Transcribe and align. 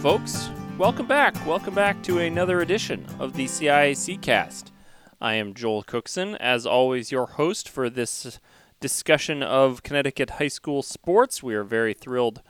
Folks. 0.00 0.48
Welcome 0.78 1.06
back. 1.06 1.34
Welcome 1.46 1.74
back 1.74 2.02
to 2.04 2.20
another 2.20 2.62
edition 2.62 3.04
of 3.18 3.34
the 3.34 3.44
CIAC 3.44 4.22
cast. 4.22 4.72
I 5.20 5.34
am 5.34 5.52
Joel 5.52 5.82
Cookson, 5.82 6.36
as 6.36 6.64
always, 6.64 7.12
your 7.12 7.26
host 7.26 7.68
for 7.68 7.90
this 7.90 8.40
discussion 8.80 9.42
of 9.42 9.82
Connecticut 9.82 10.30
high 10.30 10.48
school 10.48 10.82
sports. 10.82 11.42
We 11.42 11.54
are 11.54 11.64
very 11.64 11.92
thrilled 11.92 12.40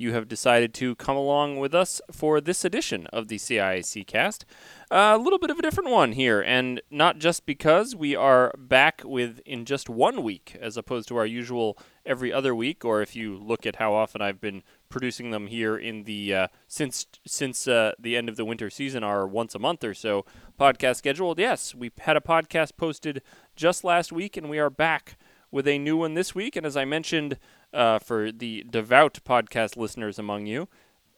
you 0.00 0.14
have 0.14 0.28
decided 0.28 0.72
to 0.72 0.94
come 0.96 1.16
along 1.16 1.58
with 1.58 1.74
us 1.74 2.00
for 2.10 2.40
this 2.40 2.64
edition 2.64 3.06
of 3.08 3.28
the 3.28 3.36
CIAC 3.36 4.06
cast. 4.06 4.46
A 4.90 5.18
little 5.18 5.38
bit 5.38 5.50
of 5.50 5.58
a 5.58 5.62
different 5.62 5.90
one 5.90 6.12
here, 6.12 6.40
and 6.40 6.80
not 6.90 7.18
just 7.18 7.44
because 7.44 7.94
we 7.94 8.16
are 8.16 8.52
back 8.56 9.02
with 9.04 9.40
in 9.44 9.64
just 9.66 9.90
one 9.90 10.22
week 10.22 10.56
as 10.58 10.76
opposed 10.76 11.06
to 11.08 11.16
our 11.16 11.26
usual 11.26 11.76
every 12.06 12.32
other 12.32 12.54
week, 12.54 12.84
or 12.84 13.02
if 13.02 13.14
you 13.14 13.36
look 13.36 13.66
at 13.66 13.76
how 13.76 13.92
often 13.92 14.22
I've 14.22 14.40
been 14.40 14.62
producing 14.90 15.30
them 15.30 15.46
here 15.46 15.76
in 15.76 16.04
the 16.04 16.34
uh, 16.34 16.48
since 16.68 17.06
since 17.26 17.66
uh, 17.66 17.92
the 17.98 18.16
end 18.16 18.28
of 18.28 18.36
the 18.36 18.44
winter 18.44 18.68
season, 18.68 19.02
are 19.02 19.26
once 19.26 19.54
a 19.54 19.58
month 19.58 19.82
or 19.84 19.94
so 19.94 20.26
podcast 20.58 20.96
scheduled. 20.96 21.38
Yes, 21.38 21.74
we 21.74 21.90
had 22.00 22.16
a 22.16 22.20
podcast 22.20 22.76
posted 22.76 23.22
just 23.56 23.84
last 23.84 24.12
week, 24.12 24.36
and 24.36 24.50
we 24.50 24.58
are 24.58 24.70
back 24.70 25.16
with 25.50 25.66
a 25.66 25.78
new 25.78 25.96
one 25.96 26.14
this 26.14 26.34
week. 26.34 26.56
And 26.56 26.66
as 26.66 26.76
I 26.76 26.84
mentioned 26.84 27.38
uh, 27.72 27.98
for 27.98 28.30
the 28.30 28.64
devout 28.68 29.20
podcast 29.24 29.76
listeners 29.76 30.18
among 30.18 30.46
you, 30.46 30.68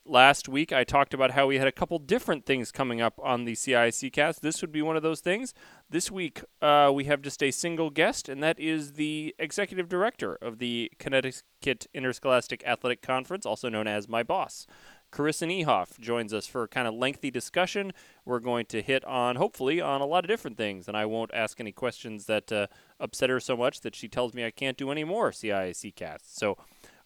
last 0.05 0.49
week 0.49 0.73
I 0.73 0.85
talked 0.85 1.15
about 1.15 1.33
how 1.33 1.47
we 1.47 1.59
had 1.59 1.69
a 1.69 1.73
couple 1.73 1.99
different 1.99 2.47
things 2.47 2.73
coming 2.73 3.01
up 3.01 3.19
on 3.23 3.45
the 3.45 3.53
CIAC 3.53 4.13
cast. 4.13 4.43
This 4.43 4.61
would 4.61 4.73
be 4.73 4.83
one 4.83 4.97
of 4.97 5.03
those 5.03 5.21
things. 5.21 5.55
This 5.91 6.11
week 6.11 6.43
uh, 6.61 6.91
we 6.95 7.05
have 7.05 7.23
just 7.23 7.43
a 7.43 7.51
single 7.51 7.91
guest, 7.91 8.29
and 8.29 8.43
that 8.43 8.59
is 8.59 8.93
the 8.93 9.35
executive 9.39 9.89
director 9.89 10.37
of 10.37 10.59
the 10.59 10.91
Connecticut 10.99 11.87
Interscholastic 11.95 12.63
Athletic 12.67 13.03
Conference, 13.03 13.47
also 13.47 13.69
known 13.69 13.87
as 13.87 14.09
my 14.09 14.23
boss. 14.23 14.67
Carissa 15.13 15.47
Niehoff 15.47 16.01
joins 16.01 16.33
us 16.33 16.47
for 16.47 16.63
a 16.63 16.69
kind 16.69 16.89
of 16.89 16.95
lengthy 16.95 17.31
discussion. 17.31 17.93
We're 18.25 18.41
going 18.41 18.65
to 18.67 18.81
hit 18.81 19.05
on, 19.05 19.37
hopefully, 19.37 19.79
on 19.79 20.01
a 20.01 20.07
lot 20.07 20.25
of 20.25 20.29
different 20.29 20.57
things, 20.57 20.89
and 20.89 20.97
I 20.97 21.05
won't 21.05 21.31
ask 21.35 21.61
any 21.61 21.73
questions 21.73 22.25
that 22.27 22.51
uh, 22.51 22.67
upset 22.99 23.29
her 23.29 23.39
so 23.39 23.55
much 23.55 23.83
that 23.83 23.95
she 23.95 24.09
tells 24.09 24.33
me 24.33 24.45
I 24.45 24.51
can't 24.51 24.79
do 24.79 24.91
any 24.91 25.05
more 25.05 25.31
CIAC 25.31 25.95
casts. 25.95 26.39
So, 26.39 26.57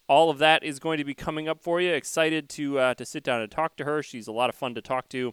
all 0.09 0.31
of 0.31 0.39
that 0.39 0.63
is 0.63 0.79
going 0.79 0.99
to 0.99 1.05
be 1.05 1.15
coming 1.15 1.49
up 1.49 1.61
for 1.61 1.81
you. 1.81 1.93
Excited 1.93 2.49
to 2.51 2.79
uh, 2.79 2.95
to 2.95 3.05
sit 3.05 3.25
down 3.25 3.41
and 3.41 3.51
talk 3.51 3.77
to 3.77 3.85
her. 3.85 4.03
She's 4.03 4.27
a 4.27 4.33
lot 4.33 4.49
of 4.49 4.55
fun 4.55 4.75
to 4.75 4.83
talk 4.83 5.09
to 5.11 5.33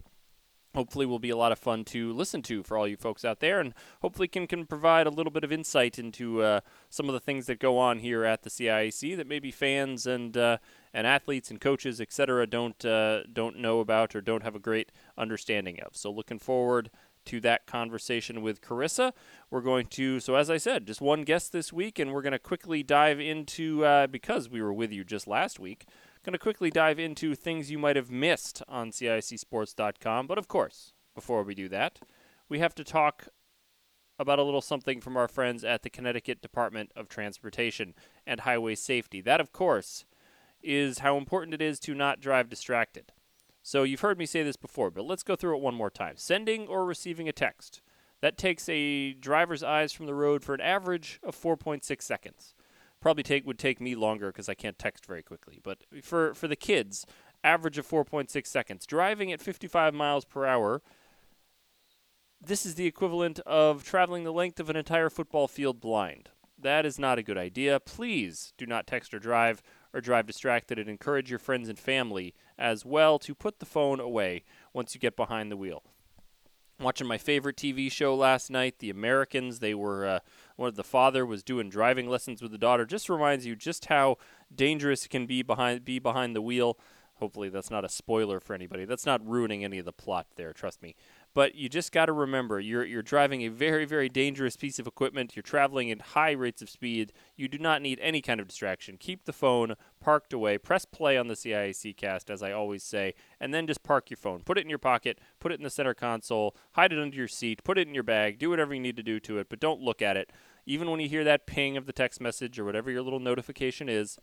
hopefully 0.76 1.06
will 1.06 1.20
be 1.20 1.30
a 1.30 1.38
lot 1.38 1.52
of 1.52 1.60
fun 1.60 1.86
to 1.86 2.12
listen 2.14 2.42
to 2.42 2.64
for 2.64 2.78
all 2.78 2.88
you 2.88 2.98
folks 2.98 3.24
out 3.24 3.40
there 3.40 3.60
and 3.60 3.74
hopefully 4.02 4.28
can, 4.28 4.48
can 4.48 4.66
provide 4.66 5.06
a 5.06 5.12
little 5.12 5.32
bit 5.32 5.44
of 5.44 5.52
insight 5.52 6.00
into 6.00 6.42
uh, 6.42 6.60
some 6.90 7.08
of 7.08 7.14
the 7.14 7.20
things 7.20 7.46
that 7.46 7.60
go 7.60 7.78
on 7.78 8.00
here 8.00 8.24
at 8.24 8.42
the 8.44 8.50
CIAC 8.50 9.16
that 9.16 9.28
maybe 9.28 9.52
fans 9.52 10.08
and 10.08 10.36
uh, 10.36 10.58
and 10.94 11.06
athletes 11.06 11.52
and 11.52 11.62
coaches 11.62 12.02
etc 12.02 12.48
don't 12.48 12.84
uh, 12.86 13.24
don't 13.32 13.58
know 13.58 13.80
about 13.80 14.16
or 14.16 14.22
don't 14.22 14.44
have 14.44 14.56
a 14.56 14.60
great 14.60 14.92
understanding 15.18 15.80
of 15.82 15.96
so 15.96 16.12
looking 16.12 16.40
forward 16.40 16.90
to 17.26 17.40
that 17.42 17.66
conversation 17.66 18.42
with 18.42 18.62
Carissa. 18.62 19.14
We're 19.50 19.62
going 19.62 19.88
to, 19.88 20.20
so 20.20 20.36
as 20.36 20.50
I 20.50 20.58
said, 20.58 20.88
just 20.88 21.02
one 21.02 21.24
guest 21.24 21.52
this 21.52 21.72
week, 21.74 22.00
and 22.00 22.14
we're 22.14 22.22
going 22.22 22.34
to 22.34 22.40
quickly 22.40 22.84
dive 22.84 23.20
into, 23.20 23.86
uh, 23.86 24.08
because 24.08 24.50
we 24.50 24.62
were 24.62 24.74
with 24.74 24.92
you 24.92 25.04
just 25.04 25.28
last 25.28 25.60
week, 25.60 25.86
Going 26.24 26.32
to 26.32 26.40
quickly 26.40 26.70
dive 26.70 27.00
into 27.00 27.36
things 27.36 27.70
you 27.70 27.78
might 27.78 27.98
have 27.98 28.10
missed 28.10 28.64
on 28.70 28.92
CIACsports.com. 28.92 30.26
But 30.26 30.38
of 30.38 30.48
course, 30.48 30.94
before 31.14 31.44
we 31.44 31.54
do 31.54 31.68
that, 31.68 32.00
we 32.48 32.60
have 32.60 32.74
to 32.76 32.84
talk 32.86 33.28
about 34.18 34.40
a 34.40 34.44
little 34.44 34.62
something 34.62 35.02
from 35.02 35.18
our 35.18 35.28
friends 35.28 35.66
at 35.66 35.84
the 35.84 35.90
Connecticut 35.90 36.42
Department 36.42 36.94
of 36.96 37.10
Transportation 37.10 37.94
and 38.26 38.42
Highway 38.42 38.76
Safety. 38.76 39.20
That, 39.20 39.42
of 39.42 39.52
course, 39.52 40.06
is 40.62 41.00
how 41.00 41.18
important 41.18 41.56
it 41.56 41.62
is 41.62 41.78
to 41.82 41.94
not 41.94 42.22
drive 42.22 42.48
distracted. 42.48 43.12
So 43.64 43.82
you've 43.82 44.02
heard 44.02 44.20
me 44.20 44.28
say 44.28 44.44
this 44.44 44.58
before, 44.58 44.92
but 44.92 45.06
let's 45.06 45.24
go 45.24 45.36
through 45.36 45.56
it 45.56 45.62
one 45.62 45.74
more 45.74 45.90
time. 45.90 46.18
Sending 46.18 46.68
or 46.68 46.86
receiving 46.86 47.28
a 47.28 47.34
text. 47.34 47.82
That 48.22 48.38
takes 48.38 48.70
a 48.70 49.14
driver's 49.14 49.64
eyes 49.64 49.92
from 49.92 50.06
the 50.06 50.14
road 50.14 50.44
for 50.44 50.54
an 50.54 50.62
average 50.62 51.20
of 51.24 51.36
4.6 51.36 52.02
seconds 52.02 52.54
probably 53.04 53.22
take 53.22 53.46
would 53.46 53.60
take 53.60 53.82
me 53.82 53.94
longer 53.94 54.28
because 54.32 54.50
I 54.50 54.54
can't 54.56 54.80
text 54.80 55.06
very 55.06 55.22
quickly. 55.22 55.60
But 55.62 55.84
for 56.02 56.34
for 56.34 56.48
the 56.48 56.56
kids, 56.56 57.06
average 57.44 57.78
of 57.78 57.88
4.6 57.88 58.48
seconds. 58.48 58.88
Driving 58.88 59.32
at 59.32 59.42
55 59.42 59.94
miles 59.94 60.26
per 60.26 60.46
hour. 60.46 60.82
This 62.42 62.66
is 62.66 62.76
the 62.76 62.88
equivalent 62.88 63.40
of 63.42 63.84
traveling 63.84 64.24
the 64.24 64.34
length 64.34 64.60
of 64.60 64.70
an 64.70 64.76
entire 64.76 65.10
football 65.10 65.48
field 65.48 65.80
blind. 65.80 66.30
That 66.58 66.86
is 66.86 67.00
not 67.00 67.18
a 67.18 67.24
good 67.24 67.38
idea. 67.38 67.80
Please 67.80 68.54
do 68.58 68.66
not 68.66 68.88
text 68.88 69.14
or 69.14 69.20
drive 69.20 69.62
or 69.94 70.02
drive 70.02 70.26
distracted 70.26 70.80
and 70.80 70.90
encourage 70.90 71.30
your 71.30 71.40
friends 71.40 71.70
and 71.70 71.78
family 71.78 72.34
as 72.58 72.86
well 72.86 73.20
to 73.20 73.36
put 73.36 73.60
the 73.60 73.66
phone 73.66 74.00
away 74.00 74.44
once 74.74 74.94
you 74.94 75.00
get 75.00 75.16
behind 75.16 75.52
the 75.52 75.58
wheel 75.58 75.84
watching 76.84 77.08
my 77.08 77.18
favorite 77.18 77.56
TV 77.56 77.92
show 77.92 78.16
last 78.16 78.50
night, 78.50 78.80
The 78.80 78.90
Americans. 78.90 79.60
They 79.60 79.74
were 79.74 80.06
uh, 80.06 80.20
one 80.56 80.70
of 80.70 80.76
the 80.76 80.84
father 80.84 81.26
was 81.26 81.44
doing 81.44 81.70
driving 81.70 82.10
lessons 82.10 82.42
with 82.42 82.52
the 82.52 82.58
daughter. 82.58 82.86
Just 82.86 83.10
reminds 83.10 83.46
you 83.46 83.56
just 83.56 83.86
how 83.86 84.18
dangerous 84.54 85.06
it 85.06 85.10
can 85.10 85.26
be 85.26 85.42
behind 85.42 85.86
be 85.86 86.00
behind 86.00 86.36
the 86.36 86.42
wheel. 86.42 86.78
Hopefully, 87.16 87.50
that's 87.50 87.72
not 87.72 87.86
a 87.86 87.90
spoiler 87.90 88.40
for 88.40 88.54
anybody. 88.54 88.86
That's 88.86 89.06
not 89.06 89.26
ruining 89.26 89.64
any 89.64 89.80
of 89.80 89.86
the 89.86 89.94
plot 89.94 90.28
there. 90.36 90.52
Trust 90.52 90.82
me. 90.82 90.96
But 91.36 91.56
you 91.56 91.68
just 91.68 91.92
got 91.92 92.06
to 92.06 92.14
remember, 92.14 92.60
you're 92.60 92.86
you're 92.86 93.02
driving 93.02 93.42
a 93.42 93.48
very 93.48 93.86
very 93.86 94.08
dangerous 94.08 94.56
piece 94.56 94.78
of 94.78 94.86
equipment. 94.86 95.36
You're 95.36 95.44
traveling 95.44 95.90
at 95.90 96.02
high 96.02 96.32
rates 96.32 96.62
of 96.62 96.70
speed. 96.70 97.12
You 97.36 97.48
do 97.48 97.58
not 97.58 97.82
need 97.82 98.00
any 98.02 98.22
kind 98.22 98.40
of 98.40 98.48
distraction. 98.48 98.98
Keep 98.98 99.26
the 99.26 99.34
phone 99.34 99.74
parked 100.00 100.32
away. 100.32 100.60
Press 100.60 100.86
play 100.86 101.18
on 101.18 101.28
the 101.28 101.34
CIAC 101.34 101.98
cast, 101.98 102.30
as 102.30 102.44
I 102.44 102.52
always 102.52 102.84
say, 102.84 103.16
and 103.40 103.54
then 103.54 103.66
just 103.66 103.82
park 103.82 104.12
your 104.12 104.18
phone. 104.18 104.42
Put 104.42 104.60
it 104.60 104.64
in 104.64 104.70
your 104.70 104.78
pocket. 104.78 105.20
Put 105.40 105.52
it 105.52 105.60
in 105.60 105.64
the 105.64 105.72
center 105.72 105.96
console. 105.96 106.56
Hide 106.74 106.94
it 106.94 107.00
under 107.00 107.18
your 107.18 107.28
seat. 107.28 107.64
Put 107.64 107.80
it 107.80 107.88
in 107.88 107.96
your 107.96 108.04
bag. 108.04 108.38
Do 108.38 108.52
whatever 108.52 108.74
you 108.76 108.82
need 108.82 108.98
to 108.98 109.04
do 109.04 109.20
to 109.22 109.40
it, 109.40 109.48
but 109.50 109.60
don't 109.60 109.82
look 109.82 110.02
at 110.02 110.18
it. 110.18 110.32
Even 110.66 110.90
when 110.92 111.00
you 111.00 111.10
hear 111.10 111.24
that 111.24 111.48
ping 111.48 111.76
of 111.78 111.88
the 111.88 111.94
text 111.94 112.22
message 112.22 112.60
or 112.60 112.64
whatever 112.64 112.92
your 112.92 113.02
little 113.02 113.20
notification 113.20 113.90
is, 113.90 114.18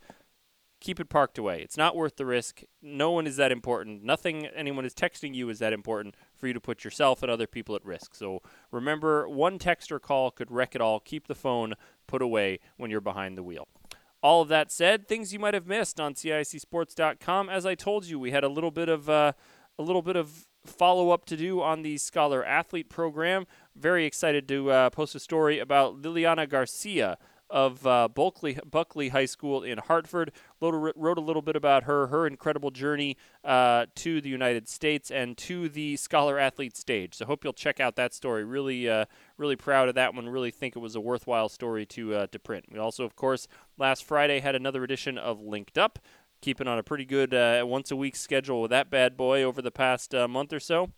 keep 0.81 0.99
it 0.99 1.11
parked 1.11 1.39
away. 1.39 1.61
It's 1.61 1.77
not 1.77 1.95
worth 1.95 2.17
the 2.17 2.25
risk. 2.25 2.63
No 2.81 3.11
one 3.11 3.27
is 3.27 3.37
that 3.37 3.53
important. 3.53 4.03
Nothing 4.03 4.47
anyone 4.47 4.85
is 4.85 4.95
texting 4.95 5.35
you 5.35 5.49
is 5.51 5.59
that 5.59 5.73
important 5.73 6.15
for 6.41 6.47
you 6.47 6.55
to 6.55 6.61
put 6.61 6.83
yourself 6.83 7.23
and 7.23 7.31
other 7.31 7.47
people 7.47 7.77
at 7.77 7.85
risk. 7.85 8.15
So 8.15 8.43
remember, 8.71 9.29
one 9.29 9.59
text 9.59 9.93
or 9.93 10.01
call 10.01 10.31
could 10.31 10.51
wreck 10.51 10.75
it 10.75 10.81
all. 10.81 10.99
Keep 10.99 11.29
the 11.29 11.35
phone 11.35 11.75
put 12.07 12.23
away 12.23 12.59
when 12.77 12.91
you're 12.91 13.01
behind 13.01 13.37
the 13.37 13.43
wheel. 13.43 13.69
All 14.23 14.43
of 14.43 14.49
that 14.49 14.71
said, 14.73 15.07
things 15.07 15.33
you 15.33 15.39
might 15.39 15.55
have 15.55 15.67
missed 15.67 16.01
on 16.01 16.15
CIACSports.com. 16.15 17.49
As 17.49 17.65
I 17.65 17.75
told 17.75 18.07
you, 18.07 18.19
we 18.19 18.33
had 18.33 18.45
a 18.45 18.49
little 18.49 18.71
bit 18.71 18.89
of 18.89 19.09
uh, 19.09 19.33
a 19.79 19.83
little 19.83 20.03
bit 20.03 20.17
of 20.17 20.47
follow 20.67 21.11
up 21.11 21.25
to 21.27 21.37
do 21.37 21.63
on 21.63 21.83
the 21.83 21.97
Scholar 21.97 22.45
Athlete 22.45 22.91
program. 22.91 23.47
Very 23.75 24.05
excited 24.05 24.47
to 24.49 24.71
uh, 24.71 24.91
post 24.91 25.15
a 25.15 25.21
story 25.21 25.59
about 25.59 26.03
Liliana 26.03 26.49
Garcia 26.49 27.17
of 27.51 27.87
uh, 27.87 28.09
Bulkeley, 28.09 28.59
Bulkeley 28.65 29.09
High 29.09 29.27
School 29.27 29.63
in 29.63 29.79
Hartford. 29.79 30.33
Wrote, 30.61 30.93
wrote 30.95 31.19
a 31.19 31.23
little 31.23 31.43
bit 31.43 31.57
about 31.57 31.85
her, 31.85 32.09
her 32.09 32.27
incredible 32.27 32.71
journey 32.71 33.17
uh, 33.45 33.87
to 33.97 34.21
the 34.21 34.29
United 34.29 34.69
States 34.69 35.11
and 35.11 35.37
to 35.39 35.69
the 35.69 35.97
Scholar 35.97 36.39
Athlete 36.39 36.77
stage. 36.77 37.15
So 37.15 37.25
hope 37.25 37.45
you'll 37.45 37.53
check 37.53 37.81
out 37.81 37.97
that 37.97 38.15
story. 38.15 38.45
Really, 38.45 38.89
uh, 38.89 39.07
really 39.37 39.57
proud 39.57 39.89
of 39.89 39.95
that 39.95 40.15
one. 40.15 40.29
Really 40.29 40.51
think 40.51 40.77
it 40.77 40.81
was 40.81 40.95
a 40.95 41.01
worthwhile 41.01 41.49
story 41.49 41.87
to 41.87 42.15
uh, 42.15 42.27
to 42.29 42.39
print. 42.39 42.67
We 42.71 42.79
also, 42.79 43.05
of 43.05 43.17
course, 43.17 43.49
last 43.79 44.05
Friday 44.05 44.41
had 44.41 44.55
another 44.55 44.85
edition 44.85 45.19
of 45.19 45.41
Linked 45.41 45.79
Up. 45.79 45.99
Keeping 46.43 46.67
on 46.67 46.79
a 46.79 46.83
pretty 46.83 47.05
good 47.05 47.35
uh, 47.35 47.65
once 47.67 47.91
a 47.91 47.97
week 47.97 48.17
schedule 48.17 48.63
with 48.63 48.71
that 48.71 48.91
bad 48.91 49.15
boy 49.15 49.43
over 49.43 49.61
the 49.61 49.71
past 49.71 50.15
uh, 50.15 50.27
month 50.27 50.55
or 50.55 50.61
so. 50.61 50.91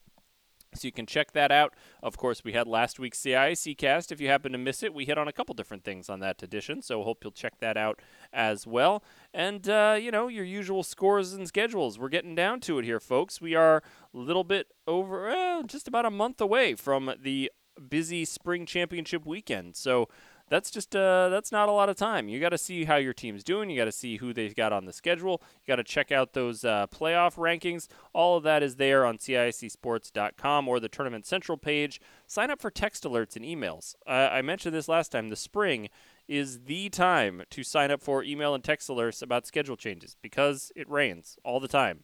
So 0.75 0.87
you 0.87 0.93
can 0.93 1.07
check 1.07 1.33
that 1.33 1.51
out. 1.51 1.75
Of 2.03 2.17
course, 2.17 2.45
we 2.45 2.53
had 2.53 2.67
last 2.67 2.99
week's 2.99 3.21
CIAC 3.21 3.77
cast. 3.77 4.11
If 4.13 4.21
you 4.21 4.29
happen 4.29 4.53
to 4.53 4.59
miss 4.59 4.83
it, 4.83 4.95
we 4.95 5.05
hit 5.05 5.19
on 5.19 5.29
a 5.29 5.33
couple 5.33 5.55
different 5.55 5.85
things 5.85 6.09
on 6.09 6.21
that 6.21 6.43
edition. 6.43 6.83
So 6.83 7.03
hope 7.03 7.23
you'll 7.23 7.33
check 7.33 7.59
that 7.61 7.77
out 7.77 8.01
as 8.33 8.67
well. 8.67 9.03
And 9.35 9.69
uh, 9.69 9.99
you 10.01 10.11
know 10.11 10.29
your 10.29 10.45
usual 10.45 10.83
scores 10.83 11.33
and 11.33 11.47
schedules. 11.47 11.99
We're 11.99 12.09
getting 12.09 12.35
down 12.35 12.61
to 12.61 12.79
it 12.79 12.85
here, 12.85 13.01
folks. 13.01 13.41
We 13.41 13.55
are 13.55 13.83
a 14.15 14.19
little 14.19 14.45
bit 14.45 14.69
over, 14.87 15.63
just 15.67 15.89
about 15.89 16.07
a 16.07 16.11
month 16.11 16.41
away 16.41 16.75
from 16.75 17.13
the 17.21 17.51
busy 17.89 18.25
spring 18.25 18.67
championship 18.67 19.25
weekend. 19.27 19.77
So 19.77 20.09
that's 20.49 20.71
just 20.71 20.94
uh, 20.94 21.29
that's 21.29 21.53
not 21.53 21.69
a 21.69 21.73
lot 21.73 21.89
of 21.89 21.97
time. 21.97 22.29
You 22.29 22.41
got 22.41 22.50
to 22.50 22.59
see 22.59 22.85
how 22.85 22.97
your 22.97 23.12
team's 23.12 23.44
doing. 23.44 23.71
You 23.71 23.77
got 23.77 23.87
to 23.87 23.93
see 23.93 24.19
who 24.19 24.33
they've 24.33 24.55
got 24.55 24.73
on 24.73 24.85
the 24.85 24.93
schedule. 24.93 25.43
You 25.65 25.73
got 25.73 25.77
to 25.77 25.85
check 25.85 26.12
out 26.12 26.33
those 26.33 26.65
uh, 26.65 26.87
playoff 26.89 27.37
rankings. 27.37 27.89
All 28.12 28.37
of 28.37 28.43
that 28.44 28.62
is 28.62 28.77
there 28.77 29.05
on 29.06 29.19
CIACSports.com 29.19 30.69
or 30.69 30.81
the 30.81 30.89
Tournament 30.89 31.27
Central 31.27 31.59
page. 31.59 32.00
Sign 32.27 32.50
up 32.50 32.61
for 32.61 32.71
text 32.71 33.05
alerts 33.05 33.37
and 33.37 33.44
emails. 33.44 33.94
Uh, 34.06 34.29
I 34.33 34.43
mentioned 34.43 34.75
this 34.75 34.89
last 34.89 35.12
time. 35.12 35.31
The 35.31 35.37
spring 35.37 35.89
is 36.29 36.61
the 36.65 36.88
time 36.88 37.43
to 37.50 37.62
sign 37.62 37.91
up 37.91 38.03
for 38.03 38.23
email 38.23 38.55
and 38.55 38.62
text 38.62 38.88
alerts 38.88 39.23
about 39.23 39.47
schedule 39.47 39.77
changes 39.77 40.17
because 40.23 40.71
it 40.77 40.88
rains 40.88 41.37
all 41.45 41.61
the 41.61 41.69
time 41.69 42.00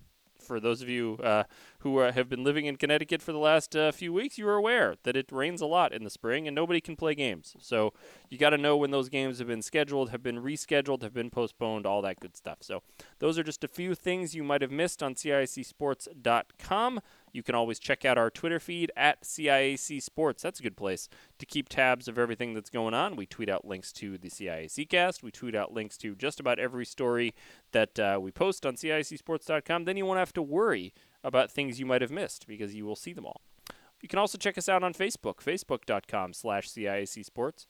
for 0.48 0.58
those 0.58 0.82
of 0.82 0.88
you 0.88 1.18
uh, 1.22 1.44
who 1.80 2.00
uh, 2.00 2.10
have 2.10 2.28
been 2.28 2.42
living 2.42 2.64
in 2.64 2.76
Connecticut 2.76 3.22
for 3.22 3.32
the 3.32 3.38
last 3.38 3.76
uh, 3.76 3.92
few 3.92 4.12
weeks, 4.12 4.38
you 4.38 4.48
are 4.48 4.56
aware 4.56 4.96
that 5.04 5.14
it 5.14 5.30
rains 5.30 5.60
a 5.60 5.66
lot 5.66 5.92
in 5.92 6.02
the 6.02 6.10
spring 6.10 6.48
and 6.48 6.54
nobody 6.54 6.80
can 6.80 6.96
play 6.96 7.14
games. 7.14 7.54
So 7.60 7.92
you 8.30 8.38
got 8.38 8.50
to 8.50 8.58
know 8.58 8.76
when 8.76 8.90
those 8.90 9.08
games 9.10 9.38
have 9.38 9.46
been 9.46 9.62
scheduled, 9.62 10.10
have 10.10 10.22
been 10.22 10.42
rescheduled, 10.42 11.02
have 11.02 11.14
been 11.14 11.30
postponed, 11.30 11.86
all 11.86 12.02
that 12.02 12.18
good 12.18 12.34
stuff. 12.34 12.58
So 12.62 12.82
those 13.18 13.38
are 13.38 13.44
just 13.44 13.62
a 13.62 13.68
few 13.68 13.94
things 13.94 14.34
you 14.34 14.42
might 14.42 14.62
have 14.62 14.72
missed 14.72 15.02
on 15.02 15.14
CIACSports.com. 15.14 17.00
You 17.38 17.44
can 17.44 17.54
always 17.54 17.78
check 17.78 18.04
out 18.04 18.18
our 18.18 18.30
Twitter 18.30 18.58
feed 18.58 18.90
at 18.96 19.22
CIAC 19.22 20.02
Sports. 20.02 20.42
That's 20.42 20.58
a 20.58 20.62
good 20.64 20.76
place 20.76 21.08
to 21.38 21.46
keep 21.46 21.68
tabs 21.68 22.08
of 22.08 22.18
everything 22.18 22.52
that's 22.52 22.68
going 22.68 22.94
on. 22.94 23.14
We 23.14 23.26
tweet 23.26 23.48
out 23.48 23.64
links 23.64 23.92
to 23.92 24.18
the 24.18 24.28
CIAC 24.28 24.88
cast. 24.88 25.22
We 25.22 25.30
tweet 25.30 25.54
out 25.54 25.72
links 25.72 25.96
to 25.98 26.16
just 26.16 26.40
about 26.40 26.58
every 26.58 26.84
story 26.84 27.36
that 27.70 27.96
uh, 27.96 28.18
we 28.20 28.32
post 28.32 28.66
on 28.66 28.74
CIACSports.com. 28.74 29.84
Then 29.84 29.96
you 29.96 30.04
won't 30.04 30.18
have 30.18 30.32
to 30.32 30.42
worry 30.42 30.92
about 31.22 31.48
things 31.48 31.78
you 31.78 31.86
might 31.86 32.02
have 32.02 32.10
missed 32.10 32.48
because 32.48 32.74
you 32.74 32.84
will 32.84 32.96
see 32.96 33.12
them 33.12 33.24
all. 33.24 33.40
You 34.02 34.08
can 34.08 34.18
also 34.18 34.36
check 34.36 34.58
us 34.58 34.68
out 34.68 34.82
on 34.82 34.92
Facebook, 34.92 35.36
facebook.com 35.36 36.32
slash 36.32 36.68
CIAC 36.68 37.24
Sports. 37.24 37.68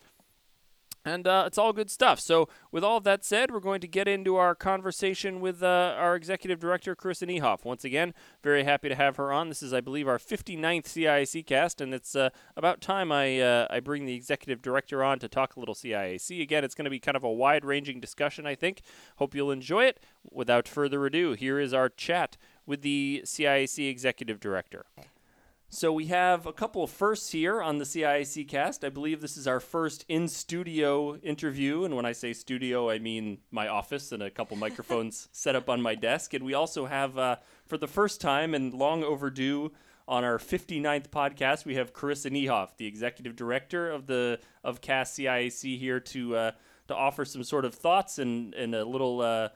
And 1.08 1.26
uh, 1.26 1.44
it's 1.46 1.56
all 1.56 1.72
good 1.72 1.90
stuff. 1.90 2.20
So, 2.20 2.49
with 2.70 2.84
all 2.84 2.99
of 2.99 3.05
that 3.05 3.25
said, 3.25 3.50
we're 3.50 3.60
going 3.60 3.81
to 3.81 3.88
get 3.88 4.06
into 4.06 4.37
our 4.37 4.55
conversation 4.55 5.40
with 5.40 5.62
uh, 5.62 5.94
our 5.96 6.14
executive 6.14 6.60
director, 6.60 6.94
Carissa 6.94 7.26
Niehoff. 7.26 7.64
Once 7.64 7.82
again, 7.82 8.12
very 8.43 8.64
happy 8.64 8.90
to 8.90 8.94
have 8.94 9.16
her 9.16 9.32
on. 9.32 9.49
This 9.49 9.62
is, 9.62 9.72
I 9.72 9.81
believe, 9.81 10.06
our 10.06 10.19
59th 10.19 10.84
CIAC 10.84 11.46
cast, 11.46 11.81
and 11.81 11.94
it's 11.94 12.14
uh, 12.14 12.28
about 12.56 12.82
time 12.82 13.10
I, 13.10 13.40
uh, 13.40 13.66
I 13.70 13.81
bring 13.81 14.05
the 14.05 14.14
executive 14.14 14.60
director 14.60 15.02
on 15.02 15.19
to 15.20 15.28
talk 15.28 15.56
a 15.56 15.60
little 15.60 15.75
CIAC. 15.75 16.43
Again, 16.43 16.62
it's 16.62 16.75
going 16.75 16.84
to 16.84 16.90
be 16.90 17.00
kind 17.00 17.16
of 17.16 17.25
a 17.25 17.32
wide 17.32 17.64
ranging 17.64 18.00
discussion, 18.00 18.46
I 18.46 18.54
think. 18.54 18.82
Hope 19.16 19.34
you'll 19.34 19.50
enjoy 19.50 19.84
it. 19.84 20.00
Without 20.31 20.69
further 20.69 21.06
ado, 21.06 21.32
here 21.32 21.58
is 21.58 21.72
our 21.72 21.88
chat 21.88 22.37
with 22.66 22.82
the 22.82 23.22
CIAC 23.25 23.88
executive 23.88 24.40
director. 24.40 24.84
So 25.70 25.93
we 25.93 26.06
have 26.06 26.47
a 26.47 26.53
couple 26.53 26.82
of 26.82 26.91
firsts 26.91 27.31
here 27.31 27.61
on 27.61 27.76
the 27.76 27.85
CIAC 27.85 28.49
cast. 28.49 28.85
I 28.85 28.88
believe 28.88 29.20
this 29.20 29.37
is 29.37 29.47
our 29.47 29.61
first 29.61 30.03
in 30.09 30.26
studio 30.26 31.17
interview, 31.17 31.85
and 31.85 31.94
when 31.94 32.06
I 32.06 32.12
say 32.12 32.32
studio, 32.32 32.88
I 32.88 32.99
mean 32.99 33.41
my 33.50 33.69
office 33.69 34.11
and 34.11 34.23
a 34.23 34.31
couple 34.31 34.56
microphones 34.67 35.29
set 35.31 35.55
up 35.55 35.69
on 35.69 35.82
my 35.82 35.94
desk. 35.94 36.32
And 36.32 36.43
we 36.43 36.55
also 36.55 36.87
have, 36.87 37.19
uh, 37.19 37.37
for 37.67 37.76
the 37.76 37.87
first 37.87 38.19
time 38.19 38.55
and 38.55 38.73
long 38.73 39.05
overdue, 39.05 39.73
on 40.09 40.25
our 40.25 40.38
59th 40.38 41.09
podcast, 41.11 41.67
we 41.67 41.75
have 41.75 41.93
Carissa 41.93 42.31
Niehoff, 42.31 42.79
the 42.79 42.87
executive 42.87 43.37
director 43.37 43.91
of 43.91 44.06
the 44.06 44.41
of 44.64 44.81
CAS 44.81 45.12
CIAC, 45.12 45.79
here 45.79 46.00
to 46.00 46.35
uh, 46.35 46.50
to 46.87 46.97
offer 46.97 47.26
some 47.26 47.44
sort 47.44 47.67
of 47.67 47.75
thoughts 47.75 48.19
and 48.19 48.55
and 48.55 48.75
a 48.75 48.87
little. 48.87 49.21
Uh, 49.21 49.50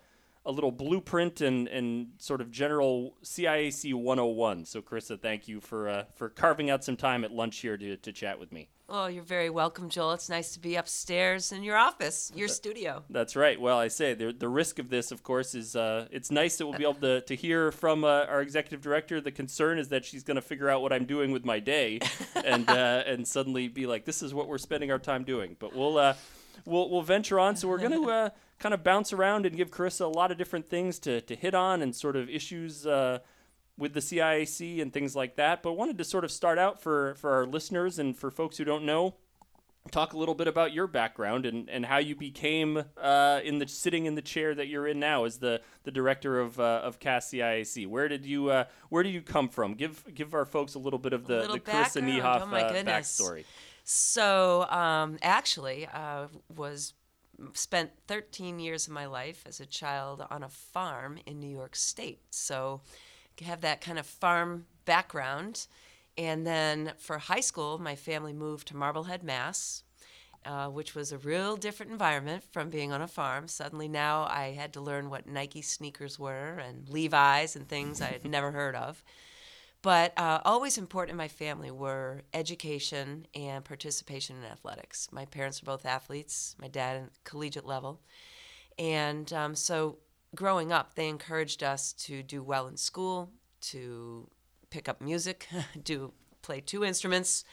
a 0.44 0.52
little 0.52 0.72
blueprint 0.72 1.40
and, 1.40 1.68
and 1.68 2.08
sort 2.18 2.40
of 2.40 2.50
general 2.50 3.14
CIAC 3.22 3.94
101. 3.94 4.64
So, 4.64 4.82
Carissa, 4.82 5.20
thank 5.20 5.48
you 5.48 5.60
for 5.60 5.88
uh, 5.88 6.04
for 6.14 6.28
carving 6.28 6.70
out 6.70 6.84
some 6.84 6.96
time 6.96 7.24
at 7.24 7.32
lunch 7.32 7.58
here 7.58 7.76
to, 7.76 7.96
to 7.96 8.12
chat 8.12 8.38
with 8.38 8.52
me. 8.52 8.68
Oh, 8.94 9.06
you're 9.06 9.22
very 9.22 9.48
welcome, 9.48 9.88
Joel. 9.88 10.12
It's 10.12 10.28
nice 10.28 10.52
to 10.52 10.60
be 10.60 10.76
upstairs 10.76 11.50
in 11.50 11.62
your 11.62 11.78
office, 11.78 12.30
your 12.34 12.48
studio. 12.48 13.02
That's 13.08 13.36
right. 13.36 13.58
Well, 13.58 13.78
I 13.78 13.88
say 13.88 14.12
the, 14.12 14.34
the 14.34 14.50
risk 14.50 14.78
of 14.78 14.90
this, 14.90 15.12
of 15.12 15.22
course, 15.22 15.54
is 15.54 15.74
uh, 15.74 16.08
it's 16.10 16.30
nice 16.30 16.58
that 16.58 16.66
we'll 16.66 16.76
be 16.76 16.84
able 16.84 17.00
to, 17.00 17.22
to 17.22 17.34
hear 17.34 17.72
from 17.72 18.04
uh, 18.04 18.26
our 18.28 18.42
executive 18.42 18.82
director. 18.82 19.18
The 19.20 19.30
concern 19.30 19.78
is 19.78 19.88
that 19.88 20.04
she's 20.04 20.24
going 20.24 20.34
to 20.34 20.42
figure 20.42 20.68
out 20.68 20.82
what 20.82 20.92
I'm 20.92 21.06
doing 21.06 21.30
with 21.30 21.42
my 21.42 21.58
day 21.58 22.00
and 22.44 22.68
uh, 22.68 23.02
and 23.06 23.26
suddenly 23.26 23.68
be 23.68 23.86
like, 23.86 24.04
this 24.04 24.22
is 24.22 24.34
what 24.34 24.46
we're 24.46 24.58
spending 24.58 24.90
our 24.90 24.98
time 24.98 25.24
doing. 25.24 25.56
But 25.58 25.74
we'll 25.74 25.96
uh, 25.96 26.14
we'll, 26.64 26.90
we'll 26.90 27.02
venture 27.02 27.38
on. 27.38 27.56
So 27.56 27.68
we're 27.68 27.78
going 27.78 27.92
to 28.02 28.10
uh, 28.10 28.30
kind 28.58 28.74
of 28.74 28.84
bounce 28.84 29.12
around 29.12 29.46
and 29.46 29.56
give 29.56 29.70
Carissa 29.70 30.02
a 30.02 30.06
lot 30.06 30.30
of 30.30 30.38
different 30.38 30.68
things 30.68 30.98
to, 31.00 31.20
to 31.22 31.34
hit 31.34 31.54
on 31.54 31.82
and 31.82 31.94
sort 31.94 32.16
of 32.16 32.28
issues 32.30 32.86
uh, 32.86 33.18
with 33.76 33.94
the 33.94 34.00
CIAC 34.00 34.80
and 34.80 34.92
things 34.92 35.16
like 35.16 35.36
that. 35.36 35.62
But 35.62 35.72
wanted 35.74 35.98
to 35.98 36.04
sort 36.04 36.24
of 36.24 36.30
start 36.30 36.58
out 36.58 36.80
for, 36.80 37.14
for 37.16 37.32
our 37.32 37.46
listeners 37.46 37.98
and 37.98 38.16
for 38.16 38.30
folks 38.30 38.56
who 38.58 38.64
don't 38.64 38.84
know, 38.84 39.16
talk 39.90 40.12
a 40.12 40.18
little 40.18 40.34
bit 40.34 40.46
about 40.46 40.72
your 40.72 40.86
background 40.86 41.44
and, 41.44 41.68
and 41.68 41.84
how 41.84 41.98
you 41.98 42.14
became 42.14 42.84
uh, 42.96 43.40
in 43.42 43.58
the 43.58 43.66
sitting 43.66 44.06
in 44.06 44.14
the 44.14 44.22
chair 44.22 44.54
that 44.54 44.68
you're 44.68 44.86
in 44.86 45.00
now 45.00 45.24
as 45.24 45.38
the, 45.38 45.60
the 45.82 45.90
director 45.90 46.38
of 46.38 46.60
uh, 46.60 46.82
of 46.84 47.00
CAS 47.00 47.30
CIAC. 47.30 47.86
Where 47.88 48.08
did 48.08 48.24
you 48.24 48.50
uh, 48.50 48.64
where 48.90 49.02
did 49.02 49.10
you 49.10 49.22
come 49.22 49.48
from? 49.48 49.74
Give 49.74 50.02
give 50.14 50.34
our 50.34 50.44
folks 50.44 50.74
a 50.74 50.78
little 50.78 50.98
bit 50.98 51.12
of 51.12 51.26
the, 51.26 51.48
the 51.52 51.60
Carissa 51.60 52.02
Niehoff 52.02 52.42
oh 52.42 52.84
backstory. 52.84 53.44
So 53.84 54.66
um, 54.70 55.18
actually, 55.22 55.88
uh, 55.92 56.28
was 56.54 56.94
spent 57.54 57.90
13 58.06 58.58
years 58.58 58.86
of 58.86 58.92
my 58.92 59.06
life 59.06 59.42
as 59.46 59.60
a 59.60 59.66
child 59.66 60.24
on 60.30 60.42
a 60.42 60.48
farm 60.48 61.18
in 61.26 61.40
New 61.40 61.48
York 61.48 61.74
State. 61.74 62.20
So 62.30 62.82
have 63.42 63.60
that 63.62 63.80
kind 63.80 63.98
of 63.98 64.06
farm 64.06 64.66
background. 64.84 65.66
And 66.16 66.46
then 66.46 66.92
for 66.98 67.18
high 67.18 67.40
school, 67.40 67.78
my 67.78 67.96
family 67.96 68.32
moved 68.32 68.68
to 68.68 68.76
Marblehead, 68.76 69.22
Mass, 69.22 69.82
uh, 70.44 70.68
which 70.68 70.94
was 70.94 71.12
a 71.12 71.18
real 71.18 71.56
different 71.56 71.92
environment 71.92 72.44
from 72.44 72.68
being 72.68 72.92
on 72.92 73.00
a 73.00 73.08
farm. 73.08 73.48
Suddenly 73.48 73.88
now 73.88 74.26
I 74.28 74.52
had 74.52 74.72
to 74.74 74.80
learn 74.80 75.10
what 75.10 75.26
Nike 75.26 75.62
sneakers 75.62 76.18
were 76.18 76.58
and 76.58 76.88
Levi's 76.88 77.56
and 77.56 77.68
things 77.68 78.00
I 78.00 78.06
had 78.06 78.24
never 78.24 78.52
heard 78.52 78.76
of. 78.76 79.02
But 79.82 80.16
uh, 80.16 80.40
always 80.44 80.78
important 80.78 81.12
in 81.12 81.16
my 81.16 81.28
family 81.28 81.72
were 81.72 82.22
education 82.32 83.26
and 83.34 83.64
participation 83.64 84.36
in 84.36 84.44
athletics. 84.44 85.08
My 85.10 85.24
parents 85.24 85.60
were 85.60 85.66
both 85.66 85.84
athletes, 85.84 86.54
my 86.60 86.68
dad 86.68 86.96
at 86.96 87.24
collegiate 87.24 87.66
level. 87.66 88.00
And 88.78 89.30
um, 89.32 89.54
so 89.56 89.98
growing 90.36 90.72
up, 90.72 90.94
they 90.94 91.08
encouraged 91.08 91.64
us 91.64 91.92
to 91.94 92.22
do 92.22 92.44
well 92.44 92.68
in 92.68 92.76
school, 92.76 93.30
to 93.62 94.30
pick 94.70 94.88
up 94.88 95.00
music, 95.00 95.48
do 95.82 96.12
play 96.42 96.60
two 96.60 96.84
instruments, 96.84 97.44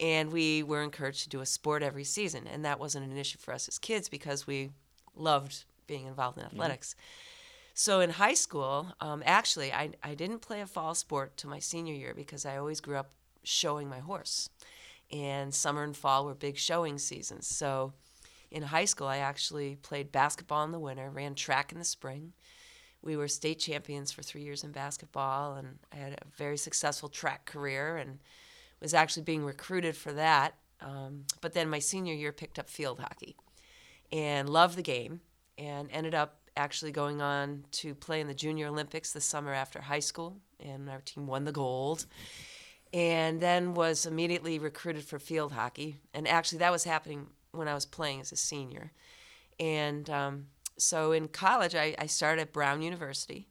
and 0.00 0.30
we 0.32 0.62
were 0.62 0.82
encouraged 0.82 1.24
to 1.24 1.28
do 1.28 1.40
a 1.40 1.46
sport 1.46 1.82
every 1.82 2.04
season. 2.04 2.46
And 2.46 2.64
that 2.64 2.78
wasn't 2.80 3.10
an 3.10 3.16
issue 3.16 3.38
for 3.38 3.52
us 3.52 3.68
as 3.68 3.78
kids 3.78 4.08
because 4.08 4.46
we 4.46 4.70
loved 5.14 5.64
being 5.86 6.06
involved 6.06 6.38
in 6.38 6.44
mm-hmm. 6.44 6.56
athletics. 6.56 6.94
Mm-hmm. 6.94 7.33
So 7.76 7.98
in 8.00 8.10
high 8.10 8.34
school, 8.34 8.94
um, 9.00 9.22
actually, 9.26 9.72
I, 9.72 9.90
I 10.02 10.14
didn't 10.14 10.38
play 10.38 10.60
a 10.60 10.66
fall 10.66 10.94
sport 10.94 11.36
till 11.36 11.50
my 11.50 11.58
senior 11.58 11.94
year 11.94 12.14
because 12.14 12.46
I 12.46 12.56
always 12.56 12.80
grew 12.80 12.96
up 12.96 13.10
showing 13.42 13.88
my 13.88 13.98
horse. 13.98 14.48
And 15.10 15.52
summer 15.52 15.82
and 15.82 15.96
fall 15.96 16.24
were 16.24 16.34
big 16.34 16.56
showing 16.56 16.98
seasons. 16.98 17.48
So 17.48 17.92
in 18.50 18.62
high 18.62 18.84
school, 18.84 19.08
I 19.08 19.18
actually 19.18 19.74
played 19.74 20.12
basketball 20.12 20.64
in 20.64 20.70
the 20.70 20.78
winter, 20.78 21.10
ran 21.10 21.34
track 21.34 21.72
in 21.72 21.78
the 21.78 21.84
spring. 21.84 22.32
We 23.02 23.16
were 23.16 23.26
state 23.26 23.58
champions 23.58 24.12
for 24.12 24.22
three 24.22 24.42
years 24.42 24.62
in 24.62 24.70
basketball, 24.70 25.56
and 25.56 25.78
I 25.92 25.96
had 25.96 26.12
a 26.12 26.36
very 26.36 26.56
successful 26.56 27.08
track 27.08 27.44
career 27.44 27.96
and 27.96 28.20
was 28.80 28.94
actually 28.94 29.24
being 29.24 29.44
recruited 29.44 29.96
for 29.96 30.12
that. 30.12 30.54
Um, 30.80 31.24
but 31.40 31.52
then 31.52 31.68
my 31.68 31.80
senior 31.80 32.14
year 32.14 32.32
picked 32.32 32.58
up 32.58 32.70
field 32.70 33.00
hockey 33.00 33.36
and 34.12 34.48
loved 34.48 34.76
the 34.76 34.82
game 34.82 35.20
and 35.58 35.88
ended 35.90 36.14
up 36.14 36.43
actually 36.56 36.92
going 36.92 37.20
on 37.20 37.64
to 37.72 37.94
play 37.94 38.20
in 38.20 38.26
the 38.26 38.34
Junior 38.34 38.68
Olympics 38.68 39.12
the 39.12 39.20
summer 39.20 39.52
after 39.52 39.80
high 39.80 40.00
school, 40.00 40.36
and 40.60 40.88
our 40.88 41.00
team 41.00 41.26
won 41.26 41.44
the 41.44 41.52
gold. 41.52 42.06
And 42.92 43.40
then 43.40 43.74
was 43.74 44.06
immediately 44.06 44.58
recruited 44.60 45.04
for 45.04 45.18
field 45.18 45.52
hockey. 45.52 45.96
And 46.12 46.28
actually, 46.28 46.58
that 46.58 46.70
was 46.70 46.84
happening 46.84 47.26
when 47.50 47.66
I 47.66 47.74
was 47.74 47.86
playing 47.86 48.20
as 48.20 48.30
a 48.30 48.36
senior. 48.36 48.92
And 49.58 50.08
um, 50.10 50.46
so 50.78 51.10
in 51.12 51.28
college, 51.28 51.74
I, 51.74 51.96
I 51.98 52.06
started 52.06 52.42
at 52.42 52.52
Brown 52.52 52.82
University 52.82 53.48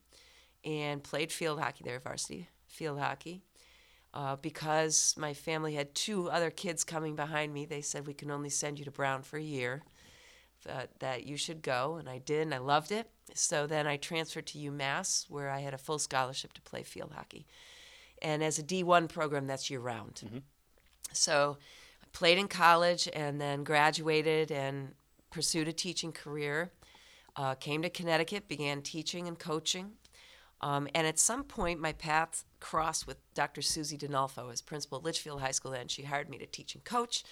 and 0.63 1.03
played 1.03 1.31
field 1.31 1.59
hockey 1.59 1.83
there, 1.83 1.99
varsity 1.99 2.47
field 2.67 2.99
hockey. 2.99 3.43
Uh, 4.13 4.35
because 4.35 5.15
my 5.17 5.33
family 5.33 5.73
had 5.73 5.95
two 5.95 6.29
other 6.29 6.51
kids 6.51 6.83
coming 6.83 7.15
behind 7.15 7.51
me, 7.51 7.65
they 7.65 7.81
said 7.81 8.05
we 8.05 8.13
can 8.13 8.29
only 8.29 8.49
send 8.49 8.77
you 8.77 8.85
to 8.85 8.91
Brown 8.91 9.23
for 9.23 9.37
a 9.37 9.43
year 9.43 9.83
uh, 10.69 10.87
that 10.99 11.25
you 11.25 11.37
should 11.37 11.61
go, 11.61 11.95
and 11.99 12.09
I 12.09 12.19
did, 12.19 12.41
and 12.41 12.53
I 12.53 12.59
loved 12.59 12.91
it. 12.91 13.09
So 13.33 13.67
then 13.67 13.87
I 13.87 13.97
transferred 13.97 14.47
to 14.47 14.57
UMass, 14.57 15.29
where 15.29 15.49
I 15.49 15.59
had 15.59 15.73
a 15.73 15.77
full 15.77 15.99
scholarship 15.99 16.53
to 16.53 16.61
play 16.61 16.83
field 16.83 17.13
hockey. 17.15 17.45
And 18.21 18.43
as 18.43 18.59
a 18.59 18.63
D1 18.63 19.09
program, 19.09 19.47
that's 19.47 19.69
year 19.69 19.79
round. 19.79 20.21
Mm-hmm. 20.25 20.37
So 21.11 21.57
I 22.01 22.05
played 22.13 22.37
in 22.37 22.47
college 22.47 23.09
and 23.13 23.39
then 23.39 23.63
graduated 23.63 24.51
and 24.51 24.93
pursued 25.29 25.67
a 25.67 25.73
teaching 25.73 26.11
career. 26.11 26.71
Uh, 27.35 27.55
came 27.55 27.81
to 27.81 27.89
Connecticut, 27.89 28.47
began 28.47 28.81
teaching 28.81 29.27
and 29.27 29.37
coaching. 29.37 29.93
Um, 30.61 30.87
and 30.95 31.05
at 31.05 31.19
some 31.19 31.43
point, 31.43 31.81
my 31.81 31.91
path 31.91 32.45
crossed 32.59 33.05
with 33.05 33.17
Dr. 33.33 33.61
Susie 33.61 33.97
Dinolfo 33.97 34.51
as 34.51 34.61
principal 34.61 34.99
at 34.99 35.03
Litchfield 35.03 35.41
High 35.41 35.51
School. 35.51 35.73
and 35.73 35.91
she 35.91 36.03
hired 36.03 36.29
me 36.29 36.37
to 36.37 36.45
teach 36.45 36.75
and 36.75 36.83
coach 36.85 37.23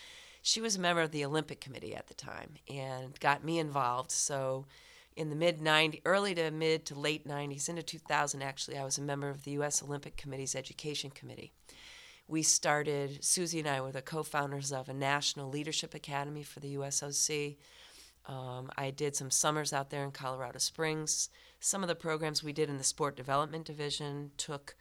she 0.41 0.61
was 0.61 0.75
a 0.75 0.79
member 0.79 1.01
of 1.01 1.11
the 1.11 1.25
Olympic 1.25 1.61
Committee 1.61 1.95
at 1.95 2.07
the 2.07 2.13
time 2.13 2.55
and 2.67 3.19
got 3.19 3.43
me 3.43 3.59
involved. 3.59 4.11
So 4.11 4.65
in 5.15 5.29
the 5.29 5.35
mid 5.35 5.59
90s, 5.59 6.01
early 6.05 6.33
to 6.35 6.49
mid 6.51 6.85
to 6.87 6.95
late 6.95 7.27
90s, 7.27 7.69
into 7.69 7.83
2000 7.83 8.41
actually, 8.41 8.77
I 8.77 8.83
was 8.83 8.97
a 8.97 9.03
member 9.03 9.29
of 9.29 9.43
the 9.43 9.51
U.S. 9.51 9.83
Olympic 9.83 10.17
Committee's 10.17 10.55
Education 10.55 11.11
Committee. 11.11 11.53
We 12.27 12.43
started, 12.43 13.23
Susie 13.23 13.59
and 13.59 13.67
I 13.67 13.81
were 13.81 13.91
the 13.91 14.01
co 14.01 14.23
founders 14.23 14.71
of 14.71 14.89
a 14.89 14.93
National 14.93 15.49
Leadership 15.49 15.93
Academy 15.93 16.43
for 16.43 16.59
the 16.59 16.75
USOC. 16.75 17.57
Um, 18.25 18.69
I 18.77 18.91
did 18.91 19.15
some 19.15 19.31
summers 19.31 19.73
out 19.73 19.89
there 19.89 20.03
in 20.03 20.11
Colorado 20.11 20.59
Springs. 20.59 21.29
Some 21.59 21.83
of 21.83 21.89
the 21.89 21.95
programs 21.95 22.43
we 22.43 22.53
did 22.53 22.69
in 22.69 22.77
the 22.77 22.83
Sport 22.83 23.15
Development 23.15 23.65
Division 23.65 24.31
took 24.37 24.75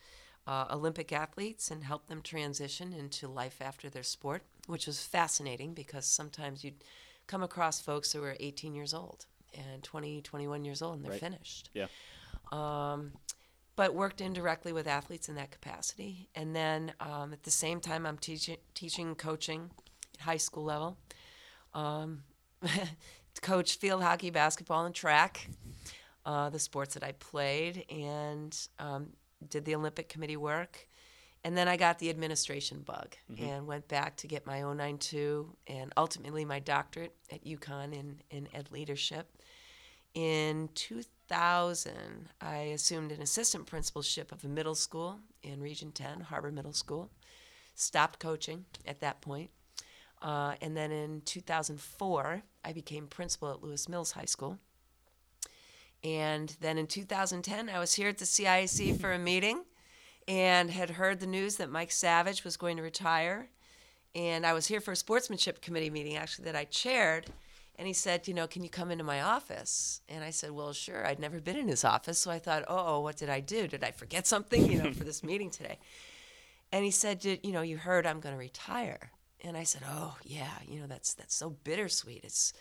uh, 0.46 0.66
Olympic 0.70 1.12
athletes 1.12 1.70
and 1.70 1.84
helped 1.84 2.08
them 2.08 2.22
transition 2.22 2.92
into 2.92 3.28
life 3.28 3.60
after 3.60 3.88
their 3.88 4.02
sport, 4.02 4.42
which 4.70 4.86
was 4.86 5.02
fascinating 5.02 5.74
because 5.74 6.06
sometimes 6.06 6.64
you'd 6.64 6.84
come 7.26 7.42
across 7.42 7.80
folks 7.80 8.12
who 8.12 8.20
were 8.20 8.36
18 8.40 8.74
years 8.74 8.94
old 8.94 9.26
and 9.54 9.82
20, 9.82 10.22
21 10.22 10.64
years 10.64 10.80
old 10.82 10.96
and 10.96 11.04
they're 11.04 11.12
Right. 11.12 11.20
finished. 11.20 11.70
Yeah. 11.74 11.86
Um, 12.52 13.12
but 13.76 13.94
worked 13.94 14.20
indirectly 14.20 14.72
with 14.72 14.86
athletes 14.86 15.28
in 15.28 15.34
that 15.36 15.50
capacity. 15.50 16.28
And 16.34 16.54
then 16.54 16.92
um, 17.00 17.32
at 17.32 17.44
the 17.44 17.50
same 17.50 17.80
time, 17.80 18.04
I'm 18.06 18.18
teaching, 18.18 18.56
teaching 18.74 19.14
coaching 19.14 19.70
at 20.14 20.20
high 20.20 20.36
school 20.36 20.64
level. 20.64 20.98
Um, 21.72 22.24
coached 23.42 23.80
field 23.80 24.02
hockey, 24.02 24.30
basketball, 24.30 24.84
and 24.84 24.94
track, 24.94 25.48
uh, 26.26 26.50
the 26.50 26.58
sports 26.58 26.94
that 26.94 27.02
I 27.02 27.12
played, 27.12 27.84
and 27.88 28.56
um, 28.78 29.10
did 29.48 29.64
the 29.64 29.74
Olympic 29.74 30.08
Committee 30.08 30.36
work. 30.36 30.86
And 31.42 31.56
then 31.56 31.68
I 31.68 31.76
got 31.76 31.98
the 31.98 32.10
administration 32.10 32.80
bug 32.80 33.16
and 33.38 33.66
went 33.66 33.88
back 33.88 34.16
to 34.18 34.26
get 34.26 34.46
my 34.46 34.60
092 34.60 35.48
and 35.68 35.90
ultimately 35.96 36.44
my 36.44 36.58
doctorate 36.58 37.14
at 37.32 37.44
UConn 37.44 37.94
in, 37.94 38.20
in 38.30 38.46
ed 38.52 38.68
leadership. 38.70 39.26
In 40.12 40.68
2000, 40.74 42.28
I 42.42 42.56
assumed 42.56 43.12
an 43.12 43.22
assistant 43.22 43.66
principalship 43.66 44.32
of 44.32 44.44
a 44.44 44.48
middle 44.48 44.74
school 44.74 45.20
in 45.42 45.62
Region 45.62 45.92
10, 45.92 46.20
Har-Bur 46.20 46.50
Middle 46.50 46.74
School. 46.74 47.10
Stopped 47.74 48.18
coaching 48.18 48.66
at 48.86 49.00
that 49.00 49.22
point. 49.22 49.50
Uh, 50.20 50.54
and 50.60 50.76
then 50.76 50.92
in 50.92 51.22
2004, 51.22 52.42
I 52.62 52.72
became 52.74 53.06
principal 53.06 53.50
at 53.50 53.62
Lewis 53.62 53.88
Mills 53.88 54.12
High 54.12 54.26
School. 54.26 54.58
And 56.04 56.54
then 56.60 56.76
in 56.76 56.86
2010, 56.86 57.70
I 57.70 57.78
was 57.78 57.94
here 57.94 58.08
at 58.08 58.18
the 58.18 58.26
CIAC 58.26 59.00
for 59.00 59.12
a 59.12 59.18
meeting 59.18 59.64
and 60.30 60.70
had 60.70 60.90
heard 60.90 61.18
the 61.18 61.26
news 61.26 61.56
that 61.56 61.72
Mike 61.72 61.90
Savage 61.90 62.44
was 62.44 62.56
going 62.56 62.76
to 62.76 62.84
retire. 62.84 63.48
And 64.14 64.46
I 64.46 64.52
was 64.52 64.68
here 64.68 64.80
for 64.80 64.92
a 64.92 64.96
sportsmanship 64.96 65.60
committee 65.60 65.90
meeting, 65.90 66.16
actually, 66.16 66.44
that 66.44 66.54
I 66.54 66.66
chaired. 66.66 67.26
And 67.74 67.88
he 67.88 67.92
said, 67.92 68.28
You 68.28 68.34
know, 68.34 68.46
can 68.46 68.62
you 68.62 68.70
come 68.70 68.92
into 68.92 69.02
my 69.02 69.22
office? 69.22 70.02
And 70.08 70.22
I 70.22 70.30
said, 70.30 70.52
Well, 70.52 70.72
sure. 70.72 71.04
I'd 71.04 71.18
never 71.18 71.40
been 71.40 71.56
in 71.56 71.66
his 71.66 71.84
office. 71.84 72.20
So 72.20 72.30
I 72.30 72.38
thought, 72.38 72.64
Oh, 72.68 73.00
what 73.00 73.16
did 73.16 73.28
I 73.28 73.40
do? 73.40 73.66
Did 73.66 73.82
I 73.82 73.90
forget 73.90 74.24
something, 74.28 74.70
you 74.70 74.80
know, 74.80 74.92
for 74.92 75.02
this 75.02 75.24
meeting 75.24 75.50
today? 75.50 75.78
And 76.70 76.84
he 76.84 76.92
said, 76.92 77.18
did, 77.18 77.40
You 77.42 77.50
know, 77.50 77.62
you 77.62 77.76
heard 77.76 78.06
I'm 78.06 78.20
going 78.20 78.34
to 78.34 78.38
retire. 78.38 79.10
And 79.42 79.56
I 79.56 79.64
said, 79.64 79.82
Oh, 79.88 80.16
yeah, 80.22 80.58
you 80.64 80.78
know, 80.78 80.86
that's, 80.86 81.12
that's 81.12 81.34
so 81.34 81.50
bittersweet. 81.50 82.22
It's 82.22 82.52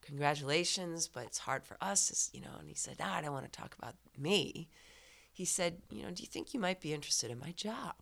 congratulations, 0.00 1.06
but 1.06 1.24
it's 1.26 1.38
hard 1.38 1.64
for 1.64 1.76
us, 1.82 2.08
it's, 2.10 2.30
you 2.32 2.40
know. 2.40 2.56
And 2.58 2.66
he 2.68 2.74
said, 2.74 2.96
ah, 3.00 3.16
I 3.16 3.20
don't 3.20 3.32
want 3.32 3.44
to 3.44 3.60
talk 3.60 3.74
about 3.78 3.96
me. 4.16 4.68
He 5.40 5.46
said, 5.46 5.78
You 5.90 6.02
know, 6.02 6.10
do 6.10 6.22
you 6.22 6.26
think 6.26 6.52
you 6.52 6.60
might 6.60 6.82
be 6.82 6.92
interested 6.92 7.30
in 7.30 7.38
my 7.38 7.52
job? 7.52 7.94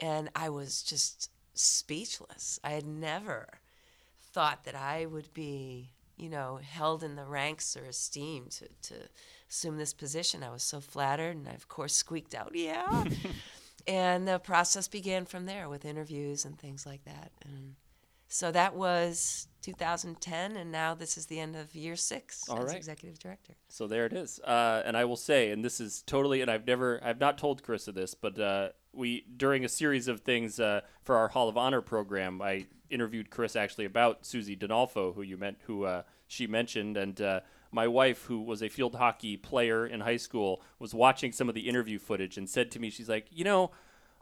And 0.00 0.30
I 0.34 0.48
was 0.48 0.82
just 0.82 1.30
speechless. 1.52 2.58
I 2.64 2.70
had 2.70 2.86
never 2.86 3.60
thought 4.32 4.64
that 4.64 4.74
I 4.74 5.04
would 5.04 5.30
be, 5.34 5.90
you 6.16 6.30
know, 6.30 6.58
held 6.62 7.04
in 7.04 7.16
the 7.16 7.26
ranks 7.26 7.76
or 7.76 7.84
esteemed 7.84 8.52
to, 8.52 8.68
to 8.84 8.94
assume 9.50 9.76
this 9.76 9.92
position. 9.92 10.42
I 10.42 10.48
was 10.48 10.62
so 10.62 10.80
flattered, 10.80 11.36
and 11.36 11.46
I, 11.46 11.52
of 11.52 11.68
course, 11.68 11.94
squeaked 11.94 12.34
out, 12.34 12.52
Yeah. 12.54 13.04
and 13.86 14.26
the 14.26 14.38
process 14.38 14.88
began 14.88 15.26
from 15.26 15.44
there 15.44 15.68
with 15.68 15.84
interviews 15.84 16.46
and 16.46 16.58
things 16.58 16.86
like 16.86 17.04
that. 17.04 17.30
And 17.44 17.74
so 18.32 18.52
that 18.52 18.76
was 18.76 19.48
2010, 19.62 20.56
and 20.56 20.70
now 20.70 20.94
this 20.94 21.18
is 21.18 21.26
the 21.26 21.40
end 21.40 21.56
of 21.56 21.74
year 21.74 21.96
six 21.96 22.48
All 22.48 22.58
as 22.60 22.68
right. 22.68 22.76
executive 22.76 23.18
director. 23.18 23.54
So 23.68 23.88
there 23.88 24.06
it 24.06 24.12
is. 24.12 24.38
Uh, 24.40 24.82
and 24.84 24.96
I 24.96 25.04
will 25.04 25.16
say, 25.16 25.50
and 25.50 25.64
this 25.64 25.80
is 25.80 26.02
totally, 26.06 26.40
and 26.40 26.48
I've 26.48 26.64
never, 26.64 27.00
I've 27.02 27.18
not 27.18 27.38
told 27.38 27.62
Carissa 27.64 27.92
this, 27.92 28.14
but 28.14 28.38
uh, 28.38 28.68
we 28.92 29.24
during 29.36 29.64
a 29.64 29.68
series 29.68 30.06
of 30.06 30.20
things 30.20 30.60
uh, 30.60 30.82
for 31.02 31.16
our 31.16 31.26
Hall 31.26 31.48
of 31.48 31.56
Honor 31.56 31.80
program, 31.80 32.40
I 32.40 32.66
interviewed 32.88 33.30
Chris 33.30 33.56
actually 33.56 33.84
about 33.84 34.24
Susie 34.24 34.56
Donalfo, 34.56 35.12
who 35.12 35.22
you 35.22 35.36
meant, 35.36 35.58
who 35.62 35.84
uh, 35.84 36.02
she 36.28 36.46
mentioned, 36.46 36.96
and 36.96 37.20
uh, 37.20 37.40
my 37.72 37.88
wife, 37.88 38.26
who 38.26 38.40
was 38.40 38.62
a 38.62 38.68
field 38.68 38.94
hockey 38.94 39.36
player 39.36 39.84
in 39.84 40.00
high 40.00 40.16
school, 40.16 40.62
was 40.78 40.94
watching 40.94 41.32
some 41.32 41.48
of 41.48 41.56
the 41.56 41.68
interview 41.68 41.98
footage 41.98 42.38
and 42.38 42.48
said 42.48 42.70
to 42.70 42.78
me, 42.78 42.90
she's 42.90 43.08
like, 43.08 43.26
you 43.30 43.42
know. 43.44 43.72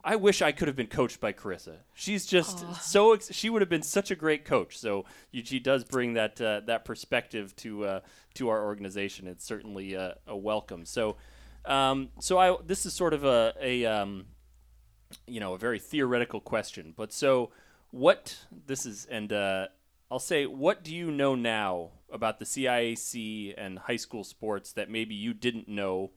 I 0.05 0.17
wish 0.17 0.43
I 0.43 0.53
could 0.53 0.69
have 0.69 0.77
been 0.77 0.87
coached 0.87 1.21
by 1.21 1.33
Carissa. 1.33 1.79
She's 1.95 2.25
just 2.25 2.65
so 2.83 3.13
ex- 3.15 3.33
she 3.33 3.51
would 3.51 3.63
have 3.63 3.69
been 3.69 3.83
such 3.83 4.11
a 4.11 4.15
great 4.15 4.45
coach. 4.45 4.79
So 4.79 5.05
she 5.33 5.59
does 5.59 5.85
bring 5.85 6.15
that 6.15 6.41
uh, 6.41 6.61
that 6.67 6.85
perspective 6.85 7.55
to 7.57 7.85
uh, 7.85 8.01
to 8.35 8.49
our 8.49 8.65
organization. 8.65 9.27
It's 9.27 9.45
certainly 9.45 9.97
uh, 9.97 10.13
a 10.27 10.37
welcome. 10.37 10.85
So 10.85 11.17
um, 11.65 12.11
so 12.21 12.39
I 12.39 12.57
this 12.65 12.87
is 12.87 12.95
sort 12.95 13.13
of 13.13 13.25
a 13.25 13.55
a 13.61 13.85
um, 13.87 14.27
you 15.27 15.41
know 15.41 15.55
a 15.55 15.59
very 15.59 15.79
theoretical 15.79 16.41
question, 16.41 16.95
but 16.97 17.13
so 17.13 17.51
what 17.91 18.37
this 18.67 18.87
is 18.87 19.05
and 19.07 19.33
uh, 19.33 19.67
I'll 20.11 20.19
say 20.19 20.47
what 20.47 20.85
do 20.85 20.95
you 20.95 21.11
know 21.11 21.35
now 21.35 21.91
about 22.11 22.39
the 22.39 22.45
CIAC 22.45 23.55
and 23.59 23.81
high 23.81 23.97
school 23.97 24.25
sports 24.25 24.73
that 24.73 24.89
maybe 24.89 25.15
you 25.15 25.35
didn't 25.35 25.69
know 25.69 26.13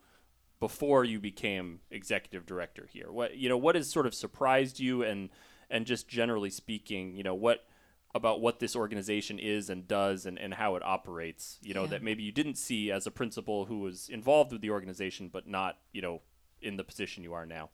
before 0.62 1.04
you 1.04 1.20
became 1.20 1.82
executive 1.90 2.46
director 2.46 2.88
here? 2.90 3.12
What 3.12 3.36
you 3.36 3.50
know, 3.50 3.58
what 3.58 3.76
has 3.76 3.90
sort 3.90 4.06
of 4.06 4.14
surprised 4.14 4.80
you, 4.80 5.04
and 5.04 5.30
and 5.70 5.86
just 5.86 6.08
generally 6.08 6.50
speaking, 6.50 7.16
you 7.16 7.24
know, 7.24 7.36
what 7.36 7.66
about 8.14 8.42
what 8.42 8.60
this 8.60 8.76
organization 8.76 9.40
is 9.40 9.70
and 9.70 9.88
does, 9.88 10.26
and, 10.26 10.38
and 10.38 10.54
how 10.54 10.76
it 10.76 10.84
operates, 10.84 11.58
you 11.62 11.74
know, 11.74 11.84
Yeah. 11.84 11.92
that 11.92 12.04
maybe 12.04 12.24
you 12.24 12.32
didn't 12.34 12.56
see 12.58 12.92
as 12.92 13.08
a 13.08 13.12
principal 13.12 13.66
who 13.66 13.80
was 13.80 14.10
involved 14.10 14.52
with 14.52 14.60
the 14.62 14.70
organization, 14.70 15.30
but 15.30 15.48
not, 15.48 15.78
you 15.94 16.02
know, 16.02 16.22
in 16.62 16.76
the 16.76 16.84
position 16.84 17.24
you 17.24 17.34
are 17.34 17.46
now. 17.46 17.70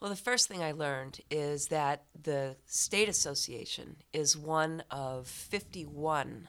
Well, 0.00 0.08
the 0.08 0.16
first 0.16 0.48
thing 0.48 0.62
I 0.62 0.72
learned 0.72 1.20
is 1.30 1.66
that 1.66 2.04
the 2.20 2.56
state 2.64 3.08
association 3.08 3.96
is 4.14 4.34
one 4.34 4.82
of 4.90 5.28
51 5.28 6.48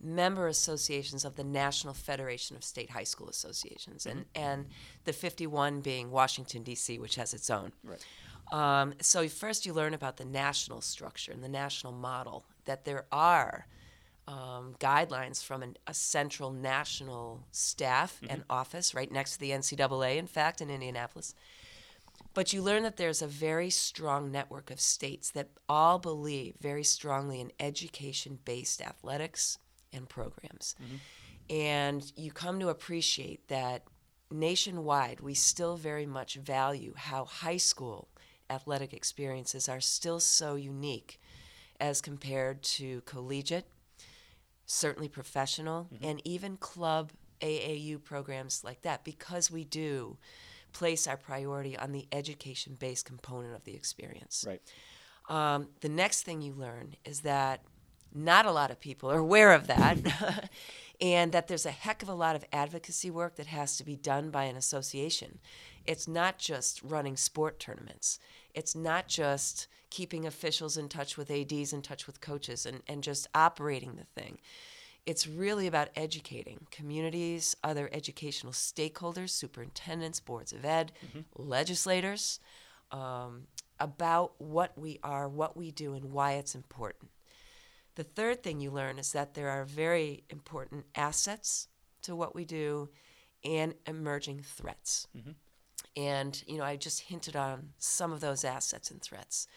member 0.00 0.46
associations 0.46 1.24
of 1.24 1.36
the 1.36 1.44
National 1.44 1.94
Federation 1.94 2.56
of 2.56 2.64
State 2.64 2.90
High 2.90 3.04
School 3.04 3.28
Associations, 3.28 4.06
and, 4.06 4.24
and 4.34 4.66
the 5.04 5.12
51 5.12 5.80
being 5.80 6.10
Washington, 6.10 6.62
D.C., 6.62 6.98
which 6.98 7.16
has 7.16 7.34
its 7.34 7.50
own. 7.50 7.72
Right. 7.82 8.04
Um, 8.52 8.94
so, 9.00 9.28
first 9.28 9.66
you 9.66 9.72
learn 9.72 9.94
about 9.94 10.16
the 10.16 10.24
national 10.24 10.80
structure 10.80 11.32
and 11.32 11.42
the 11.42 11.48
national 11.48 11.92
model, 11.92 12.44
that 12.64 12.84
there 12.84 13.04
are 13.12 13.66
um, 14.26 14.74
guidelines 14.78 15.42
from 15.42 15.62
an, 15.62 15.76
a 15.86 15.94
central 15.94 16.50
national 16.50 17.44
staff 17.50 18.20
and 18.28 18.44
office 18.48 18.94
right 18.94 19.10
next 19.10 19.34
to 19.34 19.40
the 19.40 19.50
NCAA, 19.50 20.16
in 20.16 20.26
fact, 20.26 20.60
in 20.60 20.70
Indianapolis. 20.70 21.34
But 22.34 22.52
you 22.52 22.62
learn 22.62 22.82
that 22.84 22.96
there's 22.96 23.22
a 23.22 23.26
very 23.26 23.70
strong 23.70 24.30
network 24.30 24.70
of 24.70 24.80
states 24.80 25.30
that 25.32 25.48
all 25.68 25.98
believe 25.98 26.54
very 26.60 26.84
strongly 26.84 27.40
in 27.40 27.52
education 27.58 28.38
based 28.44 28.80
athletics 28.80 29.58
and 29.92 30.08
programs. 30.08 30.74
And 31.50 32.10
you 32.16 32.30
come 32.32 32.60
to 32.60 32.68
appreciate 32.68 33.48
that 33.48 33.84
nationwide, 34.30 35.20
we 35.20 35.34
still 35.34 35.76
very 35.76 36.06
much 36.06 36.34
value 36.34 36.92
how 36.96 37.24
high 37.24 37.56
school 37.56 38.08
athletic 38.50 38.92
experiences 38.92 39.68
are 39.68 39.80
still 39.80 40.20
so 40.20 40.54
unique 40.54 41.20
as 41.80 42.00
compared 42.00 42.62
to 42.62 43.02
collegiate, 43.02 43.66
certainly 44.66 45.08
professional, 45.08 45.88
and 46.02 46.20
even 46.24 46.56
club 46.56 47.12
AAU 47.40 48.02
programs 48.02 48.64
like 48.64 48.82
that, 48.82 49.04
because 49.04 49.50
we 49.50 49.64
do 49.64 50.16
place 50.72 51.06
our 51.06 51.16
priority 51.16 51.76
on 51.76 51.92
the 51.92 52.06
education 52.12 52.76
based 52.78 53.06
component 53.06 53.54
of 53.54 53.64
the 53.64 53.74
experience. 53.74 54.44
Right. 54.46 54.60
Um, 55.28 55.68
the 55.80 55.88
next 55.88 56.22
thing 56.22 56.42
you 56.42 56.52
learn 56.52 56.96
is 57.04 57.20
that 57.20 57.62
not 58.14 58.46
a 58.46 58.52
lot 58.52 58.70
of 58.70 58.80
people 58.80 59.10
are 59.10 59.18
aware 59.18 59.52
of 59.52 59.66
that, 59.66 60.50
and 61.00 61.32
that 61.32 61.48
there's 61.48 61.66
a 61.66 61.70
heck 61.70 62.02
of 62.02 62.08
a 62.08 62.14
lot 62.14 62.36
of 62.36 62.44
advocacy 62.52 63.10
work 63.10 63.36
that 63.36 63.46
has 63.46 63.76
to 63.76 63.84
be 63.84 63.96
done 63.96 64.30
by 64.30 64.44
an 64.44 64.56
association. 64.56 65.38
It's 65.86 66.08
not 66.08 66.38
just 66.38 66.82
running 66.82 67.16
sport 67.16 67.58
tournaments, 67.58 68.18
it's 68.54 68.74
not 68.74 69.08
just 69.08 69.68
keeping 69.90 70.26
officials 70.26 70.76
in 70.76 70.88
touch 70.88 71.16
with 71.16 71.30
ADs, 71.30 71.72
in 71.72 71.82
touch 71.82 72.06
with 72.06 72.20
coaches, 72.20 72.66
and, 72.66 72.82
and 72.86 73.02
just 73.02 73.26
operating 73.34 73.96
the 73.96 74.20
thing. 74.20 74.38
It's 75.06 75.26
really 75.26 75.66
about 75.66 75.88
educating 75.96 76.66
communities, 76.70 77.56
other 77.64 77.88
educational 77.92 78.52
stakeholders, 78.52 79.30
superintendents, 79.30 80.20
boards 80.20 80.52
of 80.52 80.66
ed, 80.66 80.92
legislators, 81.34 82.40
um, 82.90 83.44
about 83.80 84.32
what 84.38 84.76
we 84.76 84.98
are, 85.02 85.26
what 85.26 85.56
we 85.56 85.70
do, 85.70 85.94
and 85.94 86.12
why 86.12 86.32
it's 86.32 86.54
important. 86.54 87.10
The 87.98 88.04
third 88.04 88.44
thing 88.44 88.60
you 88.60 88.70
learn 88.70 88.96
is 89.00 89.10
that 89.10 89.34
there 89.34 89.48
are 89.48 89.64
very 89.64 90.22
important 90.30 90.84
assets 90.94 91.66
to 92.02 92.14
what 92.14 92.32
we 92.32 92.44
do 92.44 92.90
and 93.42 93.74
emerging 93.88 94.42
threats. 94.44 95.08
And, 95.96 96.40
you 96.46 96.58
know, 96.58 96.62
I 96.62 96.76
just 96.76 97.00
hinted 97.00 97.34
on 97.34 97.70
some 97.78 98.12
of 98.12 98.20
those 98.20 98.44
assets 98.44 98.92
and 98.92 99.02
threats, 99.02 99.48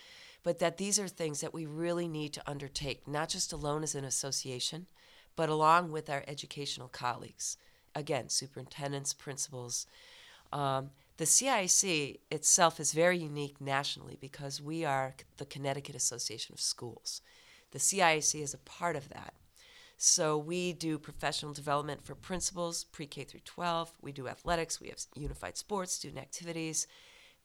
but 0.42 0.58
that 0.58 0.78
these 0.78 0.98
are 0.98 1.08
things 1.08 1.42
that 1.42 1.54
we 1.54 1.68
really 1.68 2.08
need 2.08 2.34
to 2.34 2.50
undertake, 2.50 3.08
not 3.08 3.30
just 3.30 3.54
alone 3.54 3.84
as 3.84 3.94
an 3.94 4.06
association, 4.06 4.88
but 5.36 5.50
along 5.50 5.92
with 5.92 6.10
our 6.10 6.24
educational 6.28 6.88
colleagues. 6.88 7.58
Again, 7.94 8.28
superintendents, 8.28 9.14
principals, 9.14 9.86
um, 10.52 10.90
The 11.18 11.28
CIAC 11.28 12.18
itself 12.32 12.80
is 12.80 12.94
very 12.94 13.20
unique 13.20 13.62
nationally 13.62 14.18
because 14.20 14.60
we 14.60 14.84
are 14.84 15.14
the 15.38 15.46
Connecticut 15.46 15.94
Association 15.94 16.54
of 16.54 16.60
Schools. 16.60 17.22
The 17.72 17.80
CIAC 17.80 18.42
is 18.42 18.54
a 18.54 18.60
part 18.60 18.96
of 18.96 19.10
that. 19.10 19.34
So 19.98 20.38
we 20.38 20.74
do 20.74 20.98
professional 20.98 21.54
development 21.54 22.04
for 22.04 22.16
principals, 22.16 22.86
pre 22.86 23.06
K 23.06 23.24
through 23.24 23.42
12. 23.46 23.92
We 24.02 24.12
do 24.12 24.28
athletics. 24.28 24.82
We 24.82 24.90
have 24.90 25.00
unified 25.16 25.58
sports, 25.58 25.94
student 25.94 26.20
activities. 26.20 26.88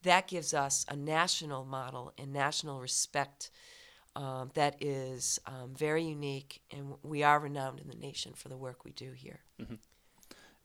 That 0.02 0.26
gives 0.26 0.54
us 0.54 0.86
a 0.88 0.96
national 0.96 1.64
model 1.64 2.12
and 2.16 2.32
national 2.32 2.80
respect 2.80 3.50
um, 4.16 4.50
that 4.54 4.76
is 4.80 5.38
um, 5.46 5.74
very 5.76 6.02
unique, 6.04 6.62
and 6.70 6.94
we 7.02 7.22
are 7.22 7.38
renowned 7.38 7.80
in 7.80 7.88
the 7.88 7.96
nation 7.96 8.32
for 8.34 8.48
the 8.48 8.56
work 8.56 8.84
we 8.84 8.92
do 8.92 9.12
here. 9.12 9.40
Mm-hmm. 9.60 9.74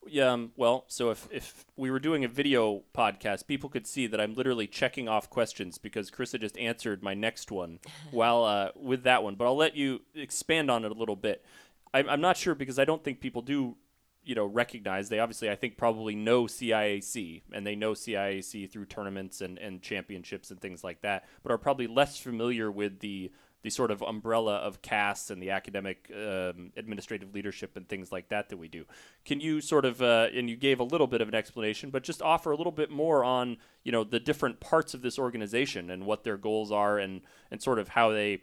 Yeah, 0.08 0.32
um, 0.32 0.52
well, 0.56 0.86
so 0.88 1.12
if, 1.12 1.28
if 1.32 1.66
we 1.76 1.92
were 1.92 2.00
doing 2.00 2.24
a 2.24 2.28
video 2.28 2.84
podcast, 2.96 3.46
people 3.46 3.70
could 3.70 3.86
see 3.86 4.08
that 4.08 4.20
I'm 4.20 4.34
literally 4.34 4.66
checking 4.66 5.08
off 5.08 5.30
questions 5.30 5.78
because 5.78 6.10
Carissa 6.10 6.40
just 6.40 6.58
answered 6.58 7.04
my 7.04 7.14
next 7.14 7.52
one 7.52 7.80
while 8.12 8.44
uh, 8.44 8.70
with 8.76 9.04
that 9.04 9.24
one. 9.24 9.36
But 9.36 9.46
I'll 9.46 9.56
let 9.56 9.76
you 9.76 10.02
expand 10.16 10.72
on 10.72 10.86
it 10.86 10.92
a 10.92 10.96
little 10.96 11.16
bit. 11.16 11.46
I'm, 11.94 12.10
I'm 12.10 12.22
not 12.22 12.38
sure 12.38 12.56
because 12.56 12.80
I 12.80 12.86
don't 12.86 13.04
think 13.04 13.20
people 13.20 13.44
do, 13.44 13.78
you 14.24 14.34
know, 14.34 14.46
recognize. 14.46 15.10
They 15.10 15.20
obviously, 15.20 15.52
I 15.52 15.56
think, 15.56 15.78
probably 15.78 16.16
know 16.16 16.46
CIAC 16.46 17.44
and 17.54 17.66
they 17.66 17.76
know 17.76 17.92
CIAC 17.92 18.72
through 18.72 18.86
tournaments 18.86 19.40
and, 19.42 19.60
and 19.60 19.84
championships 19.84 20.50
and 20.50 20.60
things 20.60 20.84
like 20.84 21.02
that, 21.02 21.26
but 21.44 21.52
are 21.52 21.60
probably 21.60 21.88
less 21.88 22.18
familiar 22.18 22.72
with 22.72 23.00
the 23.02 23.32
the 23.64 23.70
sort 23.70 23.92
of 23.92 24.02
umbrella 24.02 24.56
of 24.56 24.82
casts 24.82 25.30
and 25.30 25.42
the 25.42 25.52
academic 25.52 26.12
um, 26.16 26.72
administrative 26.76 27.34
leadership 27.34 27.78
and 27.78 27.88
things 27.88 28.12
like 28.12 28.30
that 28.30 28.50
that 28.50 28.58
we 28.58 28.68
do. 28.68 28.86
Can 29.24 29.40
you 29.40 29.62
sort 29.62 29.86
of, 29.86 30.02
uh, 30.02 30.28
and 30.34 30.50
you 30.50 30.56
gave 30.56 30.80
a 30.80 30.84
little 30.84 31.08
bit 31.08 31.22
of 31.22 31.28
an 31.28 31.36
explanation, 31.36 31.90
but 31.90 32.04
just 32.04 32.22
offer 32.22 32.52
a 32.52 32.56
little 32.56 32.72
bit 32.72 32.90
more 32.90 33.24
on, 33.24 33.58
you 33.84 33.92
know, 33.92 34.04
the 34.04 34.20
different 34.20 34.60
parts 34.60 34.94
of 34.94 35.02
this 35.02 35.20
organization 35.20 35.92
and 35.92 36.06
what 36.06 36.24
their 36.24 36.38
goals 36.38 36.72
are 36.72 36.98
and, 36.98 37.22
and 37.52 37.62
sort 37.62 37.78
of 37.78 37.90
how 37.90 38.10
they, 38.10 38.42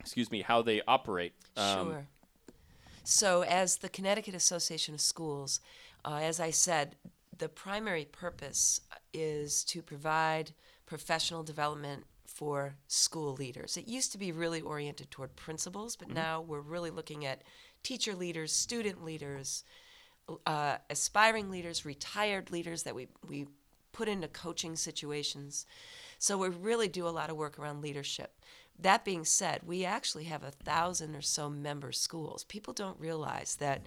excuse 0.00 0.30
me, 0.30 0.42
how 0.42 0.62
they 0.62 0.80
operate. 0.88 1.34
Um, 1.56 1.88
sure. 1.88 2.06
So, 3.06 3.42
as 3.42 3.76
the 3.76 3.90
Connecticut 3.90 4.34
Association 4.34 4.94
of 4.94 5.00
Schools, 5.00 5.60
uh, 6.06 6.20
as 6.22 6.40
I 6.40 6.50
said, 6.50 6.96
the 7.36 7.50
primary 7.50 8.06
purpose 8.06 8.80
is 9.12 9.62
to 9.64 9.82
provide 9.82 10.52
professional 10.86 11.42
development 11.42 12.04
for 12.44 12.76
school 12.88 13.32
leaders. 13.32 13.78
It 13.78 13.88
used 13.88 14.12
to 14.12 14.18
be 14.18 14.30
really 14.30 14.60
oriented 14.60 15.10
toward 15.10 15.34
principals, 15.34 15.96
but 15.96 16.08
mm-hmm. 16.08 16.16
now 16.16 16.42
we're 16.42 16.60
really 16.60 16.90
looking 16.90 17.24
at 17.24 17.40
teacher 17.82 18.14
leaders, 18.14 18.52
student 18.52 19.02
leaders, 19.02 19.64
uh, 20.44 20.76
aspiring 20.90 21.50
leaders, 21.50 21.86
retired 21.86 22.50
leaders 22.50 22.82
that 22.82 22.94
we, 22.94 23.08
we 23.26 23.46
put 23.92 24.08
into 24.08 24.28
coaching 24.28 24.76
situations. 24.76 25.64
So 26.18 26.36
we 26.36 26.48
really 26.50 26.86
do 26.86 27.08
a 27.08 27.16
lot 27.18 27.30
of 27.30 27.38
work 27.38 27.58
around 27.58 27.80
leadership. 27.80 28.38
That 28.78 29.06
being 29.06 29.24
said, 29.24 29.62
we 29.64 29.86
actually 29.86 30.24
have 30.24 30.42
a 30.42 30.50
thousand 30.50 31.16
or 31.16 31.22
so 31.22 31.48
member 31.48 31.92
schools. 31.92 32.44
People 32.44 32.74
don't 32.74 33.00
realize 33.00 33.56
that 33.56 33.86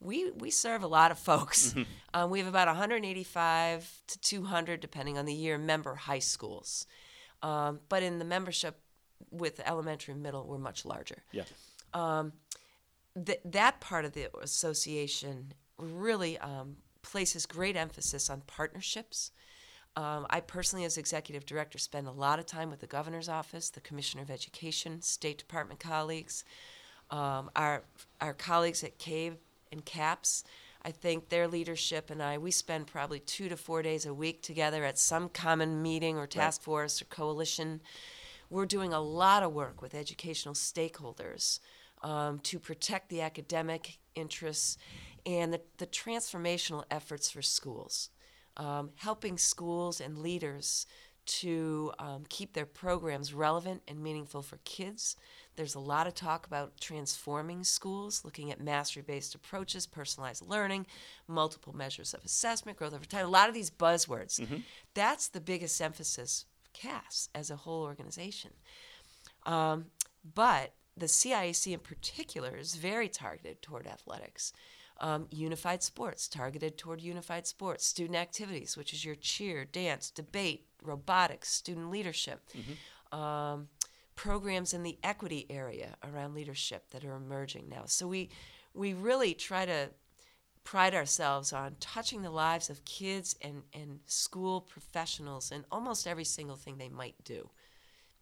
we 0.00 0.32
we 0.32 0.50
serve 0.50 0.82
a 0.82 0.88
lot 0.88 1.12
of 1.12 1.20
folks. 1.20 1.76
Um, 2.14 2.30
we 2.30 2.40
have 2.40 2.48
about 2.48 2.66
185 2.66 4.02
to 4.08 4.18
200, 4.18 4.80
depending 4.80 5.16
on 5.16 5.24
the 5.24 5.32
year, 5.32 5.56
member 5.56 5.94
high 5.94 6.18
schools. 6.18 6.86
Um, 7.42 7.80
but 7.88 8.02
in 8.02 8.18
the 8.18 8.24
membership 8.24 8.78
with 9.30 9.60
elementary 9.64 10.14
and 10.14 10.22
middle, 10.22 10.46
we're 10.46 10.58
much 10.58 10.84
larger. 10.84 11.22
Yeah. 11.32 11.44
Um, 11.94 12.32
th- 13.14 13.40
that 13.44 13.80
part 13.80 14.04
of 14.04 14.12
the 14.12 14.30
association 14.40 15.52
really 15.78 16.38
um, 16.38 16.76
places 17.02 17.46
great 17.46 17.76
emphasis 17.76 18.30
on 18.30 18.42
partnerships. 18.42 19.32
Um, 19.94 20.26
I 20.30 20.40
personally, 20.40 20.84
as 20.86 20.96
executive 20.96 21.44
director, 21.44 21.78
spend 21.78 22.06
a 22.06 22.12
lot 22.12 22.38
of 22.38 22.46
time 22.46 22.70
with 22.70 22.80
the 22.80 22.86
governor's 22.86 23.28
office, 23.28 23.68
the 23.68 23.80
commissioner 23.80 24.22
of 24.22 24.30
education, 24.30 25.02
State 25.02 25.38
Department 25.38 25.80
colleagues, 25.80 26.44
um, 27.10 27.50
our 27.54 27.82
our 28.20 28.32
colleagues 28.32 28.82
at 28.82 28.98
CABE 28.98 29.36
and 29.70 29.84
CAPSS. 29.84 30.44
I 30.84 30.90
think 30.90 31.28
their 31.28 31.46
leadership 31.46 32.10
and 32.10 32.22
I, 32.22 32.38
we 32.38 32.50
spend 32.50 32.88
probably 32.88 33.20
two 33.20 33.48
to 33.48 33.56
four 33.56 33.82
days 33.82 34.04
a 34.04 34.12
week 34.12 34.42
together 34.42 34.84
at 34.84 34.98
some 34.98 35.28
common 35.28 35.80
meeting 35.80 36.18
or 36.18 36.26
task 36.26 36.60
right. 36.60 36.64
force 36.64 37.00
or 37.00 37.04
coalition. 37.04 37.80
We're 38.50 38.66
doing 38.66 38.92
a 38.92 39.00
lot 39.00 39.42
of 39.42 39.52
work 39.52 39.80
with 39.80 39.94
educational 39.94 40.54
stakeholders 40.54 41.60
um, 42.02 42.40
to 42.40 42.58
protect 42.58 43.08
the 43.08 43.20
academic 43.20 43.98
interests 44.14 44.76
and 45.24 45.52
the, 45.52 45.60
the 45.78 45.86
transformational 45.86 46.84
efforts 46.90 47.30
for 47.30 47.42
schools, 47.42 48.10
um, 48.56 48.90
helping 48.96 49.38
schools 49.38 50.00
and 50.00 50.18
leaders 50.18 50.86
to 51.24 51.92
um, 52.00 52.24
keep 52.28 52.54
their 52.54 52.66
programs 52.66 53.32
relevant 53.32 53.82
and 53.86 54.02
meaningful 54.02 54.42
for 54.42 54.58
kids 54.64 55.16
there's 55.56 55.74
a 55.74 55.80
lot 55.80 56.06
of 56.06 56.14
talk 56.14 56.46
about 56.46 56.80
transforming 56.80 57.64
schools, 57.64 58.24
looking 58.24 58.50
at 58.50 58.60
mastery 58.60 59.02
based 59.02 59.34
approaches, 59.34 59.86
personalized 59.86 60.46
learning, 60.46 60.86
multiple 61.28 61.74
measures 61.74 62.14
of 62.14 62.24
assessment, 62.24 62.78
growth 62.78 62.94
over 62.94 63.04
time, 63.04 63.26
a 63.26 63.28
lot 63.28 63.48
of 63.48 63.54
these 63.54 63.70
buzzwords. 63.70 64.40
Mm-hmm. 64.40 64.58
That's 64.94 65.28
the 65.28 65.40
biggest 65.40 65.80
emphasis 65.80 66.46
of 66.64 66.72
CAS 66.72 67.28
as 67.34 67.50
a 67.50 67.56
whole 67.56 67.82
organization. 67.82 68.52
Um, 69.44 69.86
but 70.34 70.72
the 70.96 71.06
CIAC 71.06 71.72
in 71.72 71.80
particular 71.80 72.56
is 72.56 72.74
very 72.74 73.08
targeted 73.08 73.62
toward 73.62 73.86
athletics. 73.86 74.52
Um, 75.00 75.26
unified 75.30 75.82
sports, 75.82 76.28
targeted 76.28 76.78
toward 76.78 77.00
unified 77.00 77.46
sports, 77.46 77.84
student 77.84 78.16
activities, 78.16 78.76
which 78.76 78.92
is 78.92 79.04
your 79.04 79.16
cheer, 79.16 79.64
dance, 79.64 80.10
debate, 80.10 80.66
robotics, 80.82 81.50
student 81.50 81.90
leadership. 81.90 82.40
Mm-hmm. 82.56 83.18
Um, 83.18 83.68
programs 84.22 84.72
in 84.72 84.84
the 84.84 84.96
equity 85.02 85.46
area 85.50 85.96
around 86.04 86.32
leadership 86.32 86.88
that 86.90 87.04
are 87.04 87.16
emerging 87.16 87.68
now. 87.68 87.82
So 87.86 88.06
we 88.06 88.30
we 88.72 88.94
really 88.94 89.34
try 89.34 89.66
to 89.66 89.90
pride 90.62 90.94
ourselves 90.94 91.52
on 91.52 91.74
touching 91.80 92.22
the 92.22 92.30
lives 92.30 92.70
of 92.70 92.84
kids 92.84 93.34
and, 93.42 93.64
and 93.74 93.98
school 94.06 94.60
professionals 94.60 95.50
in 95.50 95.64
almost 95.72 96.06
every 96.06 96.22
single 96.22 96.54
thing 96.54 96.78
they 96.78 96.88
might 96.88 97.16
do 97.24 97.50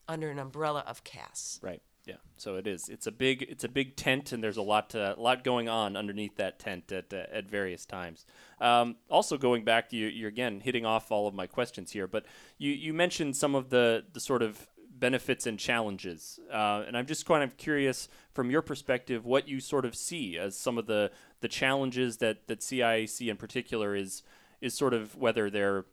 under 0.09 0.31
an 0.31 0.39
umbrella 0.39 0.83
of 0.87 1.05
CAS. 1.05 1.61
Right. 1.63 1.83
Yeah. 2.07 2.15
So 2.39 2.57
it 2.57 2.67
is. 2.67 2.89
It's 2.89 3.07
a 3.07 3.13
big. 3.13 3.43
It's 3.43 3.65
a 3.65 3.69
big 3.69 3.95
tent, 3.95 4.33
and 4.33 4.43
there's 4.43 4.57
a 4.57 4.63
lot 4.63 4.89
to, 4.91 5.15
a 5.19 5.21
lot 5.21 5.45
going 5.45 5.69
on 5.69 5.99
underneath 5.99 6.37
that 6.37 6.59
tent 6.59 6.91
at 6.93 7.13
uh, 7.13 7.25
at 7.31 7.45
various 7.51 7.85
times. 7.85 8.25
Um, 8.59 8.97
also, 9.11 9.37
going 9.37 9.65
back 9.65 9.91
to 9.91 9.97
you, 9.97 10.07
you're 10.07 10.31
again 10.31 10.61
hitting 10.61 10.87
off 10.87 11.13
all 11.13 11.29
of 11.29 11.35
my 11.35 11.47
questions 11.47 11.93
here, 11.93 12.07
but 12.07 12.25
you 12.57 12.73
you 12.73 12.95
mentioned 12.95 13.37
some 13.37 13.55
of 13.55 13.69
the 13.69 14.07
the 14.15 14.19
sort 14.19 14.41
of 14.41 14.67
benefits 15.01 15.47
and 15.47 15.59
challenges. 15.59 16.39
Uh, 16.53 16.85
and 16.87 16.97
I'm 16.97 17.07
just 17.07 17.27
kind 17.27 17.43
of 17.43 17.57
curious 17.57 18.09
from 18.33 18.51
your 18.51 18.63
perspective 18.63 19.25
what 19.25 19.49
you 19.49 19.59
sort 19.59 19.85
of 19.85 19.95
see 19.95 20.39
as 20.39 20.57
some 20.57 20.79
of 20.79 20.87
the, 20.87 21.11
the 21.41 21.49
challenges 21.49 22.19
that, 22.19 22.47
that 22.47 22.61
CIAC 22.61 23.29
in 23.29 23.37
particular 23.37 23.97
is 23.97 24.23
is 24.61 24.75
sort 24.75 24.93
of 24.93 25.17
whether 25.17 25.49
they're 25.49 25.87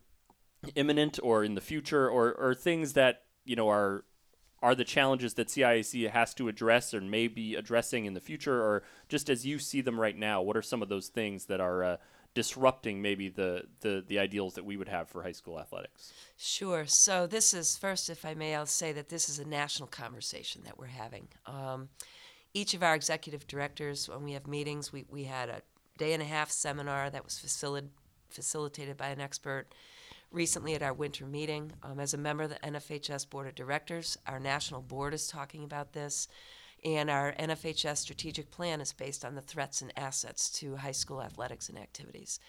imminent 0.76 1.20
or 1.24 1.44
in 1.44 1.56
the 1.56 1.62
future 1.62 2.10
or, 2.10 2.34
or 2.34 2.54
things 2.54 2.94
that 2.94 3.24
you 3.46 3.56
know 3.56 3.70
are 3.70 4.04
are 4.62 4.76
the 4.76 4.84
challenges 4.84 5.36
that 5.36 5.48
CIAC 5.48 6.10
has 6.10 6.34
to 6.34 6.48
address 6.48 6.94
or 6.94 7.00
may 7.00 7.28
be 7.28 7.56
addressing 7.56 8.06
in 8.06 8.14
the 8.14 8.20
future 8.20 8.62
or 8.62 8.84
just 9.08 9.30
as 9.30 9.46
you 9.46 9.60
see 9.60 9.82
them 9.82 10.00
right 10.00 10.18
now 10.18 10.42
what 10.42 10.58
are 10.58 10.62
some 10.62 10.82
of 10.82 10.90
those 10.90 11.08
things 11.08 11.46
that 11.46 11.62
are 11.62 11.84
uh, 11.84 11.98
disrupting 12.34 13.02
maybe 13.02 13.30
the, 13.30 13.64
the, 13.82 14.04
the 14.08 14.20
ideals 14.20 14.54
that 14.56 14.66
we 14.66 14.78
would 14.78 14.88
have 14.88 15.10
for 15.10 15.24
high 15.24 15.32
school 15.32 15.60
athletics? 15.60 16.14
Sure. 16.38 16.86
So, 16.86 17.28
this 17.28 17.54
is 17.54 17.78
first, 17.78 18.10
if 18.10 18.26
I 18.26 18.34
may, 18.34 18.56
I'll 18.56 18.66
say 18.66 18.92
that 18.94 19.10
this 19.10 19.30
is 19.30 19.40
a 19.40 19.48
national 19.48 19.88
conversation 19.88 20.62
that 20.66 20.78
we're 20.78 20.88
having. 20.88 21.28
Um, 21.46 21.90
each 22.54 22.74
of 22.74 22.84
our 22.84 22.96
executive 22.96 23.48
directors, 23.48 24.10
when 24.10 24.24
we 24.24 24.34
have 24.34 24.48
meetings, 24.48 24.92
we, 24.92 25.06
we 25.10 25.24
had 25.24 25.50
a 25.50 25.62
day 25.98 26.14
and 26.14 26.22
a 26.22 26.26
half 26.26 26.52
seminar 26.52 27.10
that 27.10 27.24
was 27.24 27.34
facil- 27.34 27.90
facilitated 28.30 28.98
by 28.98 29.08
an 29.08 29.20
expert 29.20 29.68
recently 30.32 30.76
at 30.76 30.84
our 30.84 30.94
winter 30.94 31.26
meeting. 31.26 31.72
Um, 31.84 32.00
as 32.00 32.14
a 32.14 32.18
member 32.18 32.44
of 32.44 32.50
the 32.50 32.56
NFHS 32.58 33.30
Board 33.30 33.48
of 33.48 33.56
Directors, 33.56 34.18
our 34.28 34.40
national 34.40 34.82
board 34.82 35.14
is 35.14 35.28
talking 35.28 35.64
about 35.64 35.94
this. 35.94 36.28
And 36.88 37.10
our 37.10 37.34
NFHS 37.34 37.98
strategic 37.98 38.50
plan 38.50 38.80
is 38.80 38.94
based 38.94 39.26
on 39.26 39.36
the 39.36 39.42
threats 39.42 39.82
and 39.82 39.92
assets 39.98 40.50
to 40.60 40.78
high 40.78 40.94
school 40.94 41.22
athletics 41.22 41.68
and 41.68 41.78
activities. 41.78 42.40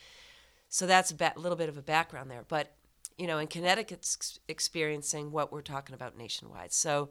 So 0.69 0.87
that's 0.87 1.11
a 1.11 1.17
ba- 1.17 1.33
little 1.35 1.59
bit 1.59 1.69
of 1.69 1.77
a 1.77 1.83
background 1.83 2.31
there. 2.31 2.45
But, 2.47 2.77
you 3.17 3.27
know, 3.27 3.39
in 3.39 3.49
Connecticut's 3.49 4.39
experiencing 4.47 5.33
what 5.33 5.51
we're 5.51 5.63
talking 5.63 5.97
about 5.97 6.17
nationwide. 6.17 6.73
So 6.73 7.09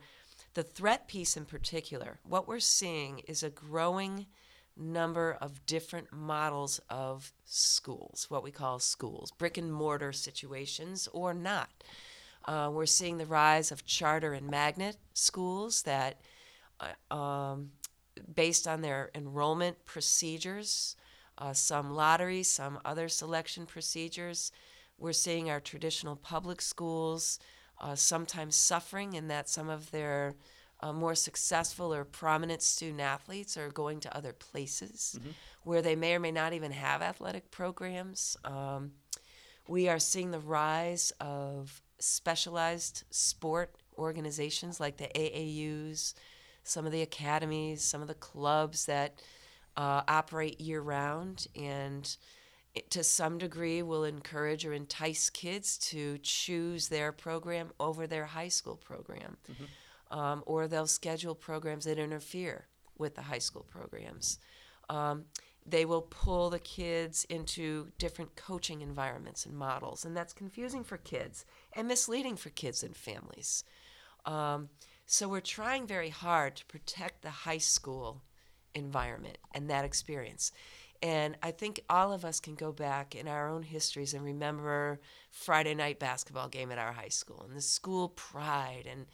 the 0.53 0.63
threat 0.63 1.09
piece 1.09 1.35
in 1.35 1.43
particular, 1.43 2.19
what 2.23 2.47
we're 2.47 2.61
seeing 2.61 3.19
is 3.27 3.43
a 3.43 3.49
growing 3.49 4.27
number 4.77 5.37
of 5.41 5.65
different 5.65 6.13
models 6.13 6.79
of 6.89 7.33
schools, 7.43 8.27
what 8.29 8.41
we 8.41 8.51
call 8.51 8.79
schools, 8.79 9.31
brick 9.31 9.57
and 9.57 9.73
mortar 9.73 10.13
situations 10.13 11.09
or 11.11 11.33
not. 11.33 11.83
Uh, 12.45 12.69
we're 12.71 12.85
seeing 12.85 13.17
the 13.17 13.25
rise 13.25 13.69
of 13.69 13.85
charter 13.85 14.31
and 14.31 14.49
magnet 14.49 14.95
schools 15.11 15.81
that– 15.81 16.21
um, 17.11 17.71
based 18.35 18.67
on 18.67 18.81
their 18.81 19.09
enrollment 19.15 19.85
procedures, 19.85 20.95
uh, 21.37 21.53
some 21.53 21.93
lottery, 21.93 22.43
some 22.43 22.79
other 22.85 23.07
selection 23.07 23.65
procedures, 23.65 24.51
we're 24.97 25.13
seeing 25.13 25.49
our 25.49 25.59
traditional 25.59 26.15
public 26.15 26.61
schools 26.61 27.39
uh, 27.79 27.95
sometimes 27.95 28.55
suffering 28.55 29.13
in 29.13 29.27
that 29.27 29.47
some 29.47 29.69
of 29.69 29.91
their 29.91 30.35
uh, 30.79 30.93
more 30.93 31.15
successful 31.15 31.93
or 31.93 32.03
prominent 32.03 32.61
student 32.61 33.01
athletes 33.01 33.57
are 33.57 33.69
going 33.69 33.99
to 33.99 34.15
other 34.15 34.33
places 34.33 35.19
where 35.63 35.81
they 35.81 35.95
may 35.95 36.15
or 36.15 36.19
may 36.19 36.31
not 36.31 36.53
even 36.53 36.71
have 36.71 37.01
athletic 37.01 37.51
programs. 37.51 38.37
Um, 38.43 38.91
we 39.67 39.89
are 39.89 39.99
seeing 39.99 40.31
the 40.31 40.39
rise 40.39 41.11
of 41.19 41.81
specialized 41.99 43.03
sport 43.09 43.75
organizations 43.97 44.79
like 44.79 44.97
the 44.97 45.09
AAUs, 45.15 46.13
some 46.67 46.85
of 46.85 46.91
the 46.91 47.01
academies, 47.01 47.83
some 47.83 48.01
of 48.01 48.07
the 48.07 48.13
clubs 48.13 48.85
that 48.85 49.21
uh, 49.75 50.01
operate 50.07 50.59
year 50.59 50.81
round 50.81 51.47
and 51.55 52.17
it, 52.75 52.91
to 52.91 53.03
some 53.03 53.37
degree 53.37 53.81
will 53.81 54.03
encourage 54.03 54.65
or 54.65 54.73
entice 54.73 55.29
kids 55.29 55.77
to 55.77 56.17
choose 56.19 56.89
their 56.89 57.11
program 57.11 57.71
over 57.79 58.07
their 58.07 58.25
high 58.25 58.47
school 58.49 58.75
program. 58.75 59.37
Um, 60.09 60.43
or 60.45 60.67
they'll 60.67 60.87
schedule 60.87 61.35
programs 61.35 61.85
that 61.85 61.99
interfere 61.99 62.67
with 62.97 63.15
the 63.15 63.23
high 63.23 63.39
school 63.39 63.65
programs. 63.69 64.39
Um, 64.89 65.25
they 65.65 65.83
will 65.83 66.03
pull 66.03 66.49
the 66.49 66.59
kids 66.59 67.25
into 67.25 67.91
different 67.97 68.35
coaching 68.37 68.81
environments 68.81 69.45
and 69.45 69.53
models, 69.53 70.05
and 70.05 70.15
that's 70.15 70.31
confusing 70.31 70.83
for 70.85 70.97
kids 70.97 71.45
and 71.73 71.89
misleading 71.89 72.37
for 72.37 72.49
kids 72.51 72.83
and 72.83 72.95
families. 72.95 73.65
Um, 74.25 74.69
so 75.07 75.27
we're 75.27 75.39
trying 75.39 75.87
very 75.87 76.09
hard 76.09 76.57
to 76.57 76.65
protect 76.65 77.21
the 77.23 77.29
high 77.29 77.57
school 77.57 78.21
environment 78.75 79.37
and 79.53 79.69
that 79.69 79.85
experience. 79.85 80.51
And 81.01 81.37
I 81.41 81.51
think 81.51 81.79
all 81.89 82.11
of 82.11 82.25
us 82.25 82.39
can 82.39 82.55
go 82.55 82.71
back 82.71 83.15
in 83.15 83.27
our 83.27 83.49
own 83.49 83.63
histories 83.63 84.13
and 84.13 84.23
remember 84.23 84.99
Friday 85.31 85.73
night 85.75 85.99
basketball 85.99 86.49
game 86.49 86.71
at 86.71 86.77
our 86.77 86.91
high 86.91 87.09
school 87.09 87.45
and 87.47 87.55
the 87.55 87.61
school 87.61 88.09
pride 88.09 88.87
and 88.89 89.05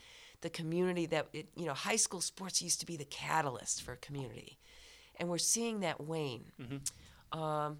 the 0.42 0.50
community 0.50 1.06
that 1.08 1.28
it, 1.32 1.48
you 1.56 1.66
know 1.66 1.74
high 1.74 1.96
school 1.96 2.22
sports 2.22 2.62
used 2.62 2.80
to 2.82 2.86
be 2.86 2.98
the 2.98 3.06
catalyst 3.06 3.82
for 3.82 3.96
community, 3.96 4.58
and 5.18 5.30
we're 5.30 5.38
seeing 5.38 5.80
that 5.82 6.02
wane. 6.02 6.52
Um, 7.32 7.78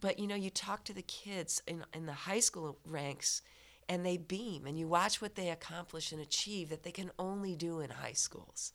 but 0.00 0.18
you 0.18 0.26
know, 0.26 0.34
you 0.34 0.50
talk 0.50 0.84
to 0.84 0.92
the 0.92 1.02
kids 1.02 1.62
in 1.66 1.84
in 1.94 2.06
the 2.06 2.12
high 2.12 2.40
school 2.40 2.78
ranks, 2.84 3.42
and 3.88 4.04
they 4.04 4.16
beam, 4.16 4.66
and 4.66 4.78
you 4.78 4.88
watch 4.88 5.20
what 5.20 5.34
they 5.34 5.50
accomplish 5.50 6.12
and 6.12 6.20
achieve 6.20 6.68
that 6.70 6.82
they 6.82 6.92
can 6.92 7.10
only 7.18 7.54
do 7.54 7.80
in 7.80 7.90
high 7.90 8.12
schools, 8.12 8.72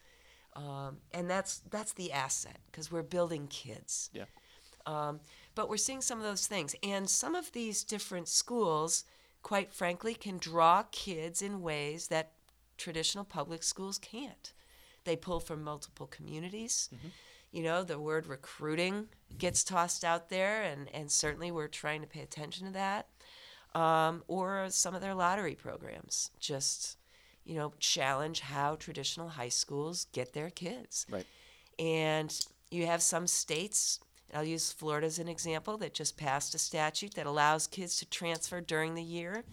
um, 0.55 0.97
and 1.13 1.29
that's 1.29 1.61
that's 1.69 1.93
the 1.93 2.11
asset 2.11 2.59
because 2.71 2.91
we're 2.91 3.03
building 3.03 3.47
kids. 3.47 4.09
Yeah. 4.13 4.25
Um, 4.85 5.19
but 5.55 5.69
we're 5.69 5.77
seeing 5.77 6.01
some 6.01 6.17
of 6.17 6.23
those 6.23 6.47
things, 6.47 6.75
and 6.81 7.09
some 7.09 7.35
of 7.35 7.51
these 7.51 7.83
different 7.83 8.27
schools, 8.27 9.03
quite 9.43 9.73
frankly, 9.73 10.13
can 10.13 10.37
draw 10.37 10.83
kids 10.91 11.41
in 11.41 11.61
ways 11.61 12.07
that 12.07 12.31
traditional 12.77 13.25
public 13.25 13.61
schools 13.61 13.97
can't. 13.99 14.53
They 15.03 15.15
pull 15.15 15.39
from 15.39 15.63
multiple 15.63 16.07
communities. 16.07 16.89
You 17.51 17.63
know, 17.63 17.83
the 17.83 17.99
word 17.99 18.27
recruiting 18.27 19.07
gets 19.37 19.63
tossed 19.63 20.03
out 20.05 20.29
there, 20.29 20.61
and, 20.61 20.87
and 20.93 21.11
certainly 21.11 21.51
we're 21.51 21.67
trying 21.67 22.01
to 22.01 22.07
pay 22.07 22.21
attention 22.21 22.67
to 22.67 22.73
that. 22.73 23.07
Um, 23.75 24.23
or 24.27 24.65
some 24.69 24.95
of 24.95 25.01
their 25.01 25.13
lottery 25.13 25.53
programs 25.53 26.31
just, 26.39 26.97
you 27.45 27.55
know, 27.55 27.73
challenge 27.79 28.39
how 28.39 28.75
traditional 28.75 29.29
high 29.29 29.49
schools 29.49 30.07
get 30.11 30.33
their 30.33 30.49
kids. 30.49 31.05
Right. 31.07 31.25
And 31.77 32.33
you 32.71 32.87
have 32.87 33.01
some 33.01 33.27
states, 33.27 33.99
I'll 34.33 34.43
use 34.43 34.71
Florida 34.71 35.05
as 35.05 35.19
an 35.19 35.27
example, 35.27 35.77
that 35.77 35.93
just 35.93 36.17
passed 36.17 36.55
a 36.55 36.57
statute 36.57 37.13
that 37.13 37.27
allows 37.27 37.67
kids 37.67 37.97
to 37.97 38.05
transfer 38.07 38.59
during 38.59 38.95
the 38.95 39.03
year. 39.03 39.43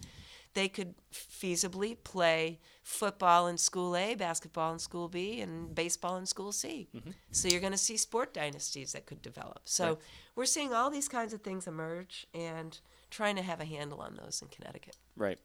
They 0.55 0.67
could 0.67 0.95
feasibly 1.13 1.95
play 2.03 2.59
football 2.81 3.45
in 3.45 3.57
school 3.59 3.95
A, 3.95 4.15
basketball 4.15 4.73
in 4.73 4.79
school 4.79 5.07
B, 5.07 5.41
and 5.41 5.75
baseball 5.75 6.17
in 6.17 6.25
school 6.25 6.51
C. 6.51 6.89
So 7.31 7.47
you're 7.47 7.61
going 7.61 7.71
to 7.73 7.77
see 7.77 7.97
sport 7.97 8.33
dynasties 8.33 8.93
that 8.93 9.05
could 9.05 9.21
develop. 9.21 9.61
So 9.65 9.85
Right. 9.89 9.97
we're 10.35 10.45
seeing 10.45 10.73
all 10.73 10.89
these 10.89 11.07
kinds 11.07 11.33
of 11.33 11.41
things 11.41 11.67
emerge 11.67 12.25
and 12.33 12.79
trying 13.09 13.35
to 13.35 13.41
have 13.41 13.59
a 13.59 13.65
handle 13.65 14.01
on 14.01 14.19
those 14.21 14.41
in 14.41 14.47
Connecticut. 14.49 14.95
Right. 15.15 15.39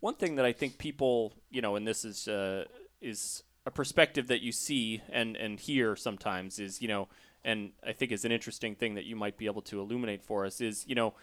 One 0.00 0.14
thing 0.14 0.36
that 0.36 0.44
I 0.44 0.52
think 0.52 0.78
people, 0.78 1.34
you 1.50 1.62
know, 1.62 1.76
and 1.76 1.86
this 1.86 2.04
is 2.04 2.28
uh, 2.28 2.64
is 3.00 3.42
a 3.64 3.70
perspective 3.70 4.28
that 4.28 4.42
you 4.42 4.52
see 4.52 5.02
and 5.10 5.36
and 5.36 5.60
hear 5.60 5.94
sometimes 5.96 6.58
is, 6.58 6.82
you 6.82 6.88
know, 6.88 7.08
and 7.44 7.72
I 7.86 7.92
think 7.92 8.12
is 8.12 8.24
an 8.24 8.32
interesting 8.32 8.74
thing 8.74 8.94
that 8.94 9.04
you 9.04 9.16
might 9.16 9.36
be 9.36 9.46
able 9.46 9.62
to 9.62 9.80
illuminate 9.80 10.22
for 10.22 10.44
us 10.44 10.60
is, 10.60 10.84
you 10.86 10.94
know, 10.94 11.14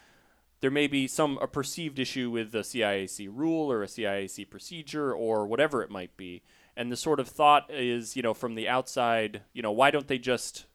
there 0.62 0.72
may 0.72 0.88
be 0.88 1.08
some 1.08 1.38
a 1.42 1.48
perceived 1.48 2.00
issue 2.00 2.30
with 2.30 2.54
a 2.56 2.60
CIAC 2.60 3.30
rule 3.32 3.72
or 3.72 3.84
a 3.84 3.88
CIAC 3.88 4.50
procedure 4.50 5.14
or 5.14 5.48
whatever 5.48 5.82
it 5.82 5.90
might 5.90 6.16
be, 6.18 6.42
and 6.76 6.92
the 6.92 6.98
sort 6.98 7.20
of 7.20 7.28
thought 7.28 7.70
is, 7.70 8.16
you 8.16 8.22
know, 8.22 8.34
from 8.34 8.56
the 8.56 8.68
outside, 8.68 9.42
you 9.54 9.62
know, 9.62 9.72
why 9.72 9.92
don't 9.92 10.08
they 10.08 10.18
just 10.18 10.66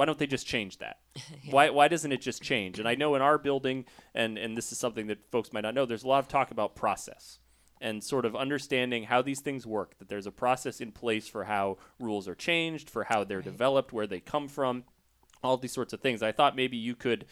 why 0.00 0.06
don't 0.06 0.18
they 0.18 0.26
just 0.26 0.46
change 0.46 0.78
that? 0.78 0.96
Why 1.50 1.68
why 1.68 1.88
doesn't 1.88 2.10
it 2.10 2.22
just 2.22 2.40
change? 2.42 2.78
And 2.78 2.88
I 2.88 2.94
know 2.94 3.16
in 3.16 3.20
our 3.20 3.36
building, 3.36 3.84
and 4.14 4.38
and 4.38 4.56
this 4.56 4.72
is 4.72 4.78
something 4.78 5.08
that 5.08 5.30
folks 5.30 5.52
might 5.52 5.60
not 5.60 5.74
know. 5.74 5.84
There's 5.84 6.04
a 6.04 6.08
lot 6.08 6.20
of 6.20 6.28
talk 6.28 6.50
about 6.50 6.74
process 6.74 7.38
and 7.82 8.02
sort 8.02 8.24
of 8.24 8.34
understanding 8.34 9.04
how 9.04 9.20
these 9.20 9.40
things 9.40 9.66
work. 9.66 9.98
That 9.98 10.08
there's 10.08 10.26
a 10.26 10.32
process 10.32 10.80
in 10.80 10.90
place 10.90 11.28
for 11.28 11.44
how 11.44 11.76
rules 11.98 12.28
are 12.28 12.34
changed, 12.34 12.88
for 12.88 13.04
how 13.04 13.24
they're 13.24 13.42
developed, 13.42 13.92
where 13.92 14.06
they 14.06 14.20
come 14.20 14.48
from, 14.48 14.84
all 15.44 15.58
these 15.58 15.72
sorts 15.72 15.92
of 15.92 16.00
things. 16.00 16.22
I 16.22 16.32
thought 16.32 16.56
maybe 16.56 16.78
you 16.78 16.96
could. 16.96 17.26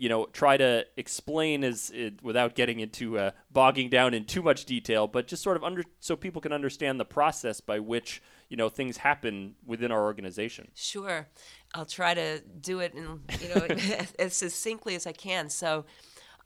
You 0.00 0.08
know, 0.08 0.26
try 0.26 0.56
to 0.56 0.86
explain 0.96 1.64
as 1.64 1.90
it, 1.92 2.22
without 2.22 2.54
getting 2.54 2.78
into 2.78 3.18
uh, 3.18 3.30
bogging 3.50 3.88
down 3.88 4.14
in 4.14 4.26
too 4.26 4.42
much 4.42 4.64
detail, 4.64 5.08
but 5.08 5.26
just 5.26 5.42
sort 5.42 5.56
of 5.56 5.64
under 5.64 5.82
so 5.98 6.14
people 6.14 6.40
can 6.40 6.52
understand 6.52 7.00
the 7.00 7.04
process 7.04 7.60
by 7.60 7.80
which 7.80 8.22
you 8.48 8.56
know 8.56 8.68
things 8.68 8.96
happen 8.96 9.54
within 9.64 9.92
our 9.92 10.04
organization. 10.04 10.68
Sure. 10.74 11.28
I'll 11.74 11.86
try 11.86 12.14
to 12.14 12.40
do 12.40 12.80
it 12.80 12.94
in, 12.94 13.20
you 13.40 13.54
know, 13.54 13.66
as 14.18 14.34
succinctly 14.34 14.94
as 14.94 15.06
I 15.06 15.12
can. 15.12 15.50
So, 15.50 15.84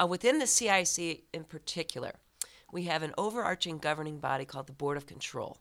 uh, 0.00 0.06
within 0.06 0.38
the 0.38 0.46
CIAC 0.46 1.22
in 1.32 1.44
particular, 1.44 2.12
we 2.72 2.84
have 2.84 3.02
an 3.02 3.12
overarching 3.16 3.78
governing 3.78 4.18
body 4.18 4.44
called 4.44 4.66
the 4.66 4.72
Board 4.72 4.96
of 4.96 5.06
Control. 5.06 5.58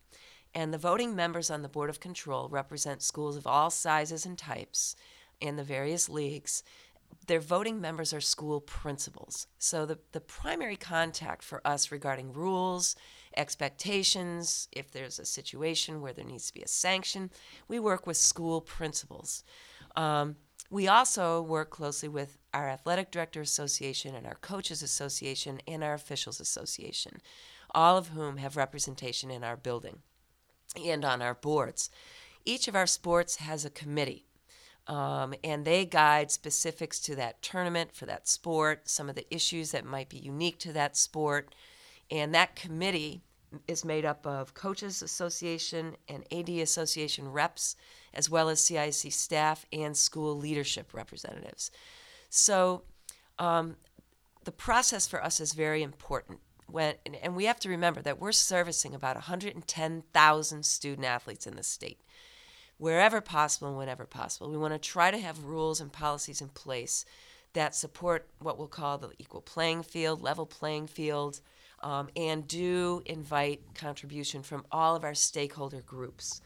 And 0.53 0.73
the 0.73 0.77
voting 0.77 1.15
members 1.15 1.49
on 1.49 1.61
the 1.61 1.69
Board 1.69 1.89
of 1.89 1.99
Control 1.99 2.49
represent 2.49 3.01
schools 3.01 3.37
of 3.37 3.47
all 3.47 3.69
sizes 3.69 4.25
and 4.25 4.37
types 4.37 4.95
in 5.39 5.55
the 5.55 5.63
various 5.63 6.09
leagues. 6.09 6.63
Their 7.27 7.39
voting 7.39 7.79
members 7.79 8.13
are 8.13 8.21
school 8.21 8.61
principals. 8.61 9.47
So, 9.57 9.85
the, 9.85 9.99
the 10.11 10.21
primary 10.21 10.75
contact 10.75 11.43
for 11.43 11.65
us 11.65 11.91
regarding 11.91 12.33
rules, 12.33 12.95
expectations, 13.37 14.67
if 14.71 14.91
there's 14.91 15.19
a 15.19 15.25
situation 15.25 16.01
where 16.01 16.13
there 16.13 16.25
needs 16.25 16.47
to 16.47 16.53
be 16.53 16.61
a 16.61 16.67
sanction, 16.67 17.29
we 17.67 17.79
work 17.79 18.05
with 18.05 18.17
school 18.17 18.61
principals. 18.61 19.43
Um, 19.95 20.35
we 20.69 20.87
also 20.87 21.41
work 21.41 21.69
closely 21.69 22.07
with 22.07 22.37
our 22.53 22.69
athletic 22.69 23.11
director 23.11 23.41
association 23.41 24.15
and 24.15 24.25
our 24.25 24.35
coaches 24.35 24.81
association 24.81 25.61
and 25.67 25.83
our 25.83 25.93
officials 25.93 26.39
association, 26.39 27.21
all 27.71 27.97
of 27.97 28.09
whom 28.09 28.37
have 28.37 28.55
representation 28.55 29.29
in 29.29 29.43
our 29.43 29.57
building 29.57 29.99
and 30.81 31.03
on 31.03 31.21
our 31.21 31.33
boards. 31.33 31.89
Each 32.45 32.67
of 32.67 32.75
our 32.75 32.87
sports 32.87 33.35
has 33.37 33.65
a 33.65 33.69
committee, 33.69 34.25
um, 34.87 35.33
and 35.43 35.65
they 35.65 35.85
guide 35.85 36.31
specifics 36.31 36.99
to 37.01 37.15
that 37.15 37.41
tournament 37.41 37.93
for 37.93 38.05
that 38.05 38.27
sport, 38.27 38.89
some 38.89 39.09
of 39.09 39.15
the 39.15 39.33
issues 39.33 39.71
that 39.71 39.85
might 39.85 40.09
be 40.09 40.17
unique 40.17 40.59
to 40.59 40.73
that 40.73 40.97
sport. 40.97 41.53
And 42.09 42.33
that 42.33 42.55
committee 42.55 43.21
is 43.67 43.85
made 43.85 44.05
up 44.05 44.25
of 44.25 44.53
coaches 44.53 45.01
association 45.01 45.95
and 46.07 46.23
AD 46.31 46.49
association 46.49 47.31
reps, 47.31 47.75
as 48.13 48.29
well 48.29 48.49
as 48.49 48.61
CIAC 48.61 49.11
staff 49.11 49.65
and 49.71 49.95
school 49.95 50.35
leadership 50.35 50.93
representatives. 50.93 51.71
So 52.29 52.83
um, 53.39 53.75
the 54.43 54.51
process 54.51 55.07
for 55.07 55.23
us 55.23 55.39
is 55.39 55.53
very 55.53 55.83
important. 55.83 56.39
When, 56.67 56.95
and- 57.21 57.35
we 57.35 57.45
have 57.45 57.59
to 57.61 57.69
remember 57.69 58.01
that 58.01 58.19
we're 58.19 58.31
servicing 58.31 58.95
about 58.95 59.15
110,000 59.15 60.65
student 60.65 61.05
athletes 61.05 61.45
in 61.45 61.55
the 61.55 61.63
state. 61.63 61.99
Wherever 62.81 63.21
possible 63.21 63.67
and 63.67 63.77
whenever 63.77 64.07
possible, 64.07 64.49
we 64.49 64.57
want 64.57 64.73
to 64.73 64.79
try 64.79 65.11
to 65.11 65.19
have 65.19 65.43
rules 65.43 65.79
and 65.79 65.93
policies 65.93 66.41
in 66.41 66.47
place 66.47 67.05
that 67.53 67.75
support 67.75 68.27
what 68.39 68.57
we'll 68.57 68.65
call 68.65 68.97
the 68.97 69.11
equal 69.19 69.41
playing 69.41 69.83
field, 69.83 70.23
level 70.23 70.47
playing 70.47 70.87
field, 70.87 71.41
um, 71.83 72.09
and 72.15 72.47
do 72.47 73.03
invite 73.05 73.61
contribution 73.75 74.41
from 74.41 74.65
all 74.71 74.95
of 74.95 75.03
our 75.03 75.13
stakeholder 75.13 75.81
groups 75.81 76.41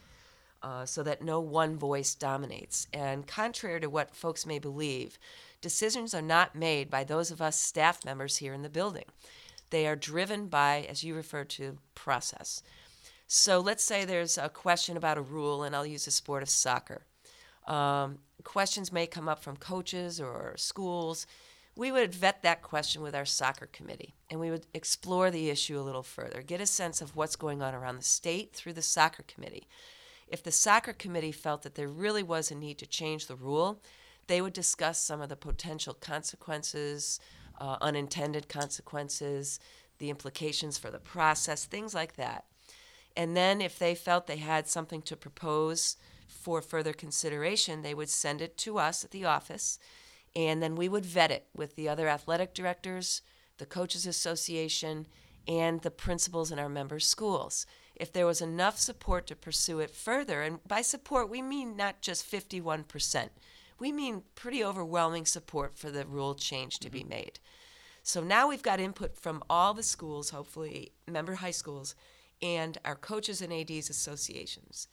uh, 0.62 0.86
so 0.86 1.04
that 1.04 1.22
no 1.22 1.40
one 1.40 1.78
voice 1.78 2.14
dominates. 2.14 2.88
And 2.92 3.26
contrary 3.26 3.80
to 3.80 3.90
what 3.90 4.14
folks 4.14 4.46
may 4.46 4.60
believe, 4.60 5.18
decisions 5.62 6.14
are 6.14 6.22
not 6.22 6.54
made 6.54 6.90
by 6.90 7.06
those 7.06 7.32
of 7.32 7.42
us 7.42 7.58
staff 7.58 8.04
members 8.04 8.36
here 8.36 8.54
in 8.54 8.62
the 8.62 8.68
building. 8.68 9.06
They 9.70 9.88
are 9.88 9.96
driven 9.96 10.48
by, 10.48 10.86
as 10.90 11.02
you 11.02 11.16
refer 11.16 11.46
to, 11.46 11.78
process. 11.96 12.62
So 13.28 13.60
let's 13.60 13.84
say 13.84 14.06
there's 14.06 14.38
a 14.38 14.50
question 14.50 14.98
about 14.98 15.18
a 15.18 15.22
rule, 15.22 15.64
and 15.64 15.76
I'll 15.76 15.86
use 15.86 16.06
the 16.06 16.12
sport 16.12 16.44
of 16.44 16.50
soccer. 16.50 17.06
Um, 17.68 18.20
questions 18.44 18.92
may 18.92 19.08
come 19.08 19.28
up 19.28 19.40
from 19.40 19.58
coaches 19.58 20.22
or 20.22 20.54
schools. 20.58 21.26
we 21.76 21.92
would 21.92 22.14
vet 22.14 22.42
that 22.44 22.62
question 22.62 23.02
with 23.02 23.14
our 23.14 23.26
soccer 23.26 23.66
committee 23.66 24.14
and 24.30 24.40
we 24.40 24.50
would 24.50 24.66
explore 24.74 25.30
the 25.30 25.50
issue 25.50 25.78
a 25.78 25.82
little 25.82 26.04
further, 26.04 26.42
get 26.42 26.62
a 26.62 26.66
sense 26.66 27.02
of 27.02 27.16
what's 27.18 27.36
going 27.36 27.62
on 27.62 27.76
around 27.76 27.98
the 27.98 28.04
state 28.04 28.54
through 28.54 28.72
the 28.72 28.82
soccer 28.82 29.24
committee. 29.28 29.68
If 30.28 30.42
the 30.42 30.52
soccer 30.52 30.94
committee 30.94 31.34
felt 31.34 31.64
that 31.64 31.76
there 31.76 31.90
really 31.90 32.24
was 32.24 32.50
a 32.50 32.56
need 32.56 32.78
to 32.78 32.86
change 32.86 33.28
the 33.28 33.36
rule, 33.36 33.82
they 34.28 34.42
would 34.42 34.54
discuss 34.54 35.00
some 35.00 35.22
of 35.22 35.30
the 35.30 35.36
potential 35.36 35.94
consequences, 35.94 37.20
uh, 37.60 37.78
unintended 37.82 38.48
consequences, 38.48 39.60
the 39.98 40.10
implications 40.10 40.78
for 40.78 40.92
the 40.92 41.00
process, 41.00 41.66
things 41.66 41.94
like 41.94 42.16
that. 42.16 42.46
And 43.18 43.36
then 43.36 43.62
if 43.62 43.80
they 43.80 43.96
felt 43.96 44.28
they 44.28 44.38
had 44.38 44.68
something 44.68 45.02
to 45.04 45.16
propose 45.16 45.98
for 46.28 46.62
further 46.62 46.94
consideration, 46.94 47.82
they 47.82 47.94
would 47.94 48.10
send 48.10 48.42
it 48.42 48.58
to 48.60 48.78
us 48.78 49.04
at 49.04 49.12
the 49.12 49.26
office 49.26 49.80
and 50.36 50.62
then 50.62 50.76
we 50.76 50.90
would 50.90 51.06
vet 51.06 51.32
it 51.32 51.48
with 51.56 51.76
the 51.76 51.88
other 51.88 52.10
athletic 52.10 52.54
directors, 52.54 53.22
the 53.58 53.66
coaches 53.66 54.06
association, 54.06 55.08
and 55.48 55.82
the 55.82 55.92
principals 55.92 56.52
in 56.52 56.60
our 56.60 56.68
member 56.68 57.00
schools. 57.00 57.66
If 57.96 58.12
there 58.12 58.26
was 58.26 58.42
enough 58.42 58.78
support 58.78 59.28
to 59.28 59.36
pursue 59.36 59.80
it 59.80 59.92
further, 59.92 60.42
and 60.42 60.60
by 60.68 60.82
support 60.82 61.30
we 61.30 61.42
mean 61.42 61.78
not 61.78 62.02
just 62.02 62.30
51%, 62.30 63.30
we 63.80 63.92
mean 63.92 64.24
pretty 64.36 64.64
overwhelming 64.64 65.26
support 65.26 65.78
for 65.78 65.90
the 65.90 66.06
rule 66.06 66.36
change 66.36 66.80
to 66.80 66.90
mm-hmm. 66.90 66.98
be 66.98 67.04
made. 67.06 67.40
So 68.04 68.22
now 68.22 68.50
we've 68.50 68.62
got 68.62 68.80
input 68.80 69.18
from 69.18 69.44
all 69.50 69.74
the 69.74 69.84
schools, 69.84 70.30
hopefully 70.32 70.92
member 71.08 71.36
high 71.36 71.52
schools, 71.52 71.96
and 72.42 72.78
our 72.86 72.96
coaches 72.96 73.42
and 73.42 73.54
ADs 73.54 73.90
associations. 73.90 74.88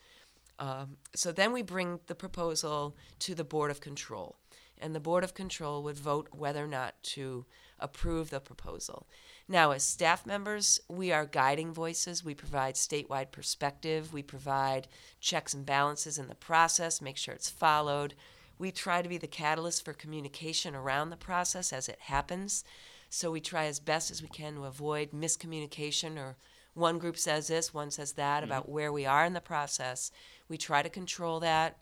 Um, 0.59 0.97
so 1.15 1.33
then 1.33 1.53
we 1.53 1.63
bring 1.63 2.01
the 2.07 2.15
proposal 2.15 2.97
to 3.21 3.35
the 3.35 3.45
Board 3.45 3.71
of 3.71 3.81
Control 3.81 4.37
and 4.83 4.95
the 4.95 5.01
Board 5.01 5.23
of 5.23 5.33
Control 5.33 5.83
would 5.85 5.97
vote 5.97 6.29
whether 6.33 6.65
or 6.65 6.69
not 6.69 7.01
to 7.03 7.47
approve 7.79 8.31
the 8.31 8.41
proposal. 8.41 9.07
Now, 9.49 9.71
as 9.71 9.85
staff 9.85 10.27
members, 10.27 10.81
we 10.89 11.13
are 11.13 11.25
guiding 11.25 11.73
voices. 11.73 12.25
We 12.25 12.35
provide 12.35 12.75
statewide 12.75 13.31
perspective. 13.31 14.13
We 14.13 14.23
provide 14.23 14.89
checks 15.21 15.55
and 15.55 15.65
balances 15.65 16.19
in 16.19 16.29
the 16.29 16.35
process, 16.35 17.01
make 17.01 17.17
sure 17.17 17.35
it's 17.35 17.49
followed. 17.49 18.15
We 18.59 18.73
try 18.73 19.03
to 19.03 19.09
be 19.09 19.19
the 19.19 19.27
catalyst 19.29 19.85
for 19.85 19.93
communication 19.93 20.75
around 20.75 21.11
the 21.11 21.17
process 21.17 21.73
as 21.73 21.89
it 21.89 21.99
happens. 22.01 22.65
So 23.09 23.31
we 23.31 23.41
try 23.41 23.67
as 23.67 23.79
best 23.79 24.11
as 24.11 24.21
we 24.21 24.29
can 24.29 24.55
to 24.55 24.65
avoid 24.65 25.13
miscommunication 25.13 26.17
or 26.17 26.37
one 26.75 26.99
group 26.99 27.17
says 27.17 27.49
this, 27.49 27.75
one 27.75 27.91
says 27.91 28.13
that 28.13 28.43
mm-hmm. 28.43 28.51
about 28.51 28.69
where 28.69 28.93
we 28.93 29.07
are 29.07 29.25
in 29.25 29.33
the 29.33 29.41
process. 29.41 30.11
We 30.49 30.59
try 30.59 30.83
to 30.83 30.89
control 30.89 31.41
that. 31.41 31.79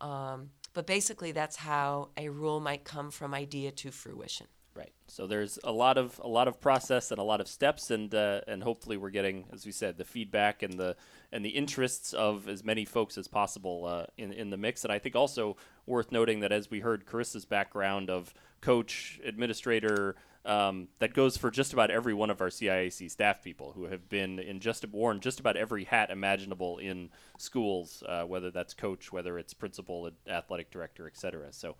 Um, 0.00 0.50
but 0.72 0.86
basically, 0.86 1.32
that's 1.32 1.56
how 1.56 2.08
a 2.16 2.28
rule 2.28 2.60
might 2.60 2.84
come 2.84 3.10
from 3.10 3.32
idea 3.32 3.70
to 3.70 3.90
fruition. 3.90 4.46
Right. 4.74 4.92
So 5.06 5.28
there's 5.28 5.56
a 5.62 5.70
lot 5.70 5.98
of 5.98 6.20
a 6.24 6.26
lot 6.26 6.48
of 6.48 6.60
process 6.60 7.12
and 7.12 7.20
a 7.20 7.22
lot 7.22 7.40
of 7.40 7.46
steps, 7.46 7.92
and 7.92 8.12
uh, 8.12 8.40
and 8.48 8.60
hopefully 8.60 8.96
we're 8.96 9.10
getting, 9.10 9.44
as 9.52 9.64
we 9.64 9.70
said, 9.70 9.98
the 9.98 10.04
feedback 10.04 10.64
and 10.64 10.74
the 10.80 10.96
and 11.30 11.44
the 11.44 11.50
interests 11.50 12.12
of 12.12 12.48
as 12.48 12.64
many 12.64 12.84
folks 12.84 13.16
as 13.16 13.28
possible 13.28 13.84
uh, 13.86 14.06
in 14.18 14.32
in 14.32 14.50
the 14.50 14.56
mix. 14.56 14.82
And 14.82 14.92
I 14.92 14.98
think 14.98 15.14
also 15.14 15.56
worth 15.86 16.10
noting 16.10 16.40
that 16.40 16.50
as 16.50 16.72
we 16.72 16.80
heard 16.80 17.06
Carissa's 17.06 17.44
background 17.44 18.10
of 18.10 18.34
coach, 18.60 19.20
administrator, 19.24 20.16
um, 20.44 20.88
that 20.98 21.14
goes 21.14 21.36
for 21.36 21.50
just 21.50 21.72
about 21.72 21.90
every 21.90 22.12
one 22.12 22.28
of 22.28 22.40
our 22.40 22.48
CIAC 22.48 23.10
staff 23.10 23.42
people 23.42 23.72
who 23.72 23.84
have 23.84 24.08
been 24.08 24.38
in 24.38 24.60
just 24.60 24.86
worn 24.88 25.20
just 25.20 25.40
about 25.40 25.56
every 25.56 25.84
hat 25.84 26.10
imaginable 26.10 26.78
in 26.78 27.08
schools, 27.38 28.02
uh, 28.06 28.24
whether 28.24 28.50
that's 28.50 28.74
coach, 28.74 29.10
whether 29.10 29.38
it's 29.38 29.54
principal, 29.54 30.10
athletic 30.28 30.70
director, 30.70 31.06
etc. 31.06 31.48
So, 31.52 31.76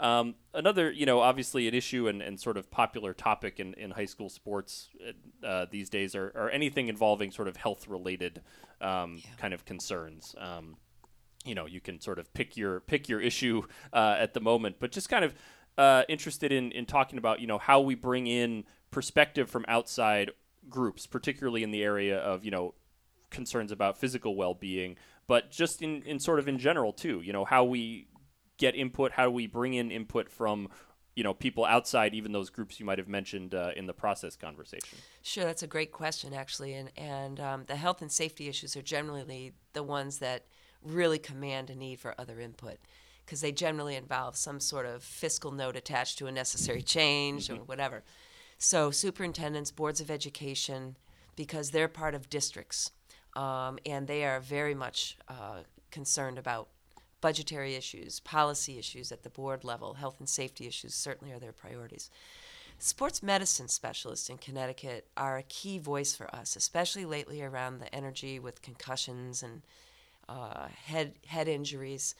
um, 0.00 0.34
another, 0.52 0.90
you 0.90 1.06
know, 1.06 1.20
obviously 1.20 1.68
an 1.68 1.74
issue 1.74 2.08
and, 2.08 2.20
and 2.20 2.40
sort 2.40 2.56
of 2.56 2.70
popular 2.70 3.14
topic 3.14 3.60
in, 3.60 3.74
in 3.74 3.92
high 3.92 4.04
school 4.04 4.28
sports 4.28 4.88
uh, 5.44 5.66
these 5.70 5.88
days 5.88 6.14
are, 6.14 6.32
are 6.34 6.50
anything 6.50 6.88
involving 6.88 7.30
sort 7.30 7.46
of 7.46 7.56
health 7.56 7.86
related 7.86 8.42
um, 8.80 9.16
yeah. 9.16 9.30
kind 9.38 9.54
of 9.54 9.64
concerns. 9.64 10.34
Um, 10.38 10.76
you 11.44 11.54
know, 11.54 11.66
you 11.66 11.80
can 11.80 12.00
sort 12.00 12.18
of 12.18 12.32
pick 12.34 12.56
your 12.56 12.80
pick 12.80 13.08
your 13.08 13.20
issue 13.20 13.62
uh, 13.92 14.16
at 14.18 14.34
the 14.34 14.40
moment, 14.40 14.76
but 14.80 14.90
just 14.90 15.08
kind 15.08 15.24
of 15.24 15.34
uh, 15.78 16.02
interested 16.08 16.52
in 16.52 16.72
in 16.72 16.84
talking 16.84 17.18
about 17.18 17.40
you 17.40 17.46
know 17.46 17.58
how 17.58 17.80
we 17.80 17.94
bring 17.94 18.26
in 18.26 18.64
perspective 18.90 19.48
from 19.48 19.64
outside 19.68 20.32
groups, 20.68 21.06
particularly 21.06 21.62
in 21.62 21.70
the 21.70 21.82
area 21.82 22.18
of 22.18 22.44
you 22.44 22.50
know 22.50 22.74
concerns 23.30 23.70
about 23.70 23.96
physical 23.96 24.34
well-being, 24.34 24.96
but 25.26 25.50
just 25.50 25.80
in 25.80 26.02
in 26.02 26.18
sort 26.18 26.40
of 26.40 26.48
in 26.48 26.58
general 26.58 26.92
too. 26.92 27.22
You 27.22 27.32
know 27.32 27.44
how 27.44 27.64
we 27.64 28.08
get 28.58 28.74
input, 28.74 29.12
how 29.12 29.30
we 29.30 29.46
bring 29.46 29.74
in 29.74 29.90
input 29.92 30.28
from 30.28 30.68
you 31.14 31.24
know 31.24 31.32
people 31.32 31.64
outside 31.64 32.14
even 32.14 32.32
those 32.32 32.50
groups 32.50 32.78
you 32.78 32.86
might 32.86 32.98
have 32.98 33.08
mentioned 33.08 33.54
uh, 33.54 33.70
in 33.76 33.86
the 33.86 33.92
process 33.92 34.36
conversation 34.36 34.98
sure 35.20 35.42
that's 35.42 35.64
a 35.64 35.66
great 35.66 35.90
question 35.90 36.32
actually 36.32 36.74
and 36.74 36.92
and 36.96 37.40
um, 37.40 37.64
the 37.66 37.74
health 37.74 38.00
and 38.02 38.12
safety 38.12 38.46
issues 38.46 38.76
are 38.76 38.82
generally 38.82 39.52
the 39.72 39.82
ones 39.82 40.18
that 40.18 40.44
really 40.80 41.18
command 41.18 41.70
a 41.70 41.74
need 41.74 41.98
for 41.98 42.14
other 42.20 42.38
input 42.38 42.78
because 43.28 43.42
they 43.42 43.52
generally 43.52 43.94
involve 43.94 44.34
some 44.38 44.58
sort 44.58 44.86
of 44.86 45.04
fiscal 45.04 45.50
note 45.50 45.76
attached 45.76 46.16
to 46.16 46.26
a 46.28 46.32
necessary 46.32 46.80
change 46.80 47.48
mm-hmm. 47.48 47.60
or 47.60 47.64
whatever. 47.64 48.02
So, 48.56 48.90
superintendents, 48.90 49.70
boards 49.70 50.00
of 50.00 50.10
education, 50.10 50.96
because 51.36 51.70
they're 51.70 51.88
part 51.88 52.14
of 52.14 52.30
districts, 52.30 52.90
um, 53.36 53.78
and 53.84 54.06
they 54.06 54.24
are 54.24 54.40
very 54.40 54.74
much 54.74 55.18
uh, 55.28 55.58
concerned 55.90 56.38
about 56.38 56.68
budgetary 57.20 57.74
issues, 57.74 58.20
policy 58.20 58.78
issues 58.78 59.12
at 59.12 59.24
the 59.24 59.30
board 59.30 59.62
level, 59.62 59.94
health 59.94 60.16
and 60.20 60.28
safety 60.28 60.66
issues 60.66 60.94
certainly 60.94 61.30
are 61.34 61.38
their 61.38 61.52
priorities. 61.52 62.08
Sports 62.78 63.22
medicine 63.22 63.68
specialists 63.68 64.30
in 64.30 64.38
Connecticut 64.38 65.06
are 65.18 65.36
a 65.36 65.42
key 65.42 65.78
voice 65.78 66.16
for 66.16 66.34
us, 66.34 66.56
especially 66.56 67.04
lately 67.04 67.42
around 67.42 67.78
the 67.78 67.94
energy 67.94 68.38
with 68.38 68.62
concussions 68.62 69.42
and 69.42 69.60
uh, 70.30 70.68
head 70.86 71.12
head 71.26 71.46
injuries 71.48 72.14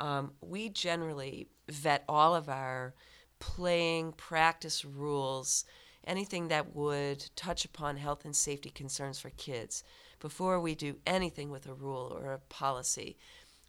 um, 0.00 0.32
we 0.40 0.70
generally 0.70 1.48
vet 1.68 2.04
all 2.08 2.34
of 2.34 2.48
our 2.48 2.94
playing 3.38 4.12
practice 4.12 4.84
rules, 4.84 5.64
anything 6.06 6.48
that 6.48 6.74
would 6.74 7.30
touch 7.36 7.64
upon 7.64 7.96
health 7.96 8.24
and 8.24 8.34
safety 8.34 8.70
concerns 8.70 9.20
for 9.20 9.30
kids. 9.30 9.84
Before 10.18 10.58
we 10.58 10.74
do 10.74 10.96
anything 11.06 11.50
with 11.50 11.66
a 11.66 11.74
rule 11.74 12.18
or 12.18 12.32
a 12.32 12.38
policy, 12.38 13.16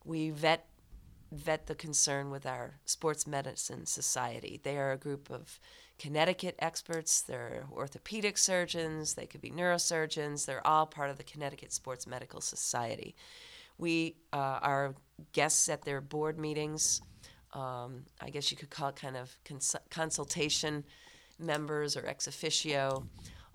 we 0.03 0.31
vet 0.31 0.67
vet 1.33 1.67
the 1.67 1.75
concern 1.75 2.29
with 2.29 2.45
our 2.45 2.79
sports 2.83 3.25
medicine 3.25 3.85
society. 3.85 4.59
They 4.61 4.77
are 4.77 4.91
a 4.91 4.97
group 4.97 5.29
of 5.29 5.59
Connecticut 5.97 6.55
experts, 6.59 7.21
they're 7.21 7.67
orthopedic 7.71 8.37
surgeons, 8.37 9.13
they 9.13 9.27
could 9.27 9.39
be 9.39 9.51
neurosurgeons, 9.51 10.45
they're 10.45 10.65
all 10.65 10.85
part 10.85 11.09
of 11.09 11.17
the 11.17 11.23
Connecticut 11.23 11.71
Sports 11.71 12.05
Medical 12.05 12.41
Society. 12.41 13.15
We 13.81 14.15
uh, 14.31 14.59
are 14.61 14.95
guests 15.33 15.67
at 15.67 15.81
their 15.83 15.99
board 15.99 16.39
meetings. 16.39 17.01
Um, 17.53 18.05
I 18.21 18.29
guess 18.29 18.51
you 18.51 18.55
could 18.55 18.69
call 18.69 18.89
it 18.89 18.95
kind 18.95 19.17
of 19.17 19.35
cons- 19.43 19.75
consultation 19.89 20.85
members 21.39 21.97
or 21.97 22.05
ex 22.05 22.27
officio, 22.27 23.05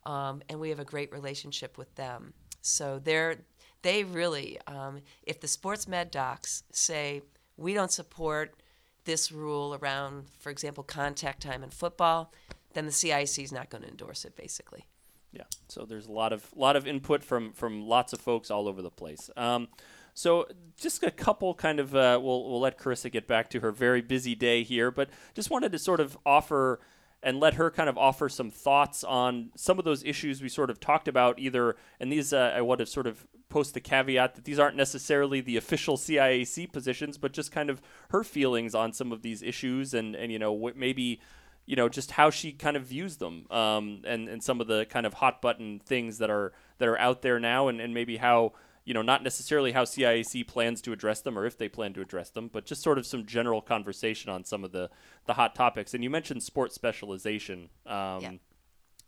um, 0.04 0.42
and 0.48 0.60
we 0.60 0.68
have 0.68 0.80
a 0.80 0.84
great 0.84 1.12
relationship 1.12 1.78
with 1.78 1.94
them. 1.94 2.34
So 2.60 3.00
they're 3.02 3.36
they 3.82 4.02
really, 4.02 4.58
um, 4.66 5.00
if 5.22 5.40
the 5.40 5.46
sports 5.46 5.86
med 5.86 6.10
docs 6.10 6.64
say 6.72 7.22
we 7.56 7.72
don't 7.72 7.92
support 7.92 8.56
this 9.04 9.30
rule 9.30 9.78
around, 9.80 10.24
for 10.40 10.50
example, 10.50 10.82
contact 10.82 11.40
time 11.40 11.62
in 11.62 11.70
football, 11.70 12.32
then 12.74 12.84
the 12.86 12.90
CIAC 12.90 13.44
is 13.44 13.52
not 13.52 13.70
going 13.70 13.82
to 13.82 13.88
endorse 13.88 14.24
it, 14.24 14.34
basically. 14.34 14.84
Yeah. 15.32 15.44
So 15.68 15.84
there's 15.84 16.06
a 16.06 16.12
lot 16.12 16.32
of 16.32 16.44
lot 16.56 16.76
of 16.76 16.86
input 16.86 17.22
from 17.22 17.52
from 17.52 17.82
lots 17.82 18.12
of 18.12 18.20
folks 18.20 18.50
all 18.50 18.66
over 18.66 18.82
the 18.82 18.90
place. 18.90 19.30
Um, 19.36 19.68
so 20.16 20.46
just 20.79 21.02
a 21.02 21.11
couple 21.11 21.52
kind 21.52 21.79
of 21.79 21.94
uh, 21.94 22.18
we'll 22.20 22.48
we'll 22.48 22.61
let 22.61 22.79
Carissa 22.79 23.12
get 23.12 23.29
back 23.29 23.50
to 23.50 23.61
her 23.61 23.70
very 23.70 24.00
busy 24.00 24.35
day 24.35 24.62
here, 24.62 24.90
but 24.90 25.11
just 25.35 25.50
wanted 25.50 25.72
to 25.72 25.79
sort 25.79 26.00
of 26.00 26.16
offer 26.24 26.81
and 27.22 27.38
let 27.38 27.55
her 27.55 27.70
kind 27.70 27.87
of 27.90 27.98
offer 27.98 28.31
some 28.31 28.50
thoughts 28.50 29.05
on 29.05 29.50
some 29.57 29.79
of 29.79 29.85
those 29.85 30.02
issues 30.05 30.40
we 30.40 30.48
sort 30.48 30.70
of 30.70 30.81
talked 30.81 31.07
about. 31.07 31.38
Either 31.38 31.76
and 32.00 32.11
these 32.11 32.33
uh, 32.33 32.55
I 32.57 32.62
want 32.62 32.79
to 32.79 32.87
sort 32.87 33.07
of 33.07 33.26
post 33.50 33.74
the 33.74 33.81
caveat 33.81 34.37
that 34.37 34.44
these 34.46 34.59
aren't 34.59 34.74
necessarily 34.74 35.42
the 35.42 35.59
official 35.59 35.98
CIAC 35.98 36.72
positions, 36.72 37.18
but 37.18 37.33
just 37.33 37.52
kind 37.52 37.68
of 37.68 37.83
her 38.09 38.24
feelings 38.24 38.74
on 38.74 38.94
some 38.94 39.12
of 39.12 39.20
these 39.20 39.42
issues 39.42 39.92
and 39.92 40.16
and 40.16 40.33
you 40.33 40.38
know 40.38 40.50
what 40.50 40.79
maybe 40.79 41.20
you 41.66 41.76
know 41.76 41.90
just 41.90 42.12
how 42.12 42.31
she 42.31 42.52
kind 42.52 42.79
of 42.79 42.85
views 42.85 43.18
them 43.18 43.44
um, 43.50 44.00
and 44.07 44.31
and 44.31 44.42
some 44.42 44.62
of 44.62 44.66
the 44.66 44.87
kind 44.87 45.05
of 45.05 45.12
hot 45.12 45.42
button 45.42 45.79
things 45.79 46.16
that 46.18 46.31
are 46.31 46.55
that 46.79 46.88
are 46.88 46.98
out 46.98 47.20
there 47.20 47.38
now 47.38 47.68
and, 47.68 47.83
and 47.83 47.92
maybe 47.92 48.16
how 48.16 48.55
you 48.87 48.94
know, 48.94 49.03
not 49.03 49.22
necessarily 49.25 49.72
how 49.72 49.83
CIAC 49.83 50.46
plans 50.46 50.81
to 50.81 50.92
address 50.92 51.20
them 51.20 51.37
or 51.37 51.44
if 51.44 51.59
they 51.59 51.68
plan 51.68 51.92
to 51.92 52.01
address 52.01 52.31
them, 52.31 52.49
but 52.51 52.64
just 52.64 52.83
sort 52.83 52.99
of 52.99 53.05
some 53.05 53.27
general 53.27 53.61
conversation 53.61 54.31
on 54.31 54.44
some 54.44 54.62
of 54.62 54.70
the, 54.70 54.88
the 55.27 55.35
hot 55.35 55.57
topics. 55.57 55.92
And 55.92 56.05
you 56.05 56.09
mentioned 56.09 56.44
sports 56.44 56.77
specialization. 56.77 57.68
Um, 57.85 58.20
yeah. 58.22 58.33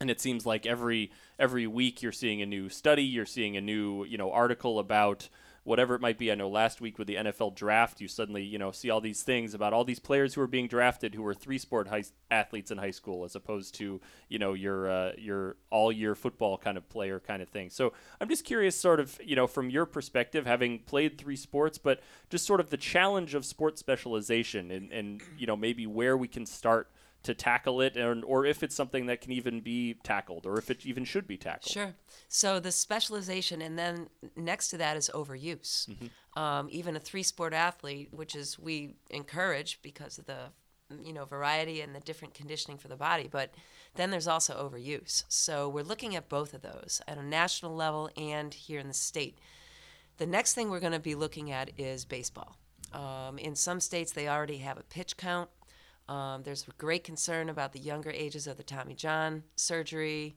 And 0.00 0.10
it 0.10 0.20
seems 0.20 0.44
like 0.44 0.66
every 0.66 1.10
every 1.38 1.66
week 1.66 2.02
you're 2.02 2.12
seeing 2.12 2.42
a 2.42 2.46
new 2.46 2.68
study, 2.68 3.02
you're 3.02 3.26
seeing 3.26 3.56
a 3.56 3.60
new 3.60 4.04
you 4.04 4.16
know 4.16 4.30
article 4.30 4.78
about 4.78 5.28
whatever 5.68 5.94
it 5.94 6.00
might 6.00 6.16
be. 6.18 6.32
I 6.32 6.34
know 6.34 6.48
last 6.48 6.80
week 6.80 6.98
with 6.98 7.06
the 7.06 7.16
NFL 7.16 7.54
draft, 7.54 8.00
you 8.00 8.08
suddenly 8.08 8.42
you 8.42 8.58
know 8.58 8.72
see 8.72 8.90
all 8.90 9.00
these 9.00 9.22
things 9.22 9.54
about 9.54 9.72
all 9.72 9.84
these 9.84 9.98
players 9.98 10.34
who 10.34 10.40
are 10.40 10.46
being 10.46 10.66
drafted 10.66 11.14
who 11.14 11.22
were 11.22 11.34
three 11.34 11.58
sport 11.58 11.88
high, 11.88 12.04
athletes 12.30 12.70
in 12.70 12.78
high 12.78 12.90
school, 12.90 13.24
as 13.24 13.36
opposed 13.36 13.74
to 13.76 14.00
you 14.28 14.38
know 14.38 14.54
your 14.54 14.90
uh, 14.90 15.12
your 15.18 15.56
all 15.70 15.92
year 15.92 16.14
football 16.14 16.56
kind 16.56 16.76
of 16.76 16.88
player 16.88 17.20
kind 17.20 17.42
of 17.42 17.48
thing. 17.50 17.68
So 17.68 17.92
I'm 18.20 18.28
just 18.28 18.44
curious, 18.44 18.76
sort 18.76 18.98
of 18.98 19.20
you 19.22 19.36
know 19.36 19.46
from 19.46 19.68
your 19.70 19.84
perspective, 19.84 20.46
having 20.46 20.80
played 20.80 21.18
three 21.18 21.36
sports, 21.36 21.76
but 21.76 22.00
just 22.30 22.46
sort 22.46 22.60
of 22.60 22.70
the 22.70 22.78
challenge 22.78 23.34
of 23.34 23.44
sports 23.44 23.78
specialization 23.78 24.70
and 24.70 24.90
and 24.90 25.22
you 25.36 25.46
know 25.46 25.56
maybe 25.56 25.86
where 25.86 26.16
we 26.16 26.28
can 26.28 26.46
start 26.46 26.90
to 27.22 27.34
tackle 27.34 27.80
it, 27.80 27.96
and, 27.96 28.24
or 28.24 28.46
if 28.46 28.62
it's 28.62 28.74
something 28.74 29.06
that 29.06 29.20
can 29.20 29.32
even 29.32 29.60
be 29.60 29.94
tackled, 30.02 30.46
or 30.46 30.58
if 30.58 30.70
it 30.70 30.86
even 30.86 31.04
should 31.04 31.26
be 31.26 31.36
tackled. 31.36 31.72
Sure. 31.72 31.94
So 32.28 32.60
the 32.60 32.72
specialization, 32.72 33.60
and 33.60 33.78
then 33.78 34.08
next 34.36 34.68
to 34.68 34.78
that 34.78 34.96
is 34.96 35.10
overuse. 35.14 35.88
Mm-hmm. 35.88 36.40
Um, 36.40 36.68
even 36.70 36.94
a 36.94 37.00
three-sport 37.00 37.52
athlete, 37.52 38.08
which 38.12 38.36
is 38.36 38.58
we 38.58 38.94
encourage 39.10 39.80
because 39.82 40.18
of 40.18 40.26
the 40.26 40.50
you 41.02 41.12
know 41.12 41.24
variety 41.24 41.82
and 41.82 41.94
the 41.94 42.00
different 42.00 42.34
conditioning 42.34 42.78
for 42.78 42.88
the 42.88 42.96
body, 42.96 43.28
but 43.30 43.52
then 43.96 44.10
there's 44.10 44.28
also 44.28 44.54
overuse. 44.54 45.24
So 45.28 45.68
we're 45.68 45.82
looking 45.82 46.14
at 46.16 46.28
both 46.28 46.54
of 46.54 46.62
those 46.62 47.00
at 47.08 47.18
a 47.18 47.22
national 47.22 47.74
level 47.74 48.10
and 48.16 48.54
here 48.54 48.80
in 48.80 48.88
the 48.88 48.94
state. 48.94 49.38
The 50.18 50.26
next 50.26 50.54
thing 50.54 50.70
we're 50.70 50.80
going 50.80 50.92
to 50.92 50.98
be 50.98 51.14
looking 51.14 51.50
at 51.50 51.70
is 51.78 52.04
baseball. 52.04 52.56
Um, 52.92 53.38
in 53.38 53.54
some 53.54 53.80
states, 53.80 54.12
they 54.12 54.28
already 54.28 54.58
have 54.58 54.78
a 54.78 54.82
pitch 54.82 55.16
count. 55.16 55.50
Um, 56.08 56.42
there's 56.42 56.64
great 56.78 57.04
concern 57.04 57.48
about 57.50 57.72
the 57.72 57.78
younger 57.78 58.10
ages 58.10 58.46
of 58.46 58.56
the 58.56 58.62
Tommy 58.62 58.94
John 58.94 59.42
surgery 59.56 60.36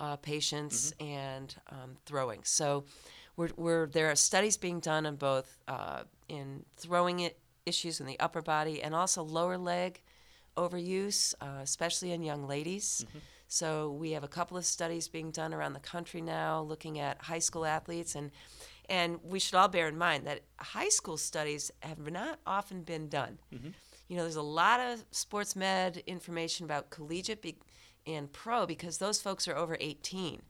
uh, 0.00 0.16
patients 0.16 0.92
mm-hmm. 0.92 1.12
and 1.12 1.56
um, 1.70 1.96
throwing. 2.06 2.40
So, 2.44 2.84
we're, 3.36 3.50
we're, 3.56 3.86
there 3.86 4.10
are 4.10 4.16
studies 4.16 4.56
being 4.56 4.80
done 4.80 5.06
on 5.06 5.16
both 5.16 5.58
uh, 5.68 6.02
in 6.28 6.64
throwing 6.76 7.20
it 7.20 7.38
issues 7.66 8.00
in 8.00 8.06
the 8.06 8.18
upper 8.18 8.42
body 8.42 8.82
and 8.82 8.94
also 8.94 9.22
lower 9.22 9.56
leg 9.56 10.02
overuse, 10.56 11.34
uh, 11.40 11.60
especially 11.62 12.10
in 12.12 12.22
young 12.22 12.48
ladies. 12.48 13.04
Mm-hmm. 13.08 13.18
So 13.46 13.92
we 13.92 14.10
have 14.12 14.24
a 14.24 14.28
couple 14.28 14.56
of 14.56 14.66
studies 14.66 15.06
being 15.06 15.30
done 15.30 15.54
around 15.54 15.72
the 15.72 15.80
country 15.80 16.20
now, 16.20 16.62
looking 16.62 16.98
at 16.98 17.22
high 17.22 17.38
school 17.38 17.64
athletes 17.64 18.14
and. 18.14 18.30
And 18.90 19.18
we 19.22 19.38
should 19.38 19.54
all 19.54 19.68
bear 19.68 19.86
in 19.86 19.98
mind 19.98 20.26
that 20.26 20.40
high 20.56 20.88
school 20.88 21.18
studies 21.18 21.70
have 21.80 22.10
not 22.10 22.38
often 22.46 22.84
been 22.84 23.10
done. 23.10 23.36
Mm-hmm 23.54 23.68
you 24.08 24.16
know, 24.16 24.22
there's 24.22 24.36
a 24.36 24.42
lot 24.42 24.80
of 24.80 25.04
sports 25.10 25.54
med 25.54 26.02
information 26.06 26.64
about 26.64 26.90
collegiate 26.90 27.42
be- 27.42 27.58
and 28.06 28.32
pro 28.32 28.66
because 28.66 28.98
those 28.98 29.20
folks 29.20 29.46
are 29.46 29.56
over 29.56 29.76
18. 29.78 30.40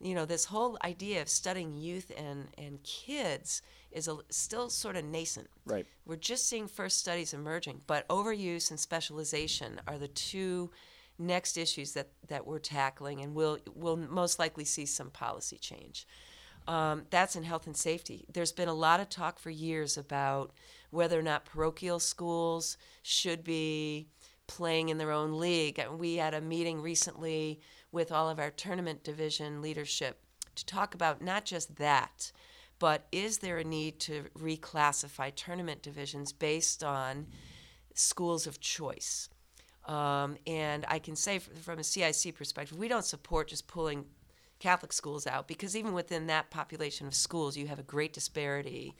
You 0.00 0.14
know, 0.14 0.24
this 0.24 0.46
whole 0.46 0.78
idea 0.84 1.20
of 1.20 1.28
studying 1.28 1.74
youth 1.74 2.10
and, 2.16 2.48
and 2.58 2.82
kids 2.82 3.62
is 3.90 4.08
a, 4.08 4.18
still 4.30 4.68
sort 4.68 4.96
of 4.96 5.04
nascent. 5.04 5.48
Right. 5.64 5.86
We're 6.06 6.16
just 6.16 6.48
seeing 6.48 6.66
first 6.66 6.98
studies 6.98 7.34
emerging, 7.34 7.82
but 7.86 8.08
overuse 8.08 8.70
and 8.70 8.80
specialization 8.80 9.80
are 9.86 9.98
the 9.98 10.08
two 10.08 10.70
next 11.18 11.56
issues 11.56 11.92
that, 11.92 12.08
that 12.28 12.46
we're 12.46 12.58
tackling, 12.58 13.20
and 13.20 13.34
we'll, 13.34 13.58
we'll 13.74 13.96
most 13.96 14.38
likely 14.38 14.64
see 14.64 14.86
some 14.86 15.10
policy 15.10 15.58
change. 15.58 16.06
Um, 16.68 17.02
that's 17.10 17.36
in 17.36 17.42
health 17.42 17.66
and 17.66 17.76
safety. 17.76 18.24
There's 18.32 18.52
been 18.52 18.68
a 18.68 18.74
lot 18.74 19.00
of 19.00 19.08
talk 19.08 19.38
for 19.38 19.50
years 19.50 19.96
about 19.96 20.52
whether 20.90 21.18
or 21.18 21.22
not 21.22 21.44
parochial 21.44 21.98
schools 21.98 22.76
should 23.02 23.42
be 23.42 24.08
playing 24.46 24.88
in 24.88 24.98
their 24.98 25.10
own 25.10 25.40
league. 25.40 25.78
And 25.78 25.98
We 25.98 26.16
had 26.16 26.34
a 26.34 26.40
meeting 26.40 26.80
recently 26.80 27.60
with 27.90 28.12
all 28.12 28.28
of 28.28 28.38
our 28.38 28.50
tournament 28.50 29.02
division 29.02 29.62
leadership 29.62 30.20
to 30.54 30.66
talk 30.66 30.94
about 30.94 31.22
not 31.22 31.44
just 31.44 31.76
that, 31.76 32.30
but 32.78 33.06
is 33.12 33.38
there 33.38 33.58
a 33.58 33.64
need 33.64 34.00
to 34.00 34.24
reclassify 34.38 35.34
tournament 35.34 35.82
divisions 35.82 36.32
based 36.32 36.84
on 36.84 37.26
schools 37.94 38.46
of 38.46 38.60
choice? 38.60 39.28
Um, 39.86 40.36
and 40.46 40.84
I 40.88 40.98
can 40.98 41.16
say 41.16 41.38
from 41.38 41.78
a 41.78 41.82
CIAC 41.82 42.34
perspective, 42.34 42.78
we 42.78 42.88
don't 42.88 43.04
support 43.04 43.48
just 43.48 43.66
pulling 43.66 44.04
Catholic 44.62 44.92
schools 44.92 45.26
out 45.26 45.48
because 45.48 45.76
even 45.76 45.92
within 45.92 46.28
that 46.28 46.50
population 46.50 47.08
of 47.08 47.14
schools, 47.16 47.56
you 47.56 47.66
have 47.66 47.80
a 47.80 47.82
great 47.82 48.12
disparity 48.12 48.94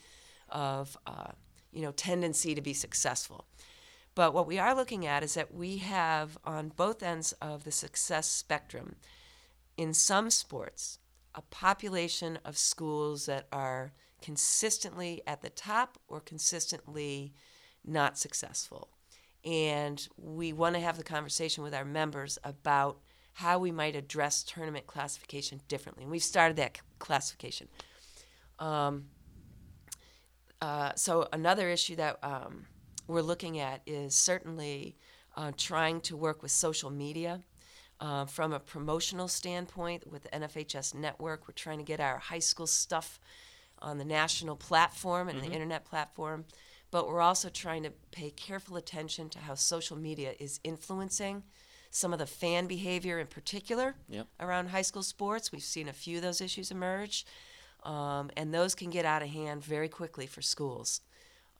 of 0.48 0.98
uh, 1.06 1.30
you 1.70 1.82
know, 1.82 1.92
tendency 1.92 2.52
to 2.52 2.60
be 2.60 2.74
successful. 2.74 3.46
But 4.16 4.34
what 4.34 4.48
we 4.48 4.58
are 4.58 4.74
looking 4.74 5.06
at 5.06 5.22
is 5.22 5.34
that 5.34 5.54
we 5.54 5.76
have 5.78 6.36
on 6.44 6.72
both 6.74 7.00
ends 7.00 7.32
of 7.40 7.62
the 7.62 7.70
success 7.70 8.26
spectrum, 8.28 8.96
in 9.76 9.94
some 9.94 10.30
sports, 10.30 10.98
a 11.32 11.42
population 11.42 12.40
of 12.44 12.58
schools 12.58 13.26
that 13.26 13.46
are 13.52 13.92
consistently 14.20 15.22
at 15.28 15.42
the 15.42 15.48
top 15.48 15.96
or 16.08 16.20
consistently 16.20 17.32
not 17.84 18.18
successful. 18.18 18.88
And 19.44 20.06
we 20.16 20.52
want 20.52 20.74
to 20.74 20.80
have 20.80 20.98
the 20.98 21.04
conversation 21.04 21.62
with 21.62 21.72
our 21.72 21.84
members 21.84 22.36
about 22.42 22.98
how 23.34 23.58
we 23.58 23.70
might 23.70 23.96
address 23.96 24.42
tournament 24.42 24.86
classification 24.86 25.60
differently. 25.68 26.04
And 26.04 26.10
we've 26.10 26.22
started 26.22 26.56
that 26.58 26.80
classification. 26.98 27.68
Um, 28.58 29.06
uh, 30.60 30.92
so 30.94 31.28
another 31.32 31.68
issue 31.68 31.96
that 31.96 32.18
um, 32.22 32.66
we're 33.08 33.22
looking 33.22 33.58
at 33.58 33.82
is 33.86 34.14
certainly 34.14 34.96
uh, 35.36 35.52
trying 35.56 36.00
to 36.02 36.16
work 36.16 36.42
with 36.42 36.50
social 36.50 36.90
media. 36.90 37.40
Uh, 38.00 38.24
from 38.24 38.52
a 38.52 38.58
promotional 38.58 39.28
standpoint, 39.28 40.10
with 40.10 40.24
the 40.24 40.28
NFHS 40.30 40.92
network, 40.92 41.46
we're 41.46 41.54
trying 41.54 41.78
to 41.78 41.84
get 41.84 42.00
our 42.00 42.18
high 42.18 42.40
school 42.40 42.66
stuff 42.66 43.20
on 43.80 43.98
the 43.98 44.04
national 44.04 44.56
platform 44.56 45.28
and 45.28 45.38
mm-hmm. 45.38 45.48
the 45.48 45.52
internet 45.52 45.84
platform. 45.84 46.44
But 46.90 47.06
we're 47.06 47.20
also 47.20 47.48
trying 47.48 47.84
to 47.84 47.92
pay 48.10 48.30
careful 48.30 48.76
attention 48.76 49.28
to 49.30 49.38
how 49.38 49.54
social 49.54 49.96
media 49.96 50.34
is 50.38 50.58
influencing 50.64 51.44
some 51.92 52.12
of 52.14 52.18
the 52.18 52.26
fan 52.26 52.66
behavior 52.66 53.18
in 53.18 53.26
particular 53.26 53.94
yep. 54.08 54.26
around 54.40 54.70
high 54.70 54.82
school 54.82 55.02
sports. 55.02 55.52
We've 55.52 55.62
seen 55.62 55.88
a 55.88 55.92
few 55.92 56.16
of 56.16 56.22
those 56.22 56.40
issues 56.40 56.70
emerge. 56.70 57.26
Um, 57.84 58.30
and 58.36 58.52
those 58.52 58.74
can 58.74 58.90
get 58.90 59.04
out 59.04 59.22
of 59.22 59.28
hand 59.28 59.62
very 59.62 59.88
quickly 59.88 60.26
for 60.26 60.40
schools, 60.40 61.02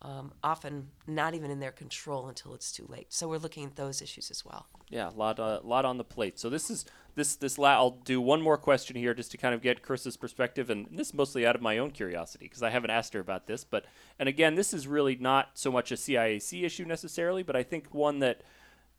um, 0.01 0.33
often 0.43 0.89
not 1.07 1.35
even 1.35 1.51
in 1.51 1.61
their 1.61 1.73
control 1.73 2.29
until 2.29 2.55
it's 2.55 2.73
too 2.73 2.87
late. 2.89 3.13
So 3.13 3.29
we're 3.29 3.39
looking 3.39 3.65
at 3.67 3.77
those 3.77 4.01
issues 4.01 4.31
as 4.31 4.45
well. 4.45 4.67
Yeah, 4.89 5.11
a 5.11 5.11
lot, 5.11 5.39
uh, 5.39 5.61
lot 5.63 5.85
on 5.85 5.99
the 5.99 6.05
plate. 6.05 6.39
So 6.39 6.49
this 6.49 6.71
is 6.71 6.87
this 7.15 7.35
this. 7.37 7.59
La- 7.59 7.75
I'll 7.75 7.99
do 8.05 8.21
one 8.21 8.41
more 8.41 8.57
question 8.57 8.95
here 8.95 9.15
just 9.15 9.33
to 9.33 9.37
kind 9.37 9.55
of 9.55 9.63
get 9.63 9.83
Carissa's 9.83 10.17
perspective, 10.17 10.71
and 10.71 10.87
this 10.93 11.09
is 11.09 11.15
mostly 11.15 11.47
out 11.47 11.57
of 11.57 11.63
my 11.63 11.79
own 11.79 11.91
curiosity 11.91 12.45
because 12.45 12.63
I 12.63 12.71
haven't 12.71 12.91
asked 12.91 13.15
her 13.15 13.21
about 13.21 13.47
this. 13.47 13.65
But 13.65 13.85
and 14.19 14.29
again, 14.29 14.55
this 14.55 14.73
is 14.73 14.87
really 14.87 15.17
not 15.17 15.51
so 15.55 15.73
much 15.73 15.91
a 15.93 15.97
CIAC 15.97 16.63
issue 16.63 16.85
necessarily, 16.85 17.43
but 17.43 17.57
I 17.57 17.63
think 17.63 17.93
one 17.93 18.19
that 18.21 18.43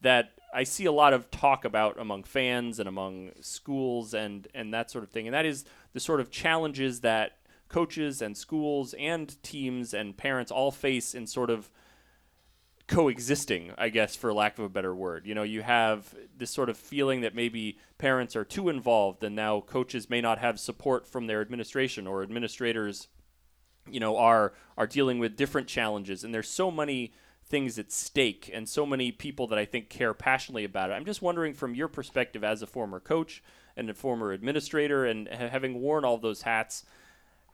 that 0.04 0.34
I 0.54 0.64
see 0.64 0.86
a 0.86 0.92
lot 0.92 1.14
of 1.14 1.32
talk 1.32 1.66
about 1.66 2.00
among 2.00 2.24
fans 2.24 2.80
and 2.80 2.88
among 2.88 3.32
schools 3.42 4.14
and 4.14 4.48
and 4.54 4.74
that 4.74 4.92
sort 4.92 5.04
of 5.04 5.10
thing, 5.10 5.28
and 5.28 5.34
that 5.34 5.46
is 5.46 5.66
the 5.94 6.00
sort 6.00 6.20
of 6.20 6.30
challenges 6.30 7.02
that 7.02 7.38
coaches 7.70 8.22
and 8.22 8.38
schools 8.38 8.94
and 9.00 9.42
teams 9.42 9.94
and 9.94 10.16
parents 10.16 10.52
all 10.52 10.70
face 10.70 11.16
in 11.16 11.26
sort 11.26 11.50
of 11.50 11.72
coexisting, 12.88 13.72
I 13.78 13.90
guess, 13.90 14.16
for 14.16 14.32
lack 14.34 14.60
of 14.60 14.66
a 14.66 14.70
better 14.70 14.94
word. 14.94 15.26
You 15.26 15.34
know, 15.34 15.44
you 15.44 15.64
have 15.64 16.14
this 16.38 16.52
sort 16.52 16.70
of 16.70 16.78
feeling 16.78 17.22
that 17.22 17.34
maybe 17.34 17.80
parents 17.98 18.36
are 18.36 18.46
too 18.46 18.70
involved, 18.70 19.24
and 19.24 19.36
now 19.36 19.62
coaches 19.62 20.10
may 20.10 20.22
not 20.22 20.38
have 20.38 20.60
support 20.60 21.08
from 21.08 21.26
their 21.26 21.42
administration, 21.42 22.06
or 22.06 22.22
administrators, 22.22 23.08
you 23.90 24.00
know, 24.00 24.18
are 24.18 24.54
are 24.78 24.88
dealing 24.88 25.18
with 25.18 25.36
different 25.36 25.68
challenges, 25.68 26.24
and 26.24 26.34
there's 26.34 26.50
so 26.50 26.70
many 26.70 27.14
things 27.54 27.78
at 27.78 27.92
stake 27.92 28.50
and 28.52 28.68
so 28.68 28.84
many 28.84 29.12
people 29.12 29.46
that 29.46 29.60
I 29.60 29.66
think 29.66 29.88
care 29.88 30.16
passionately 30.16 30.64
about 30.64 30.90
it. 30.90 30.94
I'm 30.94 31.06
just 31.06 31.22
wondering 31.22 31.54
from 31.54 31.76
your 31.76 31.88
perspective 31.88 32.44
as 32.44 32.64
a 32.64 32.66
former 32.66 33.00
coach 33.00 33.44
and 33.78 33.92
a 33.92 33.94
former 33.94 34.32
administrator 34.32 35.06
and 35.06 35.28
having 35.28 35.80
worn 35.80 36.04
all 36.04 36.18
those 36.18 36.42
hats, 36.42 36.84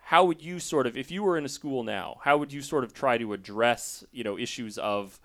how 0.04 0.24
would 0.24 0.42
you 0.42 0.58
sort 0.62 0.88
of 0.88 0.96
if 0.96 1.12
you 1.12 1.22
were 1.22 1.38
in 1.38 1.44
a 1.44 1.50
school 1.50 1.84
now, 1.84 2.16
how 2.24 2.38
would 2.38 2.54
you 2.54 2.62
sort 2.62 2.86
of 2.86 2.94
try 2.94 3.18
to 3.18 3.34
address, 3.34 4.06
you 4.14 4.24
know, 4.24 4.38
issues 4.38 4.78
of 4.78 5.20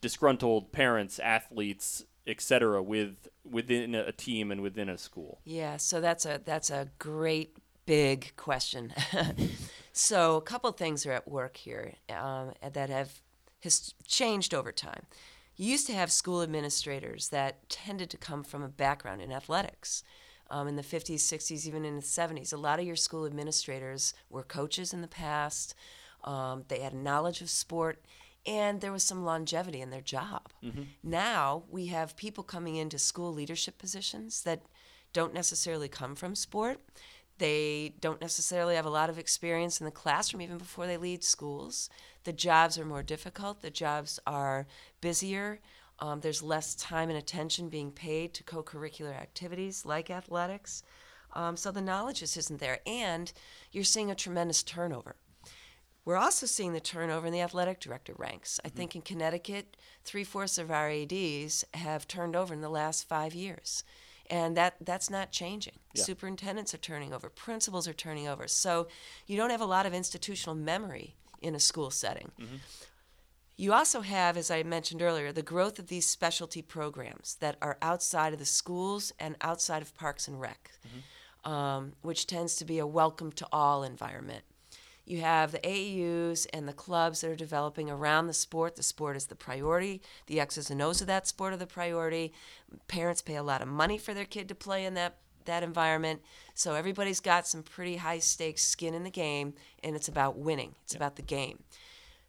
disgruntled 0.00 0.70
parents, 0.70 1.18
athletes, 1.18 2.04
etc. 2.24 2.80
with 2.80 3.26
within 3.44 3.96
a 3.96 4.12
team 4.12 4.52
and 4.52 4.60
within 4.60 4.88
a 4.88 4.96
school? 4.96 5.40
Yeah, 5.42 5.76
so 5.76 6.00
that's 6.00 6.24
a 6.24 6.40
that's 6.44 6.70
a 6.70 6.88
great 7.00 7.56
big 7.84 8.36
question. 8.36 8.94
so 9.92 10.36
a 10.36 10.42
couple 10.42 10.70
things 10.70 11.04
are 11.04 11.10
at 11.10 11.26
work 11.26 11.56
here 11.56 11.94
um, 12.08 12.52
that 12.72 12.90
have 12.90 13.20
has 13.60 13.94
changed 14.06 14.54
over 14.54 14.72
time. 14.72 15.06
You 15.56 15.70
used 15.70 15.86
to 15.88 15.94
have 15.94 16.10
school 16.10 16.42
administrators 16.42 17.28
that 17.28 17.68
tended 17.68 18.10
to 18.10 18.16
come 18.16 18.42
from 18.42 18.62
a 18.62 18.68
background 18.68 19.20
in 19.20 19.32
athletics. 19.32 20.02
Um, 20.50 20.66
in 20.66 20.74
the 20.74 20.82
50s, 20.82 21.16
60s, 21.16 21.66
even 21.66 21.84
in 21.84 21.96
the 21.96 22.02
70s, 22.02 22.52
a 22.52 22.56
lot 22.56 22.80
of 22.80 22.86
your 22.86 22.96
school 22.96 23.24
administrators 23.24 24.14
were 24.28 24.42
coaches 24.42 24.92
in 24.92 25.00
the 25.00 25.06
past. 25.06 25.74
Um, 26.24 26.64
they 26.68 26.80
had 26.80 26.92
knowledge 26.92 27.40
of 27.40 27.50
sport, 27.50 28.02
and 28.46 28.80
there 28.80 28.90
was 28.90 29.04
some 29.04 29.24
longevity 29.24 29.80
in 29.80 29.90
their 29.90 30.00
job. 30.00 30.48
Mm-hmm. 30.64 30.82
Now 31.04 31.64
we 31.70 31.86
have 31.86 32.16
people 32.16 32.42
coming 32.42 32.76
into 32.76 32.98
school 32.98 33.32
leadership 33.32 33.78
positions 33.78 34.42
that 34.42 34.62
don't 35.12 35.34
necessarily 35.34 35.88
come 35.88 36.14
from 36.14 36.34
sport 36.34 36.80
They 37.40 37.94
don't 38.02 38.20
necessarily 38.20 38.76
have 38.76 38.84
a 38.84 38.90
lot 38.90 39.08
of 39.08 39.18
experience 39.18 39.80
in 39.80 39.86
the 39.86 39.90
classroom 39.90 40.42
even 40.42 40.58
before 40.58 40.86
they 40.86 40.98
lead 40.98 41.24
schools. 41.24 41.88
The 42.24 42.34
jobs 42.34 42.78
are 42.78 42.84
more 42.84 43.02
difficult, 43.02 43.62
the 43.62 43.70
jobs 43.70 44.20
are 44.26 44.66
busier. 45.00 45.58
Um, 46.00 46.20
there's 46.20 46.42
less 46.42 46.74
time 46.74 47.08
and 47.08 47.16
attention 47.16 47.70
being 47.70 47.92
paid 47.92 48.34
to 48.34 48.44
co 48.44 48.62
curricular 48.62 49.18
activities 49.18 49.86
like 49.86 50.10
athletics. 50.10 50.82
Um, 51.32 51.56
so 51.56 51.70
the 51.70 51.80
knowledge 51.80 52.20
just 52.20 52.36
isn't 52.36 52.60
there. 52.60 52.80
And 52.86 53.32
you're 53.72 53.84
seeing 53.84 54.10
a 54.10 54.14
tremendous 54.14 54.62
turnover. 54.62 55.16
We're 56.04 56.18
also 56.18 56.44
seeing 56.44 56.74
the 56.74 56.80
turnover 56.80 57.26
in 57.26 57.32
the 57.32 57.40
athletic 57.40 57.80
director 57.80 58.14
ranks. 58.18 58.60
I 58.66 58.68
think 58.68 58.94
in 58.94 59.00
Connecticut, 59.00 59.78
three 60.04 60.24
fourths 60.24 60.58
of 60.58 60.70
our 60.70 60.90
ADs 60.90 61.64
have 61.72 62.06
turned 62.06 62.36
over 62.36 62.52
in 62.52 62.60
the 62.60 62.68
last 62.68 63.08
five 63.08 63.32
years. 63.32 63.82
And 64.30 64.56
that, 64.56 64.76
that's 64.80 65.10
not 65.10 65.32
changing. 65.32 65.74
Yeah. 65.92 66.04
Superintendents 66.04 66.72
are 66.72 66.78
turning 66.78 67.12
over, 67.12 67.28
principals 67.28 67.86
are 67.88 67.92
turning 67.92 68.28
over. 68.28 68.46
So 68.46 68.86
you 69.26 69.36
don't 69.36 69.50
have 69.50 69.60
a 69.60 69.66
lot 69.66 69.84
of 69.86 69.92
institutional 69.92 70.54
memory 70.54 71.16
in 71.42 71.54
a 71.54 71.60
school 71.60 71.90
setting. 71.90 72.30
You 73.56 73.74
also 73.74 74.00
have, 74.00 74.38
as 74.38 74.50
I 74.50 74.62
mentioned 74.62 75.02
earlier, 75.02 75.32
the 75.32 75.42
growth 75.42 75.78
of 75.78 75.88
these 75.88 76.08
specialty 76.08 76.62
programs 76.62 77.36
that 77.40 77.56
are 77.60 77.76
outside 77.82 78.32
of 78.32 78.38
the 78.38 78.46
schools 78.46 79.12
and 79.18 79.36
outside 79.42 79.82
of 79.82 79.94
Parks 79.96 80.28
and 80.28 80.40
Rec, 80.40 80.70
um, 81.44 81.92
which 82.00 82.26
tends 82.26 82.56
to 82.56 82.64
be 82.64 82.78
a 82.78 82.86
welcome 82.86 83.32
to 83.32 83.46
all 83.52 83.82
environment. 83.82 84.44
You 85.10 85.22
have 85.22 85.50
the 85.50 85.58
AAUs 85.58 86.46
and 86.52 86.68
the 86.68 86.72
clubs 86.72 87.20
that 87.20 87.30
are 87.32 87.34
developing 87.34 87.90
around 87.90 88.28
the 88.28 88.32
sport. 88.32 88.76
The 88.76 88.84
sport 88.84 89.16
is 89.16 89.26
the 89.26 89.34
priority. 89.34 90.02
The 90.28 90.38
X's 90.38 90.70
and 90.70 90.80
O's 90.80 91.00
of 91.00 91.08
that 91.08 91.26
sport 91.26 91.52
are 91.52 91.56
the 91.56 91.66
priority. 91.66 92.32
Parents 92.86 93.20
pay 93.20 93.34
a 93.34 93.42
lot 93.42 93.60
of 93.60 93.66
money 93.66 93.98
for 93.98 94.14
their 94.14 94.24
kid 94.24 94.46
to 94.50 94.54
play 94.54 94.84
in 94.84 94.94
that 94.94 95.16
that 95.46 95.64
environment. 95.64 96.22
So 96.54 96.76
everybody's 96.76 97.18
got 97.18 97.48
some 97.48 97.64
pretty 97.64 97.96
high 97.96 98.20
stakes 98.20 98.62
skin 98.62 98.94
in 98.94 99.02
the 99.02 99.10
game, 99.10 99.54
and 99.82 99.96
it's 99.96 100.06
about 100.06 100.38
winning. 100.38 100.76
It's 100.84 100.94
about 100.94 101.16
the 101.16 101.22
game. 101.22 101.64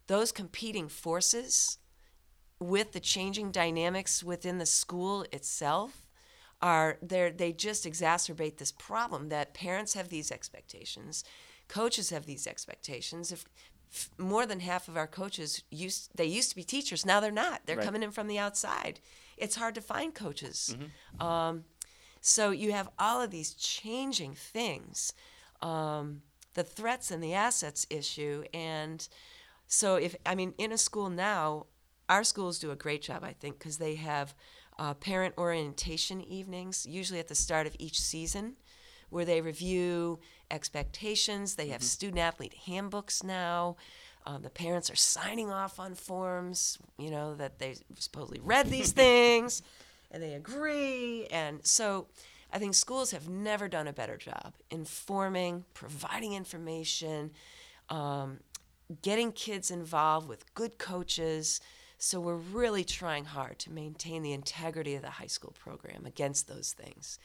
Those 0.08 0.32
competing 0.32 0.88
forces 0.88 1.78
with 2.58 2.90
the 2.90 3.00
changing 3.00 3.52
dynamics 3.52 4.24
within 4.24 4.58
the 4.58 4.66
school 4.66 5.24
itself 5.30 6.04
are 6.60 6.98
there 7.00 7.30
they 7.30 7.52
just 7.52 7.86
exacerbate 7.86 8.56
this 8.56 8.72
problem 8.72 9.28
that 9.28 9.54
parents 9.54 9.94
have 9.94 10.08
these 10.08 10.32
expectations 10.32 11.22
coaches 11.80 12.10
have 12.10 12.26
these 12.26 12.46
expectations. 12.46 13.32
If 13.32 13.44
more 14.18 14.46
than 14.46 14.60
half 14.60 14.88
of 14.88 14.96
our 14.96 15.06
coaches 15.06 15.62
used 15.70 16.10
they 16.16 16.24
used 16.38 16.50
to 16.50 16.56
be 16.56 16.64
teachers. 16.64 17.04
Now 17.06 17.18
they're 17.20 17.40
not. 17.46 17.58
They're 17.64 17.76
Right. 17.76 17.84
coming 17.88 18.02
in 18.02 18.10
from 18.12 18.26
the 18.28 18.38
outside. 18.38 19.00
It's 19.36 19.56
hard 19.56 19.74
to 19.74 19.80
find 19.80 20.14
coaches. 20.14 20.58
Um, 21.20 21.64
so 22.20 22.50
you 22.50 22.72
have 22.72 22.88
all 22.98 23.20
of 23.22 23.30
these 23.30 23.54
changing 23.54 24.34
things 24.54 25.12
um, 25.60 26.22
the 26.54 26.64
threats 26.64 27.10
and 27.10 27.22
the 27.22 27.34
assets 27.34 27.86
issue. 27.90 28.44
And 28.52 29.08
so 29.66 29.88
if 29.96 30.14
i 30.26 30.34
mean 30.34 30.52
in 30.58 30.70
a 30.72 30.76
school 30.78 31.08
now 31.08 31.64
our 32.08 32.24
schools 32.24 32.58
do 32.58 32.70
a 32.70 32.76
great 32.84 33.00
job 33.08 33.20
i 33.24 33.32
think 33.32 33.58
because 33.58 33.78
they 33.78 33.94
have 33.94 34.34
uh, 34.78 34.92
parent 34.94 35.32
orientation 35.38 36.20
evenings 36.20 36.84
usually 36.84 37.18
at 37.20 37.28
the 37.28 37.34
start 37.46 37.66
of 37.66 37.74
each 37.78 37.98
season 37.98 38.54
where 39.08 39.24
they 39.24 39.40
review 39.40 40.18
expectations 40.52 41.56
they 41.56 41.68
have 41.68 41.82
student 41.82 42.18
athlete 42.18 42.54
handbooks 42.66 43.22
now 43.22 43.76
um, 44.24 44.42
the 44.42 44.50
parents 44.50 44.88
are 44.90 44.96
signing 44.96 45.50
off 45.50 45.80
on 45.80 45.94
forms 45.94 46.78
you 46.98 47.10
know 47.10 47.34
that 47.34 47.58
they 47.58 47.74
supposedly 47.98 48.40
read 48.42 48.68
these 48.68 48.92
things 49.04 49.62
and 50.10 50.22
they 50.22 50.34
agree 50.34 51.26
and 51.32 51.66
so 51.66 52.06
i 52.52 52.58
think 52.58 52.74
schools 52.74 53.10
have 53.10 53.28
never 53.28 53.66
done 53.66 53.88
a 53.88 53.92
better 53.92 54.16
job 54.16 54.52
informing 54.70 55.64
providing 55.74 56.34
information 56.34 57.30
um, 57.88 58.38
getting 59.00 59.32
kids 59.32 59.70
involved 59.70 60.28
with 60.28 60.52
good 60.54 60.78
coaches. 60.78 61.60
So 61.98 62.20
we're 62.20 62.34
really 62.34 62.84
trying 62.84 63.24
hard 63.26 63.58
to 63.60 63.70
maintain 63.70 64.22
the 64.22 64.32
integrity 64.32 64.94
of 64.96 65.02
the 65.02 65.10
high 65.10 65.28
school 65.28 65.54
program 65.58 66.04
against 66.04 66.48
those 66.48 66.72
things. 66.72 67.18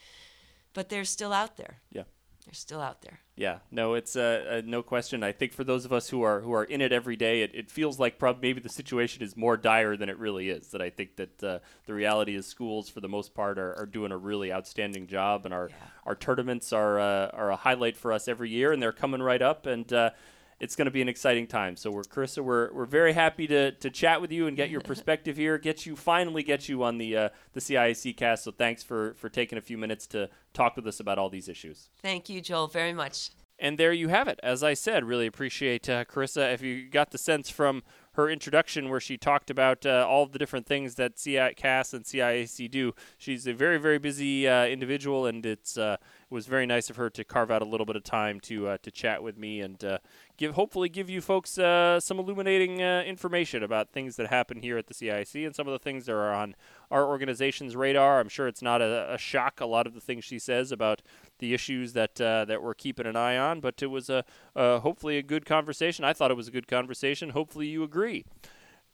But 0.74 0.90
they're 0.90 1.06
still 1.06 1.34
out 1.34 1.58
there. 1.58 1.80
Yeah. 1.92 2.04
They're 2.48 2.54
still 2.54 2.80
out 2.80 3.02
there. 3.02 3.20
Yeah, 3.36 3.58
no, 3.72 3.96
it's 3.96 4.16
uh, 4.16 4.46
uh, 4.50 4.62
no 4.66 4.82
question. 4.82 5.22
I 5.22 5.34
think 5.34 5.52
for 5.52 5.66
those 5.66 5.84
of 5.84 5.92
us 5.92 6.08
who 6.08 6.22
are 6.22 6.40
who 6.40 6.54
are 6.54 6.64
in 6.64 6.80
it 6.80 6.94
every 6.94 7.18
day, 7.18 7.42
it, 7.42 7.52
it 7.54 7.70
feels 7.70 8.00
like 8.00 8.18
probably 8.18 8.48
maybe 8.48 8.62
the 8.62 8.70
situation 8.70 9.22
is 9.22 9.36
more 9.36 9.58
dire 9.58 9.98
than 9.98 10.08
it 10.08 10.18
really 10.18 10.48
is. 10.50 10.70
That 10.70 10.82
I 10.82 10.90
think 10.90 11.18
that 11.18 11.44
uh, 11.44 11.60
the 11.88 11.94
reality 11.94 12.36
is 12.38 12.46
schools, 12.46 12.88
for 12.88 13.02
the 13.02 13.10
most 13.10 13.34
part, 13.36 13.60
are, 13.60 13.78
are 13.78 13.86
doing 13.86 14.14
a 14.14 14.18
really 14.18 14.54
outstanding 14.54 15.08
job, 15.08 15.44
and 15.44 15.54
our 15.54 15.68
Yeah. 15.68 15.76
our 16.06 16.16
tournaments 16.16 16.72
are 16.72 16.98
uh, 17.02 17.28
are 17.34 17.52
a 17.52 17.58
highlight 17.58 17.98
for 17.98 18.14
us 18.14 18.30
every 18.30 18.50
year, 18.50 18.72
and 18.72 18.82
they're 18.82 18.94
coming 18.94 19.22
right 19.22 19.42
up, 19.42 19.66
and 19.66 19.92
uh, 19.92 20.12
it's 20.60 20.76
going 20.76 20.86
to 20.86 20.92
be 20.92 21.02
an 21.02 21.10
exciting 21.10 21.48
time. 21.48 21.76
So 21.76 21.92
we're 21.92 22.04
Carissa, 22.04 22.44
we're, 22.44 22.72
we're 22.74 22.86
very 22.86 23.14
happy 23.14 23.48
to, 23.48 23.72
to 23.72 23.90
chat 23.90 24.22
with 24.22 24.32
you 24.32 24.48
and 24.48 24.58
get 24.58 24.70
your 24.70 24.82
perspective 24.92 25.38
here, 25.38 25.58
get 25.58 25.86
you 25.86 25.96
finally 25.96 26.44
get 26.44 26.68
you 26.68 26.84
on 26.84 26.98
the 26.98 27.16
uh, 27.16 27.30
the 27.54 27.60
CIAC 27.60 28.16
cast. 28.18 28.44
So 28.44 28.52
thanks 28.52 28.84
for 28.84 29.14
for 29.16 29.30
taking 29.30 29.58
a 29.58 29.62
few 29.62 29.78
minutes 29.78 30.08
to 30.08 30.30
talk 30.54 30.76
with 30.76 30.88
us 30.88 31.00
about 31.00 31.18
all 31.18 31.30
these 31.30 31.50
issues. 31.50 31.90
Thank 32.02 32.30
you, 32.30 32.42
Joel, 32.42 32.68
very 32.68 32.94
much. 32.94 33.32
And 33.60 33.80
there 33.80 33.92
you 33.92 34.10
have 34.10 34.28
it. 34.28 34.40
As 34.44 34.62
I 34.62 34.76
said, 34.76 35.04
really 35.04 35.26
appreciate 35.26 35.90
uh, 35.90 36.06
Carissa. 36.06 36.54
If 36.54 36.62
you 36.62 36.88
got 36.88 37.10
the 37.10 37.18
sense 37.18 37.50
from 37.50 37.82
her 38.18 38.28
introduction 38.28 38.90
where 38.90 39.00
she 39.00 39.16
talked 39.16 39.52
about 39.52 39.86
uh, 39.86 40.04
all 40.10 40.26
the 40.26 40.40
different 40.40 40.66
things 40.66 40.96
that 40.96 41.16
CAS 41.16 41.94
and 41.94 42.04
CIAC 42.04 42.70
do, 42.70 42.96
she's 43.16 43.46
a 43.46 43.54
very, 43.54 43.78
very 43.78 44.00
busy 44.00 44.48
uh, 44.48 44.66
individual, 44.66 45.28
and 45.28 45.46
it's 45.46 45.78
uh, 45.78 45.98
it 46.02 46.34
was 46.34 46.48
very 46.48 46.66
nice 46.66 46.90
of 46.90 46.96
her 46.96 47.12
to 47.12 47.24
carve 47.24 47.52
out 47.52 47.62
a 47.62 47.66
little 47.66 47.86
bit 47.86 47.96
of 47.96 48.04
time 48.04 48.40
to 48.42 48.70
uh, 48.70 48.78
to 48.82 48.90
chat 48.90 49.22
with 49.22 49.38
me 49.38 49.62
and 49.62 49.84
uh, 49.84 50.00
give 50.36 50.56
hopefully 50.56 50.90
give 50.90 51.12
you 51.12 51.22
folks 51.22 51.52
some 51.52 52.20
illuminating 52.20 52.80
information 52.80 53.62
about 53.62 53.92
things 53.92 54.16
that 54.16 54.28
happen 54.28 54.62
here 54.62 54.80
at 54.80 54.88
the 54.88 54.96
CIAC 54.96 55.46
and 55.46 55.56
some 55.56 55.68
of 55.68 55.72
the 55.74 55.80
things 55.80 56.08
that 56.08 56.14
are 56.14 56.34
on 56.34 56.56
our 56.90 57.06
organization's 57.06 57.76
radar. 57.76 58.20
I'm 58.20 58.30
sure 58.30 58.48
it's 58.48 58.64
not 58.64 58.82
a, 58.82 59.14
a 59.14 59.18
shock 59.20 59.62
a 59.62 59.66
lot 59.68 59.86
of 59.86 59.94
the 59.94 60.02
things 60.02 60.26
she 60.26 60.40
says 60.40 60.72
about 60.72 61.04
the 61.40 61.54
issues 61.54 61.94
that 61.94 62.20
uh, 62.20 62.46
that 62.46 62.62
we're 62.62 62.74
keeping 62.74 63.06
an 63.06 63.16
eye 63.16 63.38
on, 63.38 63.60
but 63.60 63.82
it 63.82 63.88
was 63.88 64.10
a 64.10 64.24
uh, 64.56 64.80
hopefully 64.80 65.18
a 65.18 65.24
good 65.24 65.46
conversation. 65.46 66.06
I 66.06 66.14
thought 66.14 66.32
it 66.32 66.38
was 66.38 66.48
a 66.48 66.52
good 66.52 66.68
conversation. 66.68 67.32
Hopefully 67.32 67.68
you 67.68 67.84
agree. 67.84 68.26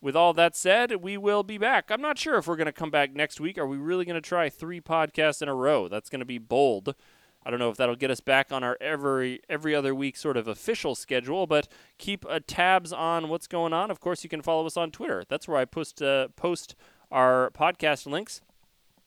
With 0.01 0.17
all 0.17 0.33
that 0.33 0.55
said, 0.55 1.01
we 1.01 1.17
will 1.17 1.43
be 1.43 1.57
back. 1.57 1.89
I'm 1.89 2.01
not 2.01 2.17
sure 2.17 2.35
if 2.37 2.45
we're 2.45 2.57
going 2.57 2.65
to 2.65 2.73
come 2.73 2.91
back 2.91 3.13
next 3.13 3.39
week. 3.39 3.57
Are 3.57 3.65
we 3.65 3.77
really 3.77 4.03
going 4.03 4.21
to 4.21 4.21
try 4.21 4.49
three 4.49 4.81
podcasts 4.81 5.41
in 5.41 5.47
a 5.47 5.55
row? 5.55 5.87
That's 5.87 6.09
going 6.09 6.19
to 6.19 6.25
be 6.25 6.39
bold. 6.39 6.93
I 7.45 7.49
don't 7.49 7.59
know 7.59 7.69
if 7.69 7.77
that'll 7.77 7.95
get 7.95 8.11
us 8.11 8.19
back 8.19 8.51
on 8.51 8.63
our 8.63 8.77
every 8.79 9.41
every 9.49 9.75
other 9.75 9.93
week 9.93 10.17
sort 10.17 10.37
of 10.37 10.47
official 10.47 10.95
schedule, 10.95 11.47
but 11.47 11.67
keep 11.97 12.25
uh, 12.27 12.39
tabs 12.45 12.93
on 12.93 13.29
what's 13.29 13.47
going 13.47 13.73
on. 13.73 13.91
Of 13.91 13.99
course, 13.99 14.23
you 14.23 14.29
can 14.29 14.41
follow 14.41 14.65
us 14.65 14.77
on 14.77 14.91
Twitter. 14.91 15.23
That's 15.27 15.47
where 15.47 15.57
I 15.57 15.65
post 15.65 16.01
uh, 16.01 16.29
post 16.35 16.75
our 17.11 17.51
podcast 17.51 18.05
links. 18.05 18.41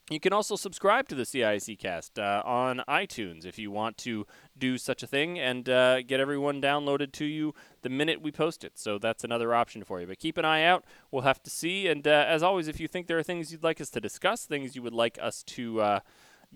You 0.08 0.20
can 0.20 0.32
also 0.32 0.54
subscribe 0.54 1.08
to 1.08 1.16
the 1.16 1.24
CIAC 1.24 1.80
cast 1.80 2.16
uh, 2.16 2.40
on 2.44 2.80
iTunes 2.88 3.44
if 3.44 3.58
you 3.58 3.72
want 3.72 3.98
to 3.98 4.24
do 4.56 4.78
such 4.78 5.02
a 5.02 5.06
thing 5.06 5.36
and 5.36 5.68
uh, 5.68 6.02
get 6.02 6.20
everyone 6.20 6.62
downloaded 6.62 7.10
to 7.12 7.24
you 7.24 7.54
the 7.82 7.88
minute 7.88 8.22
we 8.22 8.30
post 8.30 8.62
it. 8.62 8.78
So 8.78 8.98
that's 8.98 9.24
another 9.24 9.52
option 9.52 9.82
for 9.82 10.00
you. 10.00 10.06
But 10.06 10.20
keep 10.20 10.38
an 10.38 10.44
eye 10.44 10.62
out. 10.62 10.84
We'll 11.10 11.22
have 11.22 11.42
to 11.42 11.50
see. 11.50 11.88
And 11.88 12.06
uh, 12.06 12.24
as 12.28 12.44
always, 12.44 12.68
if 12.68 12.78
you 12.78 12.86
think 12.86 13.08
there 13.08 13.18
are 13.18 13.24
things 13.24 13.50
you'd 13.50 13.64
like 13.64 13.80
us 13.80 13.90
to 13.90 14.00
discuss, 14.00 14.44
things 14.44 14.76
you 14.76 14.82
would 14.82 14.94
like 14.94 15.18
us 15.20 15.42
to 15.42 15.80
uh, 15.80 16.00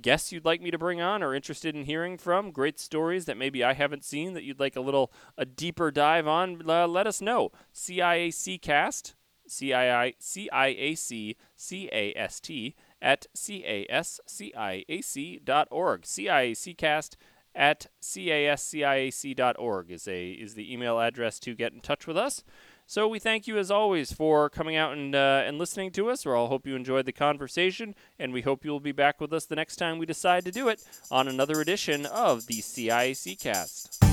guests 0.00 0.30
you'd 0.30 0.44
like 0.44 0.62
me 0.62 0.70
to 0.70 0.78
bring 0.78 1.00
on 1.00 1.20
or 1.20 1.34
interested 1.34 1.74
in 1.74 1.86
hearing 1.86 2.18
from, 2.18 2.52
great 2.52 2.78
stories 2.78 3.24
that 3.24 3.36
maybe 3.36 3.64
I 3.64 3.72
haven't 3.72 4.04
seen 4.04 4.34
that 4.34 4.44
you'd 4.44 4.60
like 4.60 4.76
a 4.76 4.80
little 4.80 5.12
a 5.36 5.44
deeper 5.44 5.90
dive 5.90 6.28
on, 6.28 6.62
uh, 6.68 6.86
let 6.86 7.08
us 7.08 7.20
know. 7.20 7.50
CIAC 7.74 8.62
cast, 8.62 9.16
C-I-I, 9.48 10.14
C-I-A-C, 10.20 11.36
C-A-S-T, 11.56 12.76
at 13.02 13.26
casciac 13.34 13.86
dot 13.88 15.68
casciac.org. 15.70 16.02
CIACcast 16.02 17.16
at 17.54 17.86
casciac.org 18.02 19.90
is, 19.90 20.06
a, 20.06 20.30
is 20.30 20.54
the 20.54 20.72
email 20.72 21.00
address 21.00 21.38
to 21.40 21.54
get 21.54 21.72
in 21.72 21.80
touch 21.80 22.06
with 22.06 22.16
us. 22.16 22.44
So 22.86 23.06
we 23.06 23.18
thank 23.20 23.46
you 23.46 23.56
as 23.56 23.70
always 23.70 24.12
for 24.12 24.50
coming 24.50 24.74
out 24.74 24.94
and, 24.94 25.14
uh, 25.14 25.44
and 25.44 25.58
listening 25.58 25.92
to 25.92 26.10
us. 26.10 26.26
We 26.26 26.32
all 26.32 26.48
hope 26.48 26.66
you 26.66 26.74
enjoyed 26.74 27.06
the 27.06 27.12
conversation, 27.12 27.94
and 28.18 28.32
we 28.32 28.42
hope 28.42 28.64
you'll 28.64 28.80
be 28.80 28.90
back 28.92 29.20
with 29.20 29.32
us 29.32 29.46
the 29.46 29.54
next 29.54 29.76
time 29.76 29.98
we 29.98 30.06
decide 30.06 30.44
to 30.44 30.50
do 30.50 30.68
it 30.68 30.84
on 31.10 31.28
another 31.28 31.60
edition 31.60 32.04
of 32.06 32.46
the 32.46 32.54
CIAC 32.54 33.38
Cast. 33.38 34.09